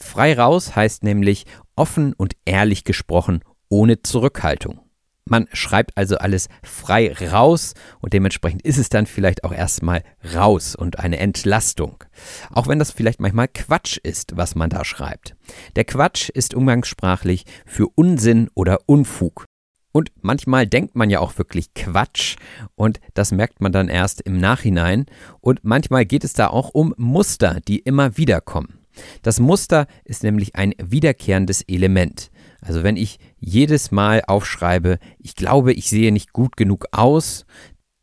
Frei 0.00 0.34
raus 0.34 0.76
heißt 0.76 1.02
nämlich 1.02 1.46
offen 1.76 2.12
und 2.12 2.34
ehrlich 2.44 2.84
gesprochen, 2.84 3.42
ohne 3.68 4.02
Zurückhaltung. 4.02 4.80
Man 5.28 5.46
schreibt 5.52 5.96
also 5.96 6.16
alles 6.16 6.48
frei 6.62 7.12
raus 7.12 7.74
und 8.00 8.14
dementsprechend 8.14 8.62
ist 8.62 8.78
es 8.78 8.88
dann 8.88 9.04
vielleicht 9.04 9.44
auch 9.44 9.52
erstmal 9.52 10.02
raus 10.34 10.74
und 10.74 10.98
eine 10.98 11.18
Entlastung. 11.18 12.02
Auch 12.50 12.66
wenn 12.66 12.78
das 12.78 12.92
vielleicht 12.92 13.20
manchmal 13.20 13.48
Quatsch 13.48 13.98
ist, 13.98 14.36
was 14.36 14.54
man 14.54 14.70
da 14.70 14.86
schreibt. 14.86 15.36
Der 15.76 15.84
Quatsch 15.84 16.30
ist 16.30 16.54
umgangssprachlich 16.54 17.44
für 17.66 17.88
Unsinn 17.94 18.48
oder 18.54 18.78
Unfug. 18.86 19.44
Und 19.92 20.12
manchmal 20.20 20.66
denkt 20.66 20.96
man 20.96 21.10
ja 21.10 21.20
auch 21.20 21.36
wirklich 21.38 21.74
Quatsch 21.74 22.36
und 22.74 23.00
das 23.14 23.32
merkt 23.32 23.60
man 23.60 23.72
dann 23.72 23.88
erst 23.88 24.22
im 24.22 24.38
Nachhinein. 24.38 25.06
Und 25.40 25.60
manchmal 25.62 26.06
geht 26.06 26.24
es 26.24 26.32
da 26.32 26.48
auch 26.48 26.70
um 26.70 26.94
Muster, 26.96 27.60
die 27.66 27.80
immer 27.80 28.16
wieder 28.16 28.40
kommen. 28.40 28.77
Das 29.22 29.40
Muster 29.40 29.86
ist 30.04 30.22
nämlich 30.22 30.56
ein 30.56 30.74
wiederkehrendes 30.78 31.62
Element. 31.62 32.30
Also 32.60 32.82
wenn 32.82 32.96
ich 32.96 33.18
jedes 33.38 33.90
Mal 33.90 34.22
aufschreibe, 34.26 34.98
ich 35.18 35.36
glaube, 35.36 35.72
ich 35.72 35.88
sehe 35.88 36.12
nicht 36.12 36.32
gut 36.32 36.56
genug 36.56 36.86
aus, 36.92 37.46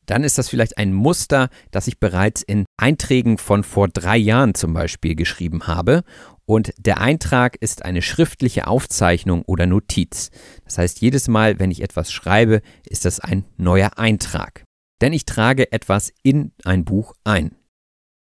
dann 0.05 0.23
ist 0.23 0.37
das 0.37 0.49
vielleicht 0.49 0.77
ein 0.77 0.93
Muster, 0.93 1.49
das 1.71 1.87
ich 1.87 1.99
bereits 1.99 2.41
in 2.41 2.65
Einträgen 2.77 3.37
von 3.37 3.63
vor 3.63 3.87
drei 3.87 4.17
Jahren 4.17 4.53
zum 4.53 4.73
Beispiel 4.73 5.15
geschrieben 5.15 5.67
habe. 5.67 6.03
Und 6.45 6.73
der 6.77 7.01
Eintrag 7.01 7.55
ist 7.55 7.83
eine 7.83 8.03
schriftliche 8.03 8.67
Aufzeichnung 8.67 9.41
oder 9.43 9.65
Notiz. 9.65 10.29
Das 10.63 10.77
heißt, 10.77 11.01
jedes 11.01 11.27
Mal, 11.27 11.59
wenn 11.59 11.71
ich 11.71 11.81
etwas 11.81 12.11
schreibe, 12.11 12.61
ist 12.87 13.05
das 13.05 13.19
ein 13.19 13.45
neuer 13.57 13.97
Eintrag. 13.97 14.63
Denn 15.01 15.11
ich 15.11 15.25
trage 15.25 15.71
etwas 15.71 16.13
in 16.21 16.51
ein 16.63 16.85
Buch 16.85 17.13
ein. 17.23 17.55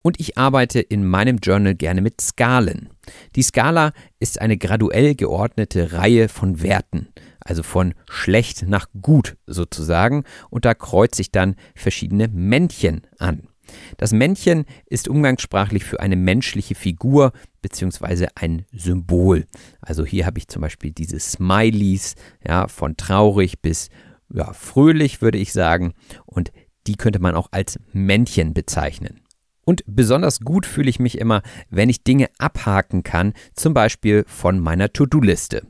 Und 0.07 0.21
ich 0.21 0.37
arbeite 0.37 0.81
in 0.81 1.09
meinem 1.09 1.39
Journal 1.39 1.75
gerne 1.75 2.03
mit 2.03 2.21
Skalen. 2.21 2.91
Die 3.37 3.43
Skala 3.43 3.93
ist 4.19 4.39
eine 4.39 4.59
graduell 4.59 5.15
geordnete 5.15 5.95
Reihe 5.95 6.29
von 6.29 6.61
Werten, 6.61 7.09
also 7.41 7.63
von 7.63 7.95
schlecht 8.11 8.69
nach 8.69 8.87
gut 9.01 9.39
sozusagen, 9.47 10.25
und 10.51 10.67
da 10.67 10.75
kreuze 10.75 11.23
ich 11.23 11.33
dann 11.33 11.57
verschiedene 11.75 12.29
Männchen 12.29 13.01
an. 13.19 13.49
Das 13.97 14.13
Männchen 14.13 14.67
ist 14.85 15.09
umgangssprachlich 15.09 15.85
für 15.85 16.01
eine 16.01 16.17
menschliche 16.17 16.75
Figur 16.75 17.33
bzw. 17.63 18.27
ein 18.35 18.67
Symbol. 18.73 19.47
Also 19.81 20.05
hier 20.05 20.27
habe 20.27 20.37
ich 20.39 20.49
zum 20.49 20.61
Beispiel 20.61 20.91
diese 20.91 21.19
Smileys, 21.19 22.15
ja, 22.47 22.69
von 22.69 22.99
traurig 22.99 23.63
bis 23.63 23.89
ja, 24.31 24.53
fröhlich 24.53 25.23
würde 25.23 25.39
ich 25.39 25.55
sagen, 25.55 25.95
und 26.27 26.53
die 26.87 26.97
könnte 26.97 27.21
man 27.21 27.35
auch 27.35 27.49
als 27.53 27.79
Männchen 27.95 28.53
bezeichnen. 28.53 29.24
Und 29.65 29.83
besonders 29.87 30.41
gut 30.41 30.67
fühle 30.67 30.91
ich 30.91 31.01
mich 31.01 31.19
immer, 31.19 31.43
wenn 31.71 31.89
ich 31.89 32.05
Dinge 32.05 32.29
abhaken 32.39 33.03
kann, 33.03 33.33
zum 33.55 33.75
Beispiel 33.75 34.25
von 34.27 34.61
meiner 34.61 34.93
To-Do-Liste. 34.93 35.67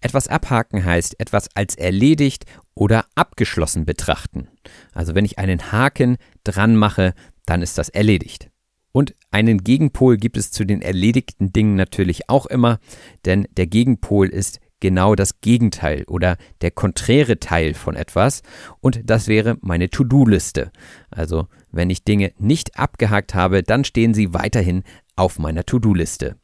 Etwas 0.00 0.28
abhaken 0.28 0.84
heißt 0.84 1.18
etwas 1.18 1.48
als 1.54 1.74
erledigt 1.74 2.44
oder 2.74 3.06
abgeschlossen 3.14 3.84
betrachten. 3.84 4.48
Also 4.94 5.14
wenn 5.14 5.24
ich 5.24 5.38
einen 5.38 5.72
Haken 5.72 6.16
dran 6.44 6.76
mache, 6.76 7.14
dann 7.46 7.62
ist 7.62 7.78
das 7.78 7.88
erledigt. 7.88 8.50
Und 8.92 9.14
einen 9.30 9.64
Gegenpol 9.64 10.18
gibt 10.18 10.36
es 10.36 10.50
zu 10.50 10.64
den 10.64 10.82
erledigten 10.82 11.52
Dingen 11.52 11.74
natürlich 11.76 12.28
auch 12.28 12.46
immer, 12.46 12.78
denn 13.24 13.48
der 13.56 13.66
Gegenpol 13.66 14.28
ist 14.28 14.60
genau 14.82 15.14
das 15.14 15.40
Gegenteil 15.40 16.02
oder 16.08 16.36
der 16.60 16.72
konträre 16.72 17.38
Teil 17.38 17.72
von 17.72 17.94
etwas 17.94 18.42
und 18.80 19.00
das 19.08 19.28
wäre 19.28 19.56
meine 19.62 19.88
To-Do-Liste. 19.88 20.72
Also 21.08 21.46
wenn 21.70 21.88
ich 21.88 22.04
Dinge 22.04 22.32
nicht 22.38 22.78
abgehakt 22.78 23.34
habe, 23.34 23.62
dann 23.62 23.84
stehen 23.84 24.12
sie 24.12 24.34
weiterhin 24.34 24.82
auf 25.14 25.38
meiner 25.38 25.64
To-Do-Liste. 25.64 26.36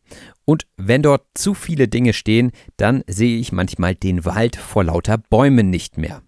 Und 0.45 0.67
wenn 0.77 1.03
dort 1.03 1.27
zu 1.35 1.53
viele 1.53 1.89
Dinge 1.89 2.13
stehen, 2.13 2.53
dann 2.77 3.03
sehe 3.09 3.39
ich 3.39 3.51
manchmal 3.51 3.97
den 3.97 4.25
Wald 4.25 4.55
vor 4.55 4.85
lauter 4.85 5.19
Bäumen 5.19 5.69
nicht 5.69 5.99
mehr. 5.99 6.23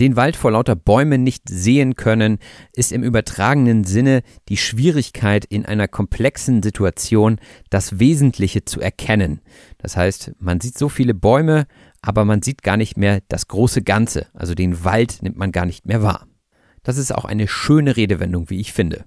Den 0.00 0.16
Wald 0.16 0.34
vor 0.34 0.52
lauter 0.52 0.76
Bäumen 0.76 1.22
nicht 1.22 1.42
sehen 1.46 1.94
können, 1.94 2.38
ist 2.72 2.90
im 2.90 3.02
übertragenen 3.02 3.84
Sinne 3.84 4.22
die 4.48 4.56
Schwierigkeit 4.56 5.44
in 5.44 5.66
einer 5.66 5.88
komplexen 5.88 6.62
Situation, 6.62 7.38
das 7.68 7.98
Wesentliche 7.98 8.64
zu 8.64 8.80
erkennen. 8.80 9.42
Das 9.76 9.98
heißt, 9.98 10.32
man 10.38 10.58
sieht 10.58 10.78
so 10.78 10.88
viele 10.88 11.12
Bäume, 11.12 11.66
aber 12.00 12.24
man 12.24 12.40
sieht 12.40 12.62
gar 12.62 12.78
nicht 12.78 12.96
mehr 12.96 13.20
das 13.28 13.46
große 13.48 13.82
Ganze, 13.82 14.28
also 14.32 14.54
den 14.54 14.84
Wald 14.84 15.18
nimmt 15.20 15.36
man 15.36 15.52
gar 15.52 15.66
nicht 15.66 15.84
mehr 15.84 16.02
wahr. 16.02 16.26
Das 16.82 16.96
ist 16.96 17.14
auch 17.14 17.26
eine 17.26 17.46
schöne 17.46 17.98
Redewendung, 17.98 18.48
wie 18.48 18.58
ich 18.58 18.72
finde. 18.72 19.04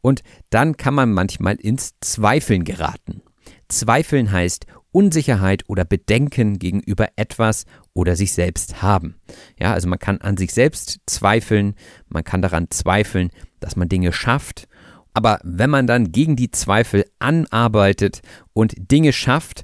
Und 0.00 0.24
dann 0.50 0.76
kann 0.76 0.94
man 0.94 1.12
manchmal 1.12 1.54
ins 1.54 1.92
Zweifeln 2.00 2.64
geraten. 2.64 3.22
Zweifeln 3.68 4.32
heißt 4.32 4.66
Unsicherheit 4.90 5.64
oder 5.68 5.84
Bedenken 5.84 6.58
gegenüber 6.58 7.08
etwas 7.16 7.64
oder 7.94 8.16
sich 8.16 8.32
selbst 8.32 8.82
haben. 8.82 9.16
Ja, 9.58 9.72
also 9.72 9.88
man 9.88 9.98
kann 9.98 10.20
an 10.20 10.36
sich 10.36 10.52
selbst 10.52 11.00
zweifeln, 11.06 11.74
man 12.08 12.24
kann 12.24 12.42
daran 12.42 12.68
zweifeln, 12.70 13.30
dass 13.60 13.76
man 13.76 13.88
Dinge 13.88 14.12
schafft. 14.12 14.68
Aber 15.14 15.40
wenn 15.44 15.70
man 15.70 15.86
dann 15.86 16.10
gegen 16.10 16.36
die 16.36 16.50
Zweifel 16.50 17.04
anarbeitet 17.18 18.22
und 18.54 18.74
Dinge 18.90 19.12
schafft, 19.12 19.62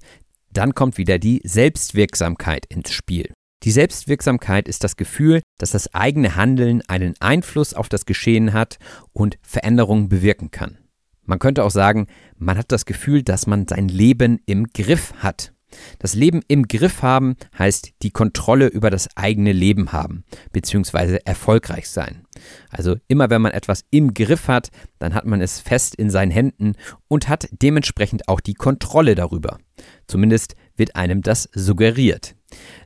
dann 0.52 0.74
kommt 0.74 0.98
wieder 0.98 1.18
die 1.18 1.40
Selbstwirksamkeit 1.44 2.66
ins 2.66 2.92
Spiel. 2.92 3.32
Die 3.64 3.70
Selbstwirksamkeit 3.70 4.68
ist 4.68 4.84
das 4.84 4.96
Gefühl, 4.96 5.40
dass 5.58 5.72
das 5.72 5.94
eigene 5.94 6.36
Handeln 6.36 6.82
einen 6.86 7.14
Einfluss 7.20 7.74
auf 7.74 7.88
das 7.88 8.06
Geschehen 8.06 8.52
hat 8.52 8.78
und 9.12 9.38
Veränderungen 9.42 10.08
bewirken 10.08 10.50
kann. 10.50 10.78
Man 11.24 11.38
könnte 11.38 11.64
auch 11.64 11.70
sagen, 11.70 12.06
man 12.36 12.56
hat 12.56 12.70
das 12.72 12.86
Gefühl, 12.86 13.22
dass 13.22 13.46
man 13.46 13.66
sein 13.66 13.88
Leben 13.88 14.40
im 14.46 14.66
Griff 14.72 15.12
hat. 15.18 15.52
Das 15.98 16.14
Leben 16.14 16.42
im 16.48 16.68
Griff 16.68 17.02
haben 17.02 17.36
heißt 17.58 17.92
die 18.02 18.10
Kontrolle 18.10 18.66
über 18.66 18.90
das 18.90 19.08
eigene 19.16 19.52
Leben 19.52 19.92
haben, 19.92 20.24
beziehungsweise 20.52 21.24
erfolgreich 21.26 21.88
sein. 21.88 22.26
Also 22.70 22.96
immer 23.08 23.30
wenn 23.30 23.42
man 23.42 23.52
etwas 23.52 23.84
im 23.90 24.14
Griff 24.14 24.48
hat, 24.48 24.70
dann 24.98 25.14
hat 25.14 25.26
man 25.26 25.40
es 25.40 25.60
fest 25.60 25.94
in 25.94 26.10
seinen 26.10 26.30
Händen 26.30 26.74
und 27.08 27.28
hat 27.28 27.48
dementsprechend 27.50 28.28
auch 28.28 28.40
die 28.40 28.54
Kontrolle 28.54 29.14
darüber. 29.14 29.58
Zumindest 30.06 30.54
wird 30.76 30.96
einem 30.96 31.22
das 31.22 31.48
suggeriert. 31.52 32.34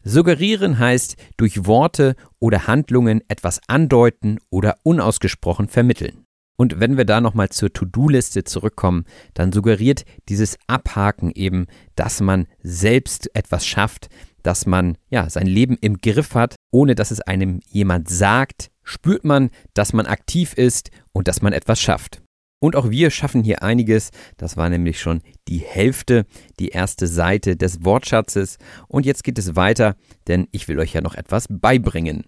Suggerieren 0.03 0.79
heißt 0.79 1.17
durch 1.37 1.67
Worte 1.67 2.17
oder 2.41 2.67
Handlungen 2.67 3.23
etwas 3.29 3.61
andeuten 3.69 4.39
oder 4.51 4.77
unausgesprochen 4.83 5.69
vermitteln. 5.69 6.27
Und 6.63 6.79
wenn 6.79 6.97
wir 6.97 7.05
da 7.05 7.21
nochmal 7.21 7.49
zur 7.49 7.73
To-Do-Liste 7.73 8.45
zurückkommen, 8.45 9.05
dann 9.35 9.51
suggeriert 9.51 10.05
dieses 10.29 10.59
Abhaken 10.69 11.33
eben, 11.33 11.67
dass 11.97 12.21
man 12.21 12.47
selbst 12.63 13.29
etwas 13.35 13.67
schafft, 13.67 14.09
dass 14.45 14.65
man 14.65 14.97
ja 15.11 15.29
sein 15.29 15.49
Leben 15.49 15.77
im 15.81 15.99
Griff 15.99 16.37
hat, 16.37 16.55
ohne 16.71 16.95
dass 16.95 17.11
es 17.11 17.21
einem 17.21 17.59
jemand 17.67 18.09
sagt, 18.09 18.71
spürt 18.85 19.25
man, 19.25 19.51
dass 19.75 19.93
man 19.93 20.07
aktiv 20.07 20.55
ist 20.55 20.93
und 21.11 21.27
dass 21.27 21.43
man 21.43 21.53
etwas 21.53 21.81
schafft. 21.81 22.23
Und 22.63 22.77
auch 22.77 22.91
wir 22.91 23.11
schaffen 23.11 23.43
hier 23.43 23.65
einiges. 23.65 24.11
Das 24.37 24.57
war 24.57 24.69
nämlich 24.69 25.01
schon 25.01 25.21
die 25.49 25.59
Hälfte, 25.59 26.27
die 26.61 26.69
erste 26.69 27.09
Seite 27.09 27.57
des 27.57 27.85
Wortschatzes. 27.85 28.59
Und 28.87 29.05
jetzt 29.05 29.25
geht 29.25 29.37
es 29.37 29.57
weiter, 29.57 29.97
denn 30.29 30.47
ich 30.53 30.69
will 30.69 30.79
euch 30.79 30.93
ja 30.93 31.01
noch 31.01 31.17
etwas 31.17 31.49
beibringen. 31.51 32.23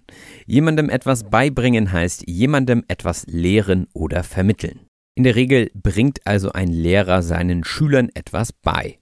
Jemandem 0.44 0.90
etwas 0.90 1.30
beibringen 1.30 1.92
heißt 1.92 2.24
jemandem 2.26 2.82
etwas 2.88 3.26
lehren 3.28 3.86
oder 3.92 4.24
vermitteln. 4.24 4.80
In 5.14 5.22
der 5.22 5.36
Regel 5.36 5.70
bringt 5.72 6.26
also 6.26 6.50
ein 6.50 6.66
Lehrer 6.66 7.22
seinen 7.22 7.62
Schülern 7.62 8.08
etwas 8.12 8.52
bei. 8.52 8.98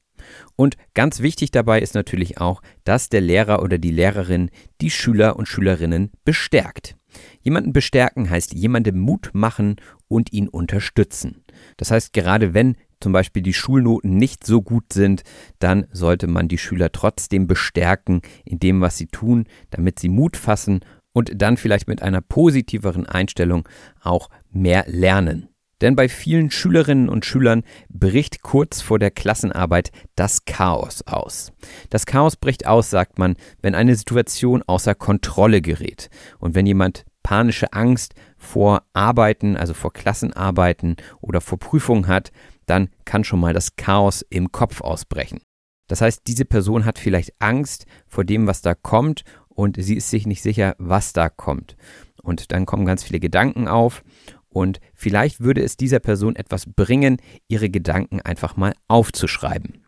Und 0.55 0.77
ganz 0.93 1.21
wichtig 1.21 1.51
dabei 1.51 1.81
ist 1.81 1.95
natürlich 1.95 2.43
auch, 2.43 2.61
dass 2.85 3.09
der 3.09 3.23
Lehrer 3.23 3.63
oder 3.63 3.79
die 3.79 3.91
Lehrerin 3.91 4.51
die 4.83 4.91
Schüler 4.91 5.37
und 5.37 5.49
Schülerinnen 5.49 6.11
bestärkt. 6.27 6.95
Jemanden 7.41 7.73
bestärken 7.73 8.31
heißt 8.31 8.55
jemandem 8.55 8.99
Mut 8.99 9.31
machen 9.33 9.77
und 10.09 10.33
ihn 10.33 10.49
unterstützen. 10.49 11.45
Das 11.77 11.91
heißt, 11.91 12.13
gerade 12.13 12.55
wenn 12.55 12.77
zum 13.01 13.13
Beispiel 13.13 13.43
die 13.43 13.55
Schulnoten 13.55 14.17
nicht 14.17 14.47
so 14.47 14.63
gut 14.63 14.93
sind, 14.93 15.23
dann 15.59 15.87
sollte 15.93 16.27
man 16.27 16.49
die 16.49 16.59
Schüler 16.59 16.93
trotzdem 16.93 17.47
bestärken 17.47 18.23
in 18.45 18.61
dem, 18.61 18.81
was 18.81 18.97
sie 18.97 19.09
tun, 19.09 19.47
damit 19.71 19.99
sie 19.99 20.09
Mut 20.09 20.37
fassen 20.37 20.81
und 21.13 21.43
dann 21.43 21.57
vielleicht 21.57 21.89
mit 21.89 22.03
einer 22.03 22.21
positiveren 22.21 23.07
Einstellung 23.07 23.69
auch 24.01 24.31
mehr 24.51 24.85
lernen. 24.87 25.49
Denn 25.83 25.97
bei 25.97 26.09
vielen 26.09 26.51
Schülerinnen 26.51 27.09
und 27.09 27.27
Schülern 27.27 27.65
bricht 27.91 28.43
kurz 28.43 28.81
vor 28.81 28.99
der 29.01 29.11
Klassenarbeit 29.11 29.91
das 30.15 30.45
Chaos 30.45 31.03
aus. 31.03 31.53
Das 31.91 32.07
Chaos 32.07 32.37
bricht 32.37 32.67
aus, 32.67 32.89
sagt 32.89 33.19
man, 33.19 33.35
wenn 33.61 33.75
eine 33.75 33.97
Situation 33.97 34.63
außer 34.63 34.95
Kontrolle 34.95 35.61
gerät 35.61 36.09
und 36.39 36.55
wenn 36.55 36.67
jemand 36.67 37.05
panische 37.25 37.73
Angst 37.73 38.15
vor 38.39 38.83
Arbeiten, 38.93 39.57
also 39.57 39.75
vor 39.75 39.93
Klassenarbeiten 39.93 40.97
oder 41.21 41.41
vor 41.41 41.59
Prüfungen 41.59 42.07
hat, 42.07 42.31
dann 42.67 42.89
kann 43.05 43.25
schon 43.25 43.41
mal 43.41 43.53
das 43.53 43.77
Chaos 43.77 44.25
im 44.31 44.53
Kopf 44.53 44.81
ausbrechen. 44.81 45.41
Das 45.89 46.01
heißt, 46.01 46.23
diese 46.27 46.45
Person 46.45 46.85
hat 46.85 46.99
vielleicht 46.99 47.33
Angst 47.41 47.87
vor 48.07 48.25
dem, 48.25 48.47
was 48.47 48.63
da 48.63 48.75
kommt 48.75 49.25
und 49.49 49.77
sie 49.83 49.97
ist 49.97 50.11
sich 50.11 50.27
nicht 50.27 50.43
sicher, 50.43 50.75
was 50.79 51.13
da 51.13 51.29
kommt. 51.29 51.77
Und 52.23 52.53
dann 52.53 52.67
kommen 52.67 52.87
ganz 52.87 53.03
viele 53.03 53.21
Gedanken 53.21 53.67
auf 53.69 54.05
und 54.53 54.81
vielleicht 54.95 55.41
würde 55.41 55.63
es 55.63 55.77
dieser 55.77 56.01
Person 56.01 56.37
etwas 56.37 56.67
bringen, 56.67 57.19
ihre 57.49 57.71
Gedanken 57.71 58.21
einfach 58.21 58.57
mal 58.57 58.75
aufzuschreiben. 58.89 59.85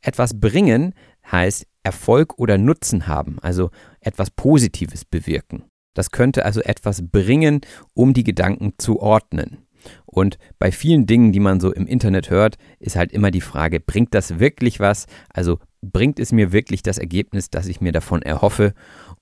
Etwas 0.00 0.40
bringen 0.40 0.94
heißt 1.30 1.66
Erfolg 1.82 2.38
oder 2.38 2.58
Nutzen 2.58 3.06
haben, 3.06 3.38
also 3.40 3.70
etwas 4.00 4.30
Positives 4.30 5.04
bewirken. 5.04 5.64
Das 5.94 6.10
könnte 6.10 6.44
also 6.44 6.60
etwas 6.60 7.02
bringen, 7.10 7.60
um 7.94 8.14
die 8.14 8.24
Gedanken 8.24 8.74
zu 8.78 9.00
ordnen. 9.00 9.66
Und 10.04 10.38
bei 10.58 10.72
vielen 10.72 11.06
Dingen, 11.06 11.32
die 11.32 11.40
man 11.40 11.60
so 11.60 11.72
im 11.72 11.86
Internet 11.86 12.30
hört, 12.30 12.56
ist 12.78 12.96
halt 12.96 13.12
immer 13.12 13.30
die 13.30 13.40
Frage, 13.40 13.80
bringt 13.80 14.14
das 14.14 14.38
wirklich 14.38 14.78
was? 14.78 15.06
Also 15.30 15.58
bringt 15.82 16.20
es 16.20 16.32
mir 16.32 16.52
wirklich 16.52 16.82
das 16.82 16.98
Ergebnis, 16.98 17.50
das 17.50 17.66
ich 17.66 17.80
mir 17.80 17.92
davon 17.92 18.22
erhoffe? 18.22 18.74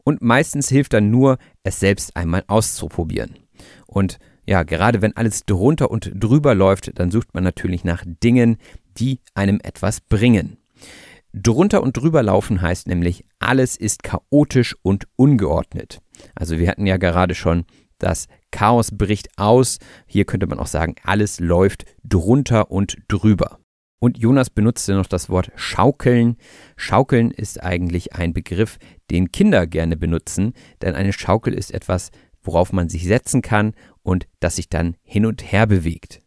Und 0.03 0.21
meistens 0.21 0.69
hilft 0.69 0.95
dann 0.95 1.11
nur, 1.11 1.39
es 1.63 1.79
selbst 1.79 2.17
einmal 2.17 2.45
auszuprobieren. 2.49 3.37
Und 3.87 4.19
ja, 4.49 4.63
gerade 4.63 5.03
wenn 5.03 5.15
alles 5.15 5.45
drunter 5.45 5.91
und 5.91 6.11
drüber 6.15 6.55
läuft, 6.55 6.99
dann 6.99 7.11
sucht 7.11 7.35
man 7.35 7.45
natürlich 7.45 7.85
nach 7.85 8.03
Dingen, 8.07 8.57
die 8.97 9.21
einem 9.35 9.61
etwas 9.63 10.01
bringen. 10.01 10.57
Drunter 11.35 11.83
und 11.83 11.99
drüber 11.99 12.23
laufen 12.23 12.63
heißt 12.63 12.87
nämlich, 12.87 13.27
alles 13.41 13.77
ist 13.77 14.03
chaotisch 14.03 14.75
und 14.81 15.07
ungeordnet. 15.17 16.01
Also 16.35 16.59
wir 16.59 16.67
hatten 16.71 16.87
ja 16.87 16.97
gerade 16.97 17.35
schon 17.35 17.67
das 17.99 18.27
Chaos 18.51 18.91
bricht 18.91 19.29
aus. 19.37 19.81
Hier 20.07 20.25
könnte 20.25 20.47
man 20.47 20.59
auch 20.59 20.67
sagen, 20.67 20.95
alles 21.05 21.41
läuft 21.41 21.85
drunter 22.03 22.71
und 22.71 22.97
drüber. 23.07 23.59
Und 24.01 24.17
Jonas 24.17 24.49
benutzte 24.49 24.95
noch 24.95 25.09
das 25.09 25.29
Wort 25.29 25.51
schaukeln. 25.57 26.37
Schaukeln 26.77 27.33
ist 27.33 27.63
eigentlich 27.63 28.15
ein 28.15 28.33
Begriff, 28.33 28.79
den 29.11 29.31
Kinder 29.31 29.67
gerne 29.67 29.97
benutzen, 29.99 30.55
denn 30.81 30.95
eine 30.95 31.13
Schaukel 31.13 31.53
ist 31.53 31.75
etwas, 31.75 32.13
worauf 32.43 32.73
man 32.73 32.89
sich 32.89 33.05
setzen 33.05 33.43
kann 33.43 33.75
und 34.03 34.27
das 34.41 34.57
sich 34.57 34.69
dann 34.69 34.97
hin 35.03 35.27
und 35.27 35.53
her 35.53 35.67
bewegt. 35.67 36.21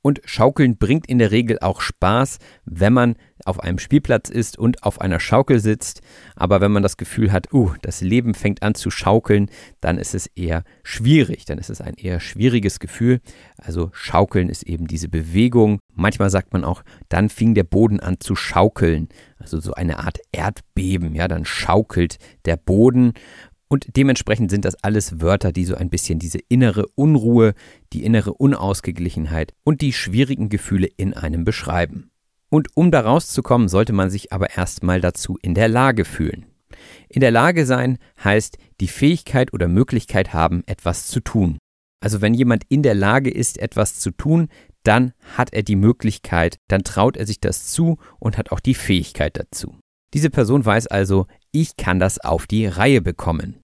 Und 0.00 0.20
Schaukeln 0.24 0.78
bringt 0.78 1.06
in 1.06 1.18
der 1.18 1.32
Regel 1.32 1.58
auch 1.60 1.80
Spaß, 1.80 2.38
wenn 2.64 2.92
man 2.92 3.16
auf 3.44 3.60
einem 3.60 3.78
Spielplatz 3.78 4.30
ist 4.30 4.58
und 4.58 4.82
auf 4.82 5.00
einer 5.00 5.20
Schaukel 5.20 5.60
sitzt. 5.60 6.02
Aber 6.36 6.60
wenn 6.60 6.72
man 6.72 6.82
das 6.82 6.96
Gefühl 6.96 7.32
hat, 7.32 7.52
uh, 7.52 7.72
das 7.82 8.00
Leben 8.00 8.34
fängt 8.34 8.62
an 8.62 8.74
zu 8.74 8.90
schaukeln, 8.90 9.50
dann 9.80 9.98
ist 9.98 10.14
es 10.14 10.26
eher 10.26 10.64
schwierig. 10.82 11.44
Dann 11.46 11.58
ist 11.58 11.70
es 11.70 11.80
ein 11.80 11.94
eher 11.94 12.20
schwieriges 12.20 12.78
Gefühl. 12.78 13.20
Also 13.56 13.90
Schaukeln 13.92 14.48
ist 14.48 14.62
eben 14.62 14.86
diese 14.86 15.08
Bewegung. 15.08 15.80
Manchmal 15.94 16.30
sagt 16.30 16.52
man 16.52 16.64
auch, 16.64 16.82
dann 17.08 17.28
fing 17.28 17.54
der 17.54 17.64
Boden 17.64 18.00
an 18.00 18.20
zu 18.20 18.36
schaukeln. 18.36 19.08
Also 19.38 19.60
so 19.60 19.74
eine 19.74 19.98
Art 19.98 20.20
Erdbeben. 20.32 21.14
Ja, 21.14 21.26
dann 21.26 21.44
schaukelt 21.44 22.18
der 22.44 22.56
Boden. 22.56 23.14
Und 23.68 23.96
dementsprechend 23.96 24.50
sind 24.50 24.64
das 24.64 24.82
alles 24.82 25.20
Wörter, 25.20 25.52
die 25.52 25.64
so 25.64 25.74
ein 25.74 25.90
bisschen 25.90 26.18
diese 26.18 26.38
innere 26.48 26.86
Unruhe, 26.94 27.54
die 27.92 28.04
innere 28.04 28.32
Unausgeglichenheit 28.32 29.52
und 29.62 29.82
die 29.82 29.92
schwierigen 29.92 30.48
Gefühle 30.48 30.88
in 30.96 31.14
einem 31.14 31.44
beschreiben. 31.44 32.10
Und 32.50 32.68
um 32.74 32.90
da 32.90 33.00
rauszukommen, 33.00 33.68
sollte 33.68 33.92
man 33.92 34.08
sich 34.08 34.32
aber 34.32 34.56
erstmal 34.56 35.02
dazu 35.02 35.38
in 35.42 35.54
der 35.54 35.68
Lage 35.68 36.06
fühlen. 36.06 36.46
In 37.08 37.20
der 37.20 37.30
Lage 37.30 37.66
sein 37.66 37.98
heißt 38.22 38.56
die 38.80 38.88
Fähigkeit 38.88 39.52
oder 39.52 39.68
Möglichkeit 39.68 40.32
haben, 40.32 40.62
etwas 40.66 41.08
zu 41.08 41.20
tun. 41.20 41.58
Also 42.00 42.20
wenn 42.20 42.32
jemand 42.32 42.64
in 42.68 42.82
der 42.82 42.94
Lage 42.94 43.30
ist, 43.30 43.58
etwas 43.58 43.98
zu 43.98 44.12
tun, 44.12 44.48
dann 44.82 45.12
hat 45.36 45.52
er 45.52 45.62
die 45.62 45.76
Möglichkeit, 45.76 46.58
dann 46.68 46.84
traut 46.84 47.16
er 47.16 47.26
sich 47.26 47.40
das 47.40 47.66
zu 47.66 47.98
und 48.18 48.38
hat 48.38 48.52
auch 48.52 48.60
die 48.60 48.74
Fähigkeit 48.74 49.36
dazu. 49.36 49.76
Diese 50.14 50.30
Person 50.30 50.64
weiß 50.64 50.86
also, 50.86 51.26
ich 51.52 51.76
kann 51.76 51.98
das 51.98 52.18
auf 52.18 52.46
die 52.46 52.66
Reihe 52.66 53.00
bekommen. 53.00 53.60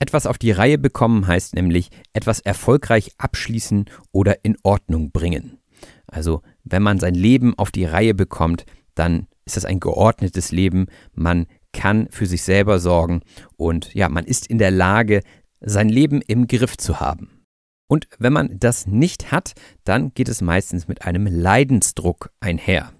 Etwas 0.00 0.26
auf 0.26 0.38
die 0.38 0.52
Reihe 0.52 0.78
bekommen 0.78 1.26
heißt 1.26 1.54
nämlich 1.54 1.90
etwas 2.12 2.40
erfolgreich 2.40 3.12
abschließen 3.18 3.86
oder 4.12 4.44
in 4.44 4.56
Ordnung 4.62 5.10
bringen. 5.10 5.58
Also 6.06 6.42
wenn 6.64 6.82
man 6.82 7.00
sein 7.00 7.14
Leben 7.14 7.58
auf 7.58 7.70
die 7.70 7.84
Reihe 7.84 8.14
bekommt, 8.14 8.64
dann 8.94 9.26
ist 9.44 9.56
das 9.56 9.64
ein 9.64 9.80
geordnetes 9.80 10.52
Leben, 10.52 10.86
man 11.14 11.46
kann 11.72 12.08
für 12.10 12.26
sich 12.26 12.42
selber 12.42 12.78
sorgen 12.78 13.22
und 13.56 13.94
ja, 13.94 14.08
man 14.08 14.24
ist 14.24 14.46
in 14.46 14.58
der 14.58 14.70
Lage, 14.70 15.22
sein 15.60 15.88
Leben 15.88 16.22
im 16.22 16.46
Griff 16.46 16.76
zu 16.76 17.00
haben. 17.00 17.44
Und 17.88 18.06
wenn 18.18 18.32
man 18.32 18.58
das 18.58 18.86
nicht 18.86 19.32
hat, 19.32 19.54
dann 19.84 20.12
geht 20.14 20.28
es 20.28 20.42
meistens 20.42 20.88
mit 20.88 21.02
einem 21.02 21.26
Leidensdruck 21.26 22.30
einher. 22.40 22.92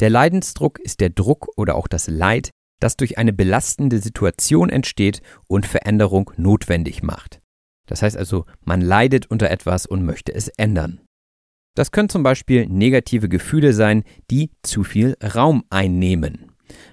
Der 0.00 0.10
Leidensdruck 0.10 0.80
ist 0.80 1.00
der 1.00 1.10
Druck 1.10 1.48
oder 1.56 1.76
auch 1.76 1.86
das 1.86 2.08
Leid, 2.08 2.50
das 2.80 2.96
durch 2.96 3.18
eine 3.18 3.32
belastende 3.32 3.98
Situation 3.98 4.70
entsteht 4.70 5.22
und 5.46 5.66
Veränderung 5.66 6.30
notwendig 6.36 7.02
macht. 7.02 7.40
Das 7.86 8.02
heißt 8.02 8.16
also, 8.16 8.44
man 8.64 8.80
leidet 8.80 9.26
unter 9.26 9.50
etwas 9.50 9.86
und 9.86 10.04
möchte 10.04 10.34
es 10.34 10.48
ändern. 10.48 11.00
Das 11.74 11.90
können 11.90 12.08
zum 12.08 12.22
Beispiel 12.22 12.66
negative 12.66 13.28
Gefühle 13.28 13.72
sein, 13.72 14.04
die 14.30 14.50
zu 14.62 14.84
viel 14.84 15.16
Raum 15.22 15.64
einnehmen. 15.70 16.52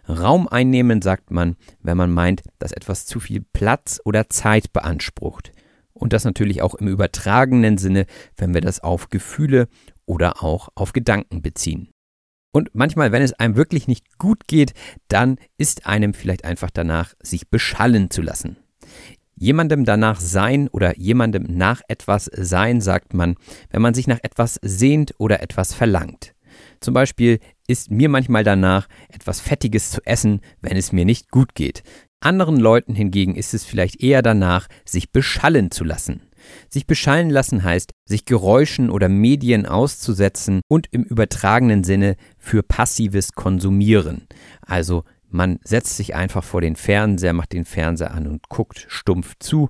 Raum 0.09 0.47
einnehmen 0.47 1.01
sagt 1.01 1.31
man, 1.31 1.55
wenn 1.81 1.97
man 1.97 2.11
meint, 2.11 2.43
dass 2.59 2.71
etwas 2.71 3.05
zu 3.05 3.19
viel 3.19 3.45
Platz 3.53 4.01
oder 4.03 4.29
Zeit 4.29 4.73
beansprucht. 4.73 5.51
Und 5.93 6.13
das 6.13 6.25
natürlich 6.25 6.61
auch 6.61 6.73
im 6.75 6.87
übertragenen 6.87 7.77
Sinne, 7.77 8.05
wenn 8.35 8.53
wir 8.53 8.61
das 8.61 8.79
auf 8.79 9.09
Gefühle 9.09 9.67
oder 10.05 10.43
auch 10.43 10.69
auf 10.75 10.93
Gedanken 10.93 11.41
beziehen. 11.41 11.89
Und 12.51 12.69
manchmal, 12.73 13.11
wenn 13.11 13.21
es 13.21 13.33
einem 13.33 13.55
wirklich 13.55 13.87
nicht 13.87 14.17
gut 14.17 14.47
geht, 14.47 14.73
dann 15.07 15.37
ist 15.57 15.85
einem 15.85 16.13
vielleicht 16.13 16.43
einfach 16.45 16.69
danach, 16.69 17.13
sich 17.21 17.49
beschallen 17.49 18.09
zu 18.09 18.21
lassen. 18.21 18.57
Jemandem 19.35 19.85
danach 19.85 20.19
sein 20.19 20.67
oder 20.67 20.97
jemandem 20.97 21.45
nach 21.49 21.81
etwas 21.87 22.29
sein, 22.31 22.81
sagt 22.81 23.13
man, 23.13 23.35
wenn 23.69 23.81
man 23.81 23.93
sich 23.93 24.05
nach 24.05 24.19
etwas 24.21 24.59
sehnt 24.61 25.15
oder 25.17 25.41
etwas 25.41 25.73
verlangt. 25.73 26.35
Zum 26.79 26.93
Beispiel 26.93 27.39
ist 27.67 27.89
mir 27.89 28.09
manchmal 28.09 28.43
danach, 28.43 28.87
etwas 29.09 29.39
Fettiges 29.39 29.91
zu 29.91 30.01
essen, 30.05 30.41
wenn 30.61 30.75
es 30.75 30.91
mir 30.91 31.05
nicht 31.05 31.31
gut 31.31 31.55
geht. 31.55 31.83
Anderen 32.19 32.57
Leuten 32.57 32.93
hingegen 32.93 33.35
ist 33.35 33.53
es 33.53 33.65
vielleicht 33.65 34.03
eher 34.03 34.21
danach, 34.21 34.67
sich 34.85 35.11
beschallen 35.11 35.71
zu 35.71 35.83
lassen. 35.83 36.21
Sich 36.69 36.87
beschallen 36.87 37.29
lassen 37.29 37.63
heißt, 37.63 37.91
sich 38.05 38.25
Geräuschen 38.25 38.89
oder 38.89 39.09
Medien 39.09 39.65
auszusetzen 39.65 40.61
und 40.67 40.87
im 40.91 41.03
übertragenen 41.03 41.83
Sinne 41.83 42.15
für 42.37 42.63
passives 42.63 43.33
Konsumieren. 43.33 44.27
Also 44.61 45.03
man 45.29 45.59
setzt 45.63 45.95
sich 45.95 46.13
einfach 46.13 46.43
vor 46.43 46.61
den 46.61 46.75
Fernseher, 46.75 47.33
macht 47.33 47.53
den 47.53 47.65
Fernseher 47.65 48.13
an 48.13 48.27
und 48.27 48.49
guckt 48.49 48.85
stumpf 48.89 49.35
zu. 49.39 49.69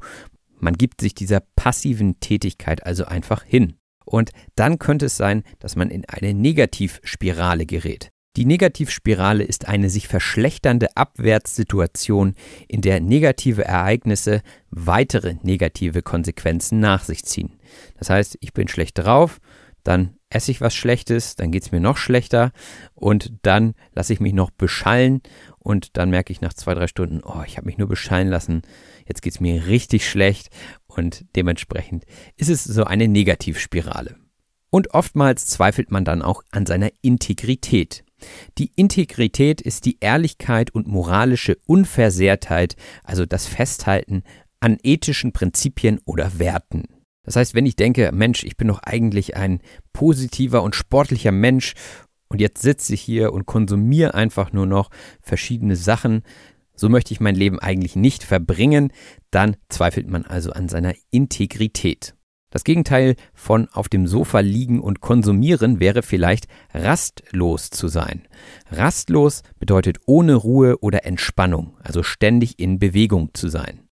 Man 0.59 0.75
gibt 0.75 1.01
sich 1.01 1.13
dieser 1.13 1.41
passiven 1.55 2.19
Tätigkeit 2.19 2.85
also 2.85 3.05
einfach 3.05 3.43
hin. 3.43 3.75
Und 4.05 4.31
dann 4.55 4.79
könnte 4.79 5.05
es 5.05 5.17
sein, 5.17 5.43
dass 5.59 5.75
man 5.75 5.89
in 5.89 6.05
eine 6.05 6.33
Negativspirale 6.33 7.65
gerät. 7.65 8.09
Die 8.37 8.45
Negativspirale 8.45 9.43
ist 9.43 9.67
eine 9.67 9.89
sich 9.89 10.07
verschlechternde 10.07 10.95
Abwärtssituation, 10.95 12.35
in 12.69 12.79
der 12.79 13.01
negative 13.01 13.65
Ereignisse 13.65 14.41
weitere 14.69 15.35
negative 15.43 16.01
Konsequenzen 16.01 16.79
nach 16.79 17.03
sich 17.03 17.25
ziehen. 17.25 17.59
Das 17.97 18.09
heißt, 18.09 18.37
ich 18.39 18.53
bin 18.53 18.69
schlecht 18.69 18.97
drauf, 18.97 19.39
dann 19.83 20.15
esse 20.29 20.51
ich 20.51 20.61
was 20.61 20.73
Schlechtes, 20.73 21.35
dann 21.35 21.51
geht 21.51 21.63
es 21.63 21.71
mir 21.73 21.81
noch 21.81 21.97
schlechter 21.97 22.53
und 22.93 23.33
dann 23.41 23.73
lasse 23.91 24.13
ich 24.13 24.21
mich 24.21 24.31
noch 24.31 24.49
beschallen 24.49 25.21
und 25.59 25.97
dann 25.97 26.09
merke 26.09 26.31
ich 26.31 26.39
nach 26.39 26.53
zwei, 26.53 26.73
drei 26.73 26.87
Stunden, 26.87 27.21
oh, 27.25 27.43
ich 27.45 27.57
habe 27.57 27.65
mich 27.65 27.77
nur 27.77 27.89
beschallen 27.89 28.29
lassen, 28.29 28.61
jetzt 29.05 29.21
geht 29.21 29.33
es 29.33 29.39
mir 29.41 29.67
richtig 29.67 30.09
schlecht 30.09 30.49
und 30.87 31.25
dementsprechend 31.35 32.05
ist 32.37 32.49
es 32.49 32.63
so 32.63 32.85
eine 32.85 33.09
Negativspirale. 33.09 34.15
Und 34.69 34.93
oftmals 34.93 35.47
zweifelt 35.47 35.91
man 35.91 36.05
dann 36.05 36.21
auch 36.21 36.43
an 36.51 36.65
seiner 36.65 36.91
Integrität. 37.01 38.05
Die 38.57 38.71
Integrität 38.75 39.61
ist 39.61 39.85
die 39.85 39.97
Ehrlichkeit 39.99 40.71
und 40.71 40.87
moralische 40.87 41.57
Unversehrtheit, 41.65 42.75
also 43.03 43.25
das 43.25 43.47
Festhalten 43.47 44.23
an 44.59 44.77
ethischen 44.83 45.31
Prinzipien 45.31 45.99
oder 46.05 46.39
Werten. 46.39 46.85
Das 47.23 47.35
heißt, 47.35 47.53
wenn 47.53 47.65
ich 47.65 47.75
denke, 47.75 48.11
Mensch, 48.13 48.43
ich 48.43 48.57
bin 48.57 48.67
doch 48.67 48.79
eigentlich 48.79 49.35
ein 49.35 49.61
positiver 49.93 50.63
und 50.63 50.75
sportlicher 50.75 51.31
Mensch 51.31 51.73
und 52.29 52.41
jetzt 52.41 52.61
sitze 52.61 52.93
ich 52.93 53.01
hier 53.01 53.33
und 53.33 53.45
konsumiere 53.45 54.13
einfach 54.13 54.53
nur 54.53 54.65
noch 54.65 54.89
verschiedene 55.21 55.75
Sachen, 55.75 56.23
so 56.75 56.89
möchte 56.89 57.13
ich 57.13 57.19
mein 57.19 57.35
Leben 57.35 57.59
eigentlich 57.59 57.95
nicht 57.95 58.23
verbringen, 58.23 58.91
dann 59.29 59.57
zweifelt 59.69 60.09
man 60.09 60.25
also 60.25 60.51
an 60.51 60.67
seiner 60.67 60.93
Integrität. 61.11 62.15
Das 62.51 62.65
Gegenteil 62.65 63.15
von 63.33 63.69
auf 63.69 63.89
dem 63.89 64.05
Sofa 64.05 64.41
liegen 64.41 64.81
und 64.81 64.99
konsumieren 64.99 65.79
wäre 65.79 66.03
vielleicht 66.03 66.47
rastlos 66.73 67.69
zu 67.69 67.87
sein. 67.87 68.27
Rastlos 68.69 69.41
bedeutet 69.57 69.99
ohne 70.05 70.35
Ruhe 70.35 70.77
oder 70.79 71.05
Entspannung, 71.05 71.77
also 71.81 72.03
ständig 72.03 72.59
in 72.59 72.77
Bewegung 72.77 73.29
zu 73.33 73.47
sein. 73.47 73.87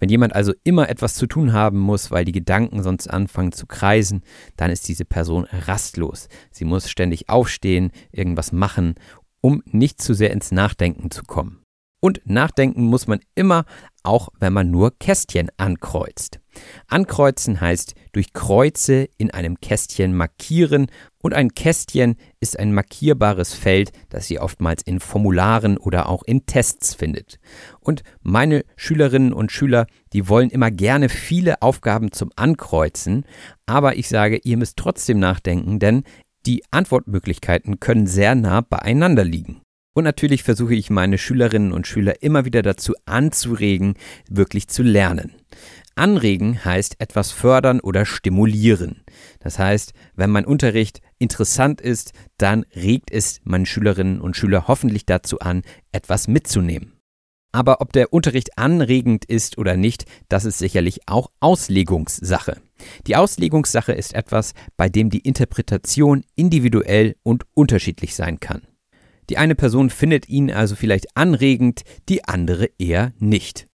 Wenn 0.00 0.10
jemand 0.10 0.34
also 0.34 0.52
immer 0.62 0.88
etwas 0.88 1.14
zu 1.14 1.26
tun 1.26 1.52
haben 1.52 1.78
muss, 1.78 2.12
weil 2.12 2.24
die 2.24 2.32
Gedanken 2.32 2.84
sonst 2.84 3.08
anfangen 3.08 3.50
zu 3.50 3.66
kreisen, 3.66 4.22
dann 4.56 4.70
ist 4.70 4.86
diese 4.86 5.04
Person 5.04 5.48
rastlos. 5.50 6.28
Sie 6.52 6.64
muss 6.64 6.88
ständig 6.88 7.28
aufstehen, 7.28 7.90
irgendwas 8.12 8.52
machen, 8.52 8.94
um 9.40 9.60
nicht 9.66 10.00
zu 10.00 10.14
sehr 10.14 10.30
ins 10.30 10.52
Nachdenken 10.52 11.10
zu 11.10 11.24
kommen. 11.24 11.64
Und 12.00 12.20
nachdenken 12.24 12.84
muss 12.84 13.08
man 13.08 13.18
immer, 13.34 13.64
auch 14.08 14.30
wenn 14.40 14.52
man 14.52 14.70
nur 14.70 14.98
Kästchen 14.98 15.50
ankreuzt. 15.58 16.40
Ankreuzen 16.88 17.60
heißt 17.60 17.94
durch 18.12 18.32
Kreuze 18.32 19.08
in 19.18 19.30
einem 19.30 19.60
Kästchen 19.60 20.16
markieren 20.16 20.86
und 21.22 21.34
ein 21.34 21.50
Kästchen 21.54 22.16
ist 22.40 22.58
ein 22.58 22.72
markierbares 22.72 23.54
Feld, 23.54 23.92
das 24.08 24.30
ihr 24.30 24.42
oftmals 24.42 24.82
in 24.82 24.98
Formularen 24.98 25.76
oder 25.76 26.08
auch 26.08 26.22
in 26.24 26.46
Tests 26.46 26.94
findet. 26.94 27.38
Und 27.80 28.02
meine 28.22 28.64
Schülerinnen 28.76 29.32
und 29.32 29.52
Schüler, 29.52 29.86
die 30.12 30.28
wollen 30.28 30.50
immer 30.50 30.70
gerne 30.70 31.08
viele 31.08 31.60
Aufgaben 31.60 32.10
zum 32.10 32.30
Ankreuzen, 32.34 33.24
aber 33.66 33.96
ich 33.96 34.08
sage, 34.08 34.40
ihr 34.42 34.56
müsst 34.56 34.78
trotzdem 34.78 35.18
nachdenken, 35.18 35.78
denn 35.78 36.02
die 36.46 36.62
Antwortmöglichkeiten 36.70 37.78
können 37.78 38.06
sehr 38.06 38.34
nah 38.34 38.62
beieinander 38.62 39.24
liegen. 39.24 39.60
Und 39.94 40.04
natürlich 40.04 40.44
versuche 40.44 40.74
ich 40.74 40.90
meine 40.90 41.18
Schülerinnen 41.18 41.72
und 41.72 41.86
Schüler 41.86 42.22
immer 42.22 42.44
wieder 42.44 42.62
dazu 42.62 42.94
anzuregen, 43.04 43.94
wirklich 44.28 44.68
zu 44.68 44.82
lernen. 44.82 45.34
Anregen 45.96 46.64
heißt 46.64 47.00
etwas 47.00 47.32
fördern 47.32 47.80
oder 47.80 48.06
stimulieren. 48.06 49.02
Das 49.40 49.58
heißt, 49.58 49.92
wenn 50.14 50.30
mein 50.30 50.44
Unterricht 50.44 51.00
interessant 51.18 51.80
ist, 51.80 52.12
dann 52.36 52.64
regt 52.76 53.10
es 53.10 53.40
meine 53.42 53.66
Schülerinnen 53.66 54.20
und 54.20 54.36
Schüler 54.36 54.68
hoffentlich 54.68 55.06
dazu 55.06 55.40
an, 55.40 55.62
etwas 55.90 56.28
mitzunehmen. 56.28 56.92
Aber 57.50 57.80
ob 57.80 57.92
der 57.92 58.12
Unterricht 58.12 58.56
anregend 58.58 59.24
ist 59.24 59.58
oder 59.58 59.76
nicht, 59.76 60.04
das 60.28 60.44
ist 60.44 60.58
sicherlich 60.58 61.00
auch 61.08 61.30
Auslegungssache. 61.40 62.60
Die 63.08 63.16
Auslegungssache 63.16 63.92
ist 63.92 64.14
etwas, 64.14 64.52
bei 64.76 64.88
dem 64.88 65.10
die 65.10 65.20
Interpretation 65.20 66.24
individuell 66.36 67.16
und 67.24 67.44
unterschiedlich 67.54 68.14
sein 68.14 68.38
kann. 68.38 68.67
Die 69.28 69.38
eine 69.38 69.54
Person 69.54 69.90
findet 69.90 70.28
ihn 70.28 70.50
also 70.50 70.74
vielleicht 70.74 71.16
anregend, 71.16 71.82
die 72.08 72.24
andere 72.24 72.70
eher 72.78 73.12
nicht. 73.18 73.66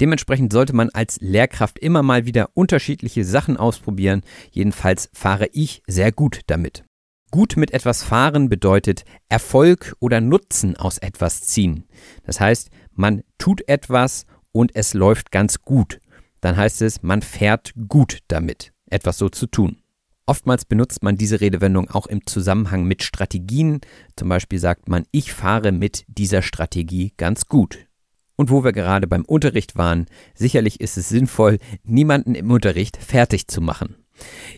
Dementsprechend 0.00 0.52
sollte 0.52 0.74
man 0.74 0.90
als 0.90 1.18
Lehrkraft 1.20 1.78
immer 1.78 2.02
mal 2.02 2.26
wieder 2.26 2.50
unterschiedliche 2.54 3.24
Sachen 3.24 3.56
ausprobieren, 3.56 4.22
jedenfalls 4.50 5.08
fahre 5.14 5.48
ich 5.52 5.82
sehr 5.86 6.12
gut 6.12 6.40
damit. 6.48 6.84
Gut 7.30 7.56
mit 7.56 7.72
etwas 7.72 8.02
fahren 8.02 8.48
bedeutet 8.48 9.04
Erfolg 9.28 9.96
oder 10.00 10.20
Nutzen 10.20 10.76
aus 10.76 10.98
etwas 10.98 11.42
ziehen. 11.42 11.84
Das 12.24 12.40
heißt, 12.40 12.70
man 12.92 13.22
tut 13.38 13.66
etwas 13.68 14.26
und 14.52 14.74
es 14.74 14.94
läuft 14.94 15.32
ganz 15.32 15.62
gut. 15.62 16.00
Dann 16.40 16.56
heißt 16.56 16.82
es, 16.82 17.02
man 17.02 17.22
fährt 17.22 17.74
gut 17.88 18.20
damit, 18.28 18.72
etwas 18.88 19.18
so 19.18 19.28
zu 19.28 19.46
tun. 19.46 19.78
Oftmals 20.26 20.64
benutzt 20.64 21.04
man 21.04 21.16
diese 21.16 21.40
Redewendung 21.40 21.88
auch 21.88 22.08
im 22.08 22.26
Zusammenhang 22.26 22.84
mit 22.84 23.04
Strategien. 23.04 23.80
Zum 24.16 24.28
Beispiel 24.28 24.58
sagt 24.58 24.88
man, 24.88 25.04
ich 25.12 25.32
fahre 25.32 25.70
mit 25.70 26.04
dieser 26.08 26.42
Strategie 26.42 27.12
ganz 27.16 27.46
gut. 27.46 27.86
Und 28.34 28.50
wo 28.50 28.64
wir 28.64 28.72
gerade 28.72 29.06
beim 29.06 29.24
Unterricht 29.24 29.76
waren, 29.76 30.06
sicherlich 30.34 30.80
ist 30.80 30.98
es 30.98 31.08
sinnvoll, 31.08 31.58
niemanden 31.84 32.34
im 32.34 32.50
Unterricht 32.50 32.96
fertig 32.96 33.46
zu 33.46 33.60
machen. 33.60 33.96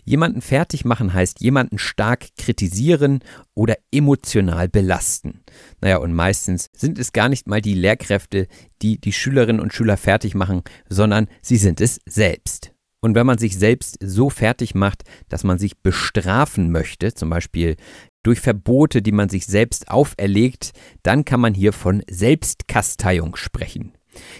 Jemanden 0.05 0.41
fertig 0.41 0.85
machen 0.85 1.13
heißt 1.13 1.41
jemanden 1.41 1.77
stark 1.77 2.27
kritisieren 2.37 3.19
oder 3.53 3.77
emotional 3.91 4.69
belasten. 4.69 5.41
Naja, 5.81 5.97
und 5.97 6.13
meistens 6.13 6.69
sind 6.73 6.97
es 6.97 7.13
gar 7.13 7.29
nicht 7.29 7.47
mal 7.47 7.61
die 7.61 7.73
Lehrkräfte, 7.73 8.47
die 8.81 8.99
die 8.99 9.13
Schülerinnen 9.13 9.61
und 9.61 9.73
Schüler 9.73 9.97
fertig 9.97 10.33
machen, 10.33 10.63
sondern 10.87 11.27
sie 11.41 11.57
sind 11.57 11.81
es 11.81 11.99
selbst. 12.05 12.73
Und 13.01 13.15
wenn 13.15 13.25
man 13.25 13.37
sich 13.37 13.57
selbst 13.57 13.97
so 14.01 14.29
fertig 14.29 14.75
macht, 14.75 15.03
dass 15.29 15.43
man 15.43 15.57
sich 15.57 15.77
bestrafen 15.77 16.71
möchte, 16.71 17.13
zum 17.13 17.29
Beispiel 17.29 17.77
durch 18.23 18.41
Verbote, 18.41 19.01
die 19.01 19.13
man 19.13 19.29
sich 19.29 19.45
selbst 19.45 19.89
auferlegt, 19.89 20.71
dann 21.03 21.23
kann 21.23 21.39
man 21.39 21.53
hier 21.53 21.71
von 21.71 22.03
Selbstkasteiung 22.09 23.35
sprechen. 23.35 23.93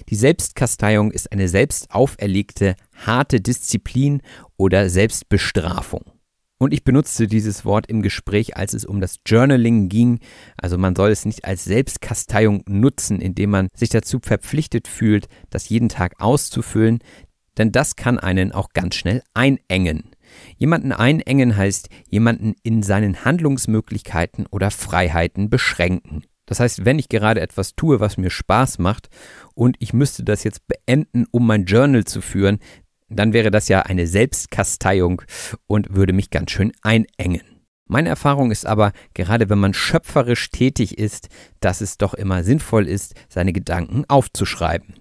Die 0.09 0.15
Selbstkasteiung 0.15 1.11
ist 1.11 1.31
eine 1.31 1.47
selbst 1.47 1.91
auferlegte, 1.91 2.75
harte 2.93 3.39
Disziplin 3.39 4.21
oder 4.57 4.89
Selbstbestrafung. 4.89 6.03
Und 6.61 6.73
ich 6.73 6.83
benutzte 6.83 7.27
dieses 7.27 7.63
Wort 7.63 7.87
im 7.87 8.01
Gespräch, 8.01 8.57
als 8.57 8.73
es 8.73 8.83
um 8.83 8.99
das 8.99 9.19
Journaling 9.25 9.87
ging. 9.87 10.19
Also 10.57 10.77
man 10.77 10.93
soll 10.93 11.09
es 11.09 11.23
nicht 11.23 11.45
als 11.45 11.63
Selbstkasteiung 11.63 12.63
nutzen, 12.67 13.21
indem 13.21 13.51
man 13.51 13.69
sich 13.73 13.87
dazu 13.87 14.19
verpflichtet 14.21 14.89
fühlt, 14.89 15.29
das 15.49 15.69
jeden 15.69 15.87
Tag 15.87 16.15
auszufüllen 16.19 16.99
denn 17.59 17.71
das 17.71 17.95
kann 17.95 18.17
einen 18.17 18.51
auch 18.51 18.69
ganz 18.73 18.95
schnell 18.95 19.21
einengen. 19.35 20.11
Jemanden 20.57 20.91
einengen 20.91 21.55
heißt 21.55 21.89
jemanden 22.07 22.55
in 22.63 22.81
seinen 22.81 23.25
Handlungsmöglichkeiten 23.25 24.47
oder 24.47 24.71
Freiheiten 24.71 25.49
beschränken. 25.49 26.23
Das 26.45 26.59
heißt, 26.59 26.83
wenn 26.85 26.97
ich 26.97 27.09
gerade 27.09 27.41
etwas 27.41 27.75
tue, 27.75 27.99
was 27.99 28.17
mir 28.17 28.31
Spaß 28.31 28.79
macht 28.79 29.09
und 29.53 29.75
ich 29.79 29.93
müsste 29.93 30.23
das 30.23 30.43
jetzt 30.43 30.61
beenden, 30.67 31.25
um 31.29 31.45
mein 31.45 31.65
Journal 31.65 32.05
zu 32.05 32.21
führen, 32.21 32.57
dann 33.07 33.33
wäre 33.33 33.51
das 33.51 33.67
ja 33.67 33.81
eine 33.81 34.07
Selbstkasteiung 34.07 35.21
und 35.67 35.95
würde 35.95 36.13
mich 36.13 36.31
ganz 36.31 36.51
schön 36.51 36.71
einengen. 36.81 37.43
Meine 37.85 38.09
Erfahrung 38.09 38.51
ist 38.51 38.67
aber, 38.67 38.93
gerade 39.15 39.49
wenn 39.49 39.57
man 39.57 39.73
schöpferisch 39.73 40.51
tätig 40.51 40.97
ist, 40.97 41.27
dass 41.59 41.81
es 41.81 41.97
doch 41.97 42.13
immer 42.13 42.43
sinnvoll 42.43 42.87
ist, 42.87 43.15
seine 43.29 43.51
Gedanken 43.51 44.05
aufzuschreiben. 44.07 44.95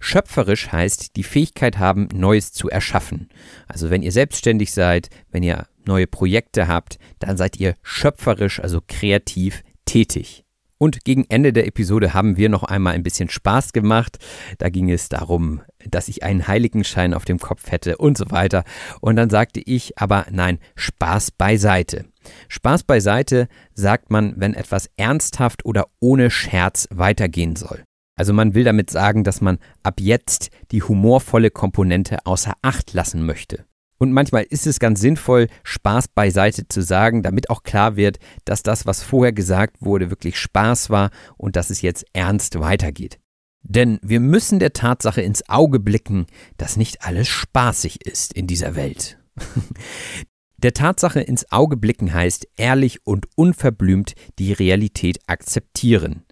Schöpferisch 0.00 0.72
heißt 0.72 1.16
die 1.16 1.22
Fähigkeit 1.22 1.78
haben, 1.78 2.08
Neues 2.14 2.52
zu 2.52 2.68
erschaffen. 2.68 3.28
Also 3.66 3.90
wenn 3.90 4.02
ihr 4.02 4.12
selbstständig 4.12 4.72
seid, 4.72 5.08
wenn 5.30 5.42
ihr 5.42 5.66
neue 5.84 6.06
Projekte 6.06 6.68
habt, 6.68 6.98
dann 7.18 7.36
seid 7.36 7.58
ihr 7.58 7.76
schöpferisch, 7.82 8.60
also 8.60 8.80
kreativ 8.86 9.62
tätig. 9.84 10.44
Und 10.82 11.04
gegen 11.04 11.26
Ende 11.28 11.52
der 11.52 11.68
Episode 11.68 12.12
haben 12.12 12.36
wir 12.36 12.48
noch 12.48 12.64
einmal 12.64 12.94
ein 12.94 13.04
bisschen 13.04 13.28
Spaß 13.28 13.72
gemacht. 13.72 14.18
Da 14.58 14.68
ging 14.68 14.90
es 14.90 15.08
darum, 15.08 15.60
dass 15.88 16.08
ich 16.08 16.24
einen 16.24 16.48
Heiligenschein 16.48 17.14
auf 17.14 17.24
dem 17.24 17.38
Kopf 17.38 17.70
hätte 17.70 17.98
und 17.98 18.18
so 18.18 18.32
weiter. 18.32 18.64
Und 19.00 19.14
dann 19.14 19.30
sagte 19.30 19.60
ich 19.60 19.96
aber 19.96 20.26
nein, 20.32 20.58
Spaß 20.74 21.30
beiseite. 21.30 22.06
Spaß 22.48 22.82
beiseite 22.82 23.46
sagt 23.74 24.10
man, 24.10 24.34
wenn 24.38 24.54
etwas 24.54 24.90
ernsthaft 24.96 25.64
oder 25.64 25.86
ohne 26.00 26.32
Scherz 26.32 26.88
weitergehen 26.90 27.54
soll. 27.54 27.84
Also 28.22 28.34
man 28.34 28.54
will 28.54 28.62
damit 28.62 28.88
sagen, 28.88 29.24
dass 29.24 29.40
man 29.40 29.58
ab 29.82 29.94
jetzt 29.98 30.50
die 30.70 30.80
humorvolle 30.80 31.50
Komponente 31.50 32.24
außer 32.24 32.52
Acht 32.62 32.92
lassen 32.92 33.26
möchte. 33.26 33.64
Und 33.98 34.12
manchmal 34.12 34.44
ist 34.44 34.64
es 34.68 34.78
ganz 34.78 35.00
sinnvoll, 35.00 35.48
Spaß 35.64 36.06
beiseite 36.06 36.68
zu 36.68 36.82
sagen, 36.82 37.24
damit 37.24 37.50
auch 37.50 37.64
klar 37.64 37.96
wird, 37.96 38.20
dass 38.44 38.62
das, 38.62 38.86
was 38.86 39.02
vorher 39.02 39.32
gesagt 39.32 39.78
wurde, 39.80 40.08
wirklich 40.10 40.38
Spaß 40.38 40.88
war 40.88 41.10
und 41.36 41.56
dass 41.56 41.70
es 41.70 41.82
jetzt 41.82 42.04
ernst 42.12 42.60
weitergeht. 42.60 43.18
Denn 43.64 43.98
wir 44.02 44.20
müssen 44.20 44.60
der 44.60 44.72
Tatsache 44.72 45.20
ins 45.20 45.48
Auge 45.48 45.80
blicken, 45.80 46.26
dass 46.58 46.76
nicht 46.76 47.02
alles 47.02 47.26
spaßig 47.26 48.06
ist 48.06 48.34
in 48.34 48.46
dieser 48.46 48.76
Welt. 48.76 49.18
Der 50.62 50.72
Tatsache 50.72 51.20
ins 51.20 51.50
Auge 51.50 51.76
blicken 51.76 52.14
heißt 52.14 52.46
ehrlich 52.56 53.04
und 53.04 53.26
unverblümt 53.34 54.14
die 54.38 54.52
Realität 54.52 55.18
akzeptieren. 55.26 56.22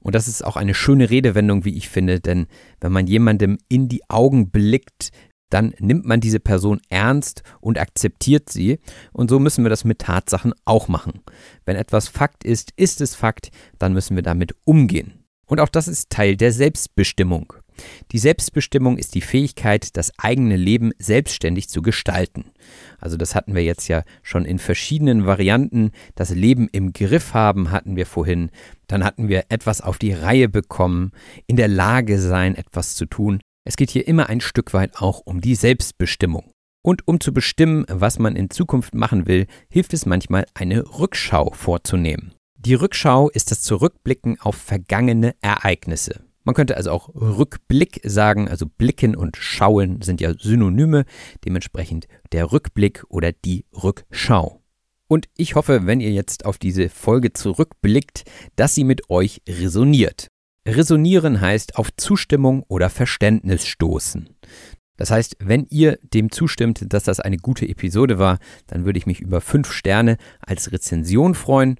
Und 0.00 0.14
das 0.14 0.28
ist 0.28 0.44
auch 0.44 0.56
eine 0.56 0.74
schöne 0.74 1.10
Redewendung, 1.10 1.64
wie 1.64 1.76
ich 1.76 1.88
finde, 1.88 2.20
denn 2.20 2.46
wenn 2.80 2.92
man 2.92 3.06
jemandem 3.06 3.58
in 3.68 3.88
die 3.88 4.08
Augen 4.08 4.50
blickt, 4.50 5.10
dann 5.50 5.74
nimmt 5.78 6.06
man 6.06 6.20
diese 6.20 6.40
Person 6.40 6.80
ernst 6.88 7.42
und 7.60 7.78
akzeptiert 7.78 8.48
sie. 8.48 8.78
Und 9.12 9.28
so 9.30 9.38
müssen 9.38 9.64
wir 9.64 9.68
das 9.68 9.84
mit 9.84 9.98
Tatsachen 9.98 10.54
auch 10.64 10.88
machen. 10.88 11.20
Wenn 11.64 11.76
etwas 11.76 12.08
Fakt 12.08 12.44
ist, 12.44 12.72
ist 12.76 13.00
es 13.00 13.14
Fakt, 13.14 13.50
dann 13.78 13.92
müssen 13.92 14.16
wir 14.16 14.22
damit 14.22 14.54
umgehen. 14.64 15.24
Und 15.46 15.60
auch 15.60 15.68
das 15.68 15.88
ist 15.88 16.10
Teil 16.10 16.36
der 16.36 16.52
Selbstbestimmung. 16.52 17.52
Die 18.12 18.18
Selbstbestimmung 18.18 18.98
ist 18.98 19.14
die 19.14 19.20
Fähigkeit, 19.20 19.96
das 19.96 20.12
eigene 20.18 20.56
Leben 20.56 20.92
selbstständig 20.98 21.68
zu 21.68 21.82
gestalten. 21.82 22.46
Also 22.98 23.16
das 23.16 23.34
hatten 23.34 23.54
wir 23.54 23.62
jetzt 23.62 23.88
ja 23.88 24.02
schon 24.22 24.44
in 24.44 24.58
verschiedenen 24.58 25.26
Varianten. 25.26 25.92
Das 26.14 26.30
Leben 26.30 26.68
im 26.72 26.92
Griff 26.92 27.34
haben 27.34 27.70
hatten 27.70 27.96
wir 27.96 28.06
vorhin. 28.06 28.50
Dann 28.86 29.04
hatten 29.04 29.28
wir 29.28 29.44
etwas 29.48 29.80
auf 29.80 29.98
die 29.98 30.12
Reihe 30.12 30.48
bekommen, 30.48 31.12
in 31.46 31.56
der 31.56 31.68
Lage 31.68 32.18
sein, 32.18 32.54
etwas 32.54 32.94
zu 32.94 33.06
tun. 33.06 33.40
Es 33.64 33.76
geht 33.76 33.90
hier 33.90 34.08
immer 34.08 34.28
ein 34.28 34.40
Stück 34.40 34.72
weit 34.72 34.96
auch 35.00 35.20
um 35.24 35.40
die 35.40 35.54
Selbstbestimmung. 35.54 36.50
Und 36.82 37.06
um 37.06 37.20
zu 37.20 37.32
bestimmen, 37.32 37.84
was 37.88 38.18
man 38.18 38.36
in 38.36 38.48
Zukunft 38.48 38.94
machen 38.94 39.26
will, 39.26 39.46
hilft 39.68 39.92
es 39.92 40.06
manchmal, 40.06 40.46
eine 40.54 40.98
Rückschau 40.98 41.52
vorzunehmen. 41.52 42.34
Die 42.56 42.74
Rückschau 42.74 43.28
ist 43.30 43.50
das 43.50 43.62
Zurückblicken 43.62 44.40
auf 44.40 44.54
vergangene 44.54 45.34
Ereignisse. 45.40 46.20
Man 46.44 46.54
könnte 46.54 46.76
also 46.76 46.90
auch 46.90 47.08
Rückblick 47.14 48.00
sagen, 48.04 48.48
also 48.48 48.66
blicken 48.66 49.14
und 49.14 49.36
schauen 49.36 50.00
sind 50.02 50.20
ja 50.20 50.32
Synonyme, 50.34 51.04
dementsprechend 51.44 52.06
der 52.32 52.50
Rückblick 52.50 53.04
oder 53.08 53.32
die 53.32 53.66
Rückschau. 53.72 54.60
Und 55.06 55.28
ich 55.36 55.54
hoffe, 55.54 55.86
wenn 55.86 56.00
ihr 56.00 56.12
jetzt 56.12 56.44
auf 56.44 56.56
diese 56.56 56.88
Folge 56.88 57.32
zurückblickt, 57.32 58.24
dass 58.56 58.74
sie 58.74 58.84
mit 58.84 59.10
euch 59.10 59.42
resoniert. 59.48 60.28
Resonieren 60.66 61.40
heißt 61.40 61.76
auf 61.76 61.88
Zustimmung 61.96 62.62
oder 62.68 62.90
Verständnis 62.90 63.66
stoßen. 63.66 64.28
Das 64.96 65.10
heißt, 65.10 65.38
wenn 65.40 65.66
ihr 65.70 65.98
dem 66.02 66.30
zustimmt, 66.30 66.92
dass 66.92 67.04
das 67.04 67.20
eine 67.20 67.38
gute 67.38 67.66
Episode 67.66 68.18
war, 68.18 68.38
dann 68.66 68.84
würde 68.84 68.98
ich 68.98 69.06
mich 69.06 69.20
über 69.20 69.40
fünf 69.40 69.72
Sterne 69.72 70.18
als 70.40 70.72
Rezension 70.72 71.34
freuen. 71.34 71.76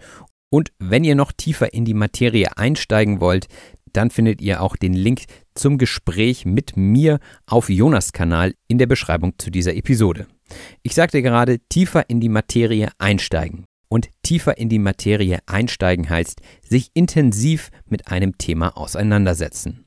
Und 0.50 0.72
wenn 0.78 1.04
ihr 1.04 1.14
noch 1.14 1.30
tiefer 1.30 1.72
in 1.72 1.84
die 1.84 1.94
Materie 1.94 2.56
einsteigen 2.56 3.20
wollt, 3.20 3.46
dann 3.93 4.11
findet 4.11 4.41
ihr 4.41 4.62
auch 4.62 4.76
den 4.76 4.93
Link 4.93 5.24
zum 5.55 5.78
Gespräch 5.78 6.45
mit 6.45 6.76
mir 6.76 7.18
auf 7.47 7.68
Jonas 7.68 8.12
Kanal 8.12 8.55
in 8.68 8.78
der 8.78 8.86
Beschreibung 8.86 9.34
zu 9.38 9.51
dieser 9.51 9.74
Episode. 9.74 10.26
Ich 10.82 10.95
sagte 10.95 11.22
gerade, 11.22 11.59
tiefer 11.68 12.09
in 12.09 12.20
die 12.20 12.28
Materie 12.28 12.91
einsteigen. 12.99 13.64
Und 13.88 14.09
tiefer 14.22 14.57
in 14.57 14.68
die 14.68 14.78
Materie 14.78 15.41
einsteigen 15.47 16.09
heißt, 16.09 16.41
sich 16.62 16.91
intensiv 16.95 17.70
mit 17.86 18.07
einem 18.09 18.38
Thema 18.38 18.76
auseinandersetzen. 18.76 19.84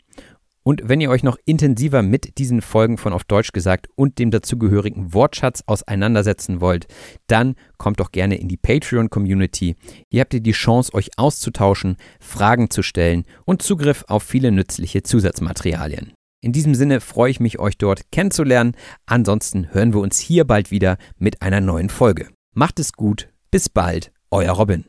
Und 0.64 0.82
wenn 0.86 1.02
ihr 1.02 1.10
euch 1.10 1.24
noch 1.24 1.38
intensiver 1.46 2.02
mit 2.02 2.38
diesen 2.38 2.62
Folgen 2.62 2.98
von 2.98 3.14
Auf 3.14 3.26
Deutsch 3.26 3.52
gesagt 3.52 3.88
und 3.96 4.18
dem 4.18 4.32
dazugehörigen 4.32 5.14
Wortschatz 5.14 5.64
auseinandersetzen 5.66 6.62
wollt, 6.62 6.88
dann 7.28 7.56
kommt 7.78 8.00
doch 8.00 8.12
gerne 8.12 8.36
in 8.36 8.48
die 8.48 8.58
Patreon-Community. 8.58 9.76
Hier 10.10 10.22
habt 10.22 10.34
ihr 10.34 10.40
die 10.40 10.52
Chance, 10.54 10.94
euch 10.94 11.10
auszutauschen, 11.18 11.98
Fragen 12.20 12.70
zu 12.70 12.82
stellen 12.82 13.26
und 13.46 13.62
Zugriff 13.62 14.06
auf 14.08 14.24
viele 14.24 14.52
nützliche 14.52 15.04
Zusatzmaterialien. 15.04 16.14
In 16.42 16.52
diesem 16.52 16.76
Sinne 16.76 17.00
freue 17.00 17.32
ich 17.32 17.40
mich, 17.40 17.60
euch 17.60 17.78
dort 17.78 18.12
kennenzulernen. 18.12 18.76
Ansonsten 19.06 19.74
hören 19.74 19.94
wir 19.94 20.02
uns 20.02 20.20
hier 20.20 20.46
bald 20.46 20.72
wieder 20.72 20.98
mit 21.18 21.42
einer 21.42 21.62
neuen 21.62 21.90
Folge. 21.90 22.28
Macht 22.54 22.80
es 22.80 22.94
gut, 22.94 23.30
bis 23.50 23.70
bald, 23.70 24.12
euer 24.30 24.52
Robin. 24.52 24.86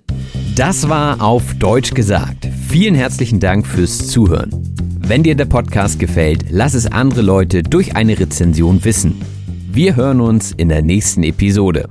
Das 0.57 0.89
war 0.89 1.21
auf 1.23 1.55
Deutsch 1.55 1.95
gesagt. 1.95 2.49
Vielen 2.69 2.95
herzlichen 2.95 3.41
Dank 3.41 3.67
fürs 3.67 4.09
Zuhören. 4.09 4.94
Wenn 5.07 5.23
dir 5.23 5.35
der 5.35 5.45
Podcast 5.45 5.99
gefällt, 5.99 6.47
lass 6.49 6.73
es 6.73 6.91
andere 6.91 7.21
Leute 7.21 7.63
durch 7.63 7.95
eine 7.95 8.19
Rezension 8.19 8.83
wissen. 8.87 9.21
Wir 9.71 9.97
hören 9.97 10.23
uns 10.23 10.53
in 10.53 10.71
der 10.71 10.81
nächsten 10.81 11.25
Episode. 11.25 11.91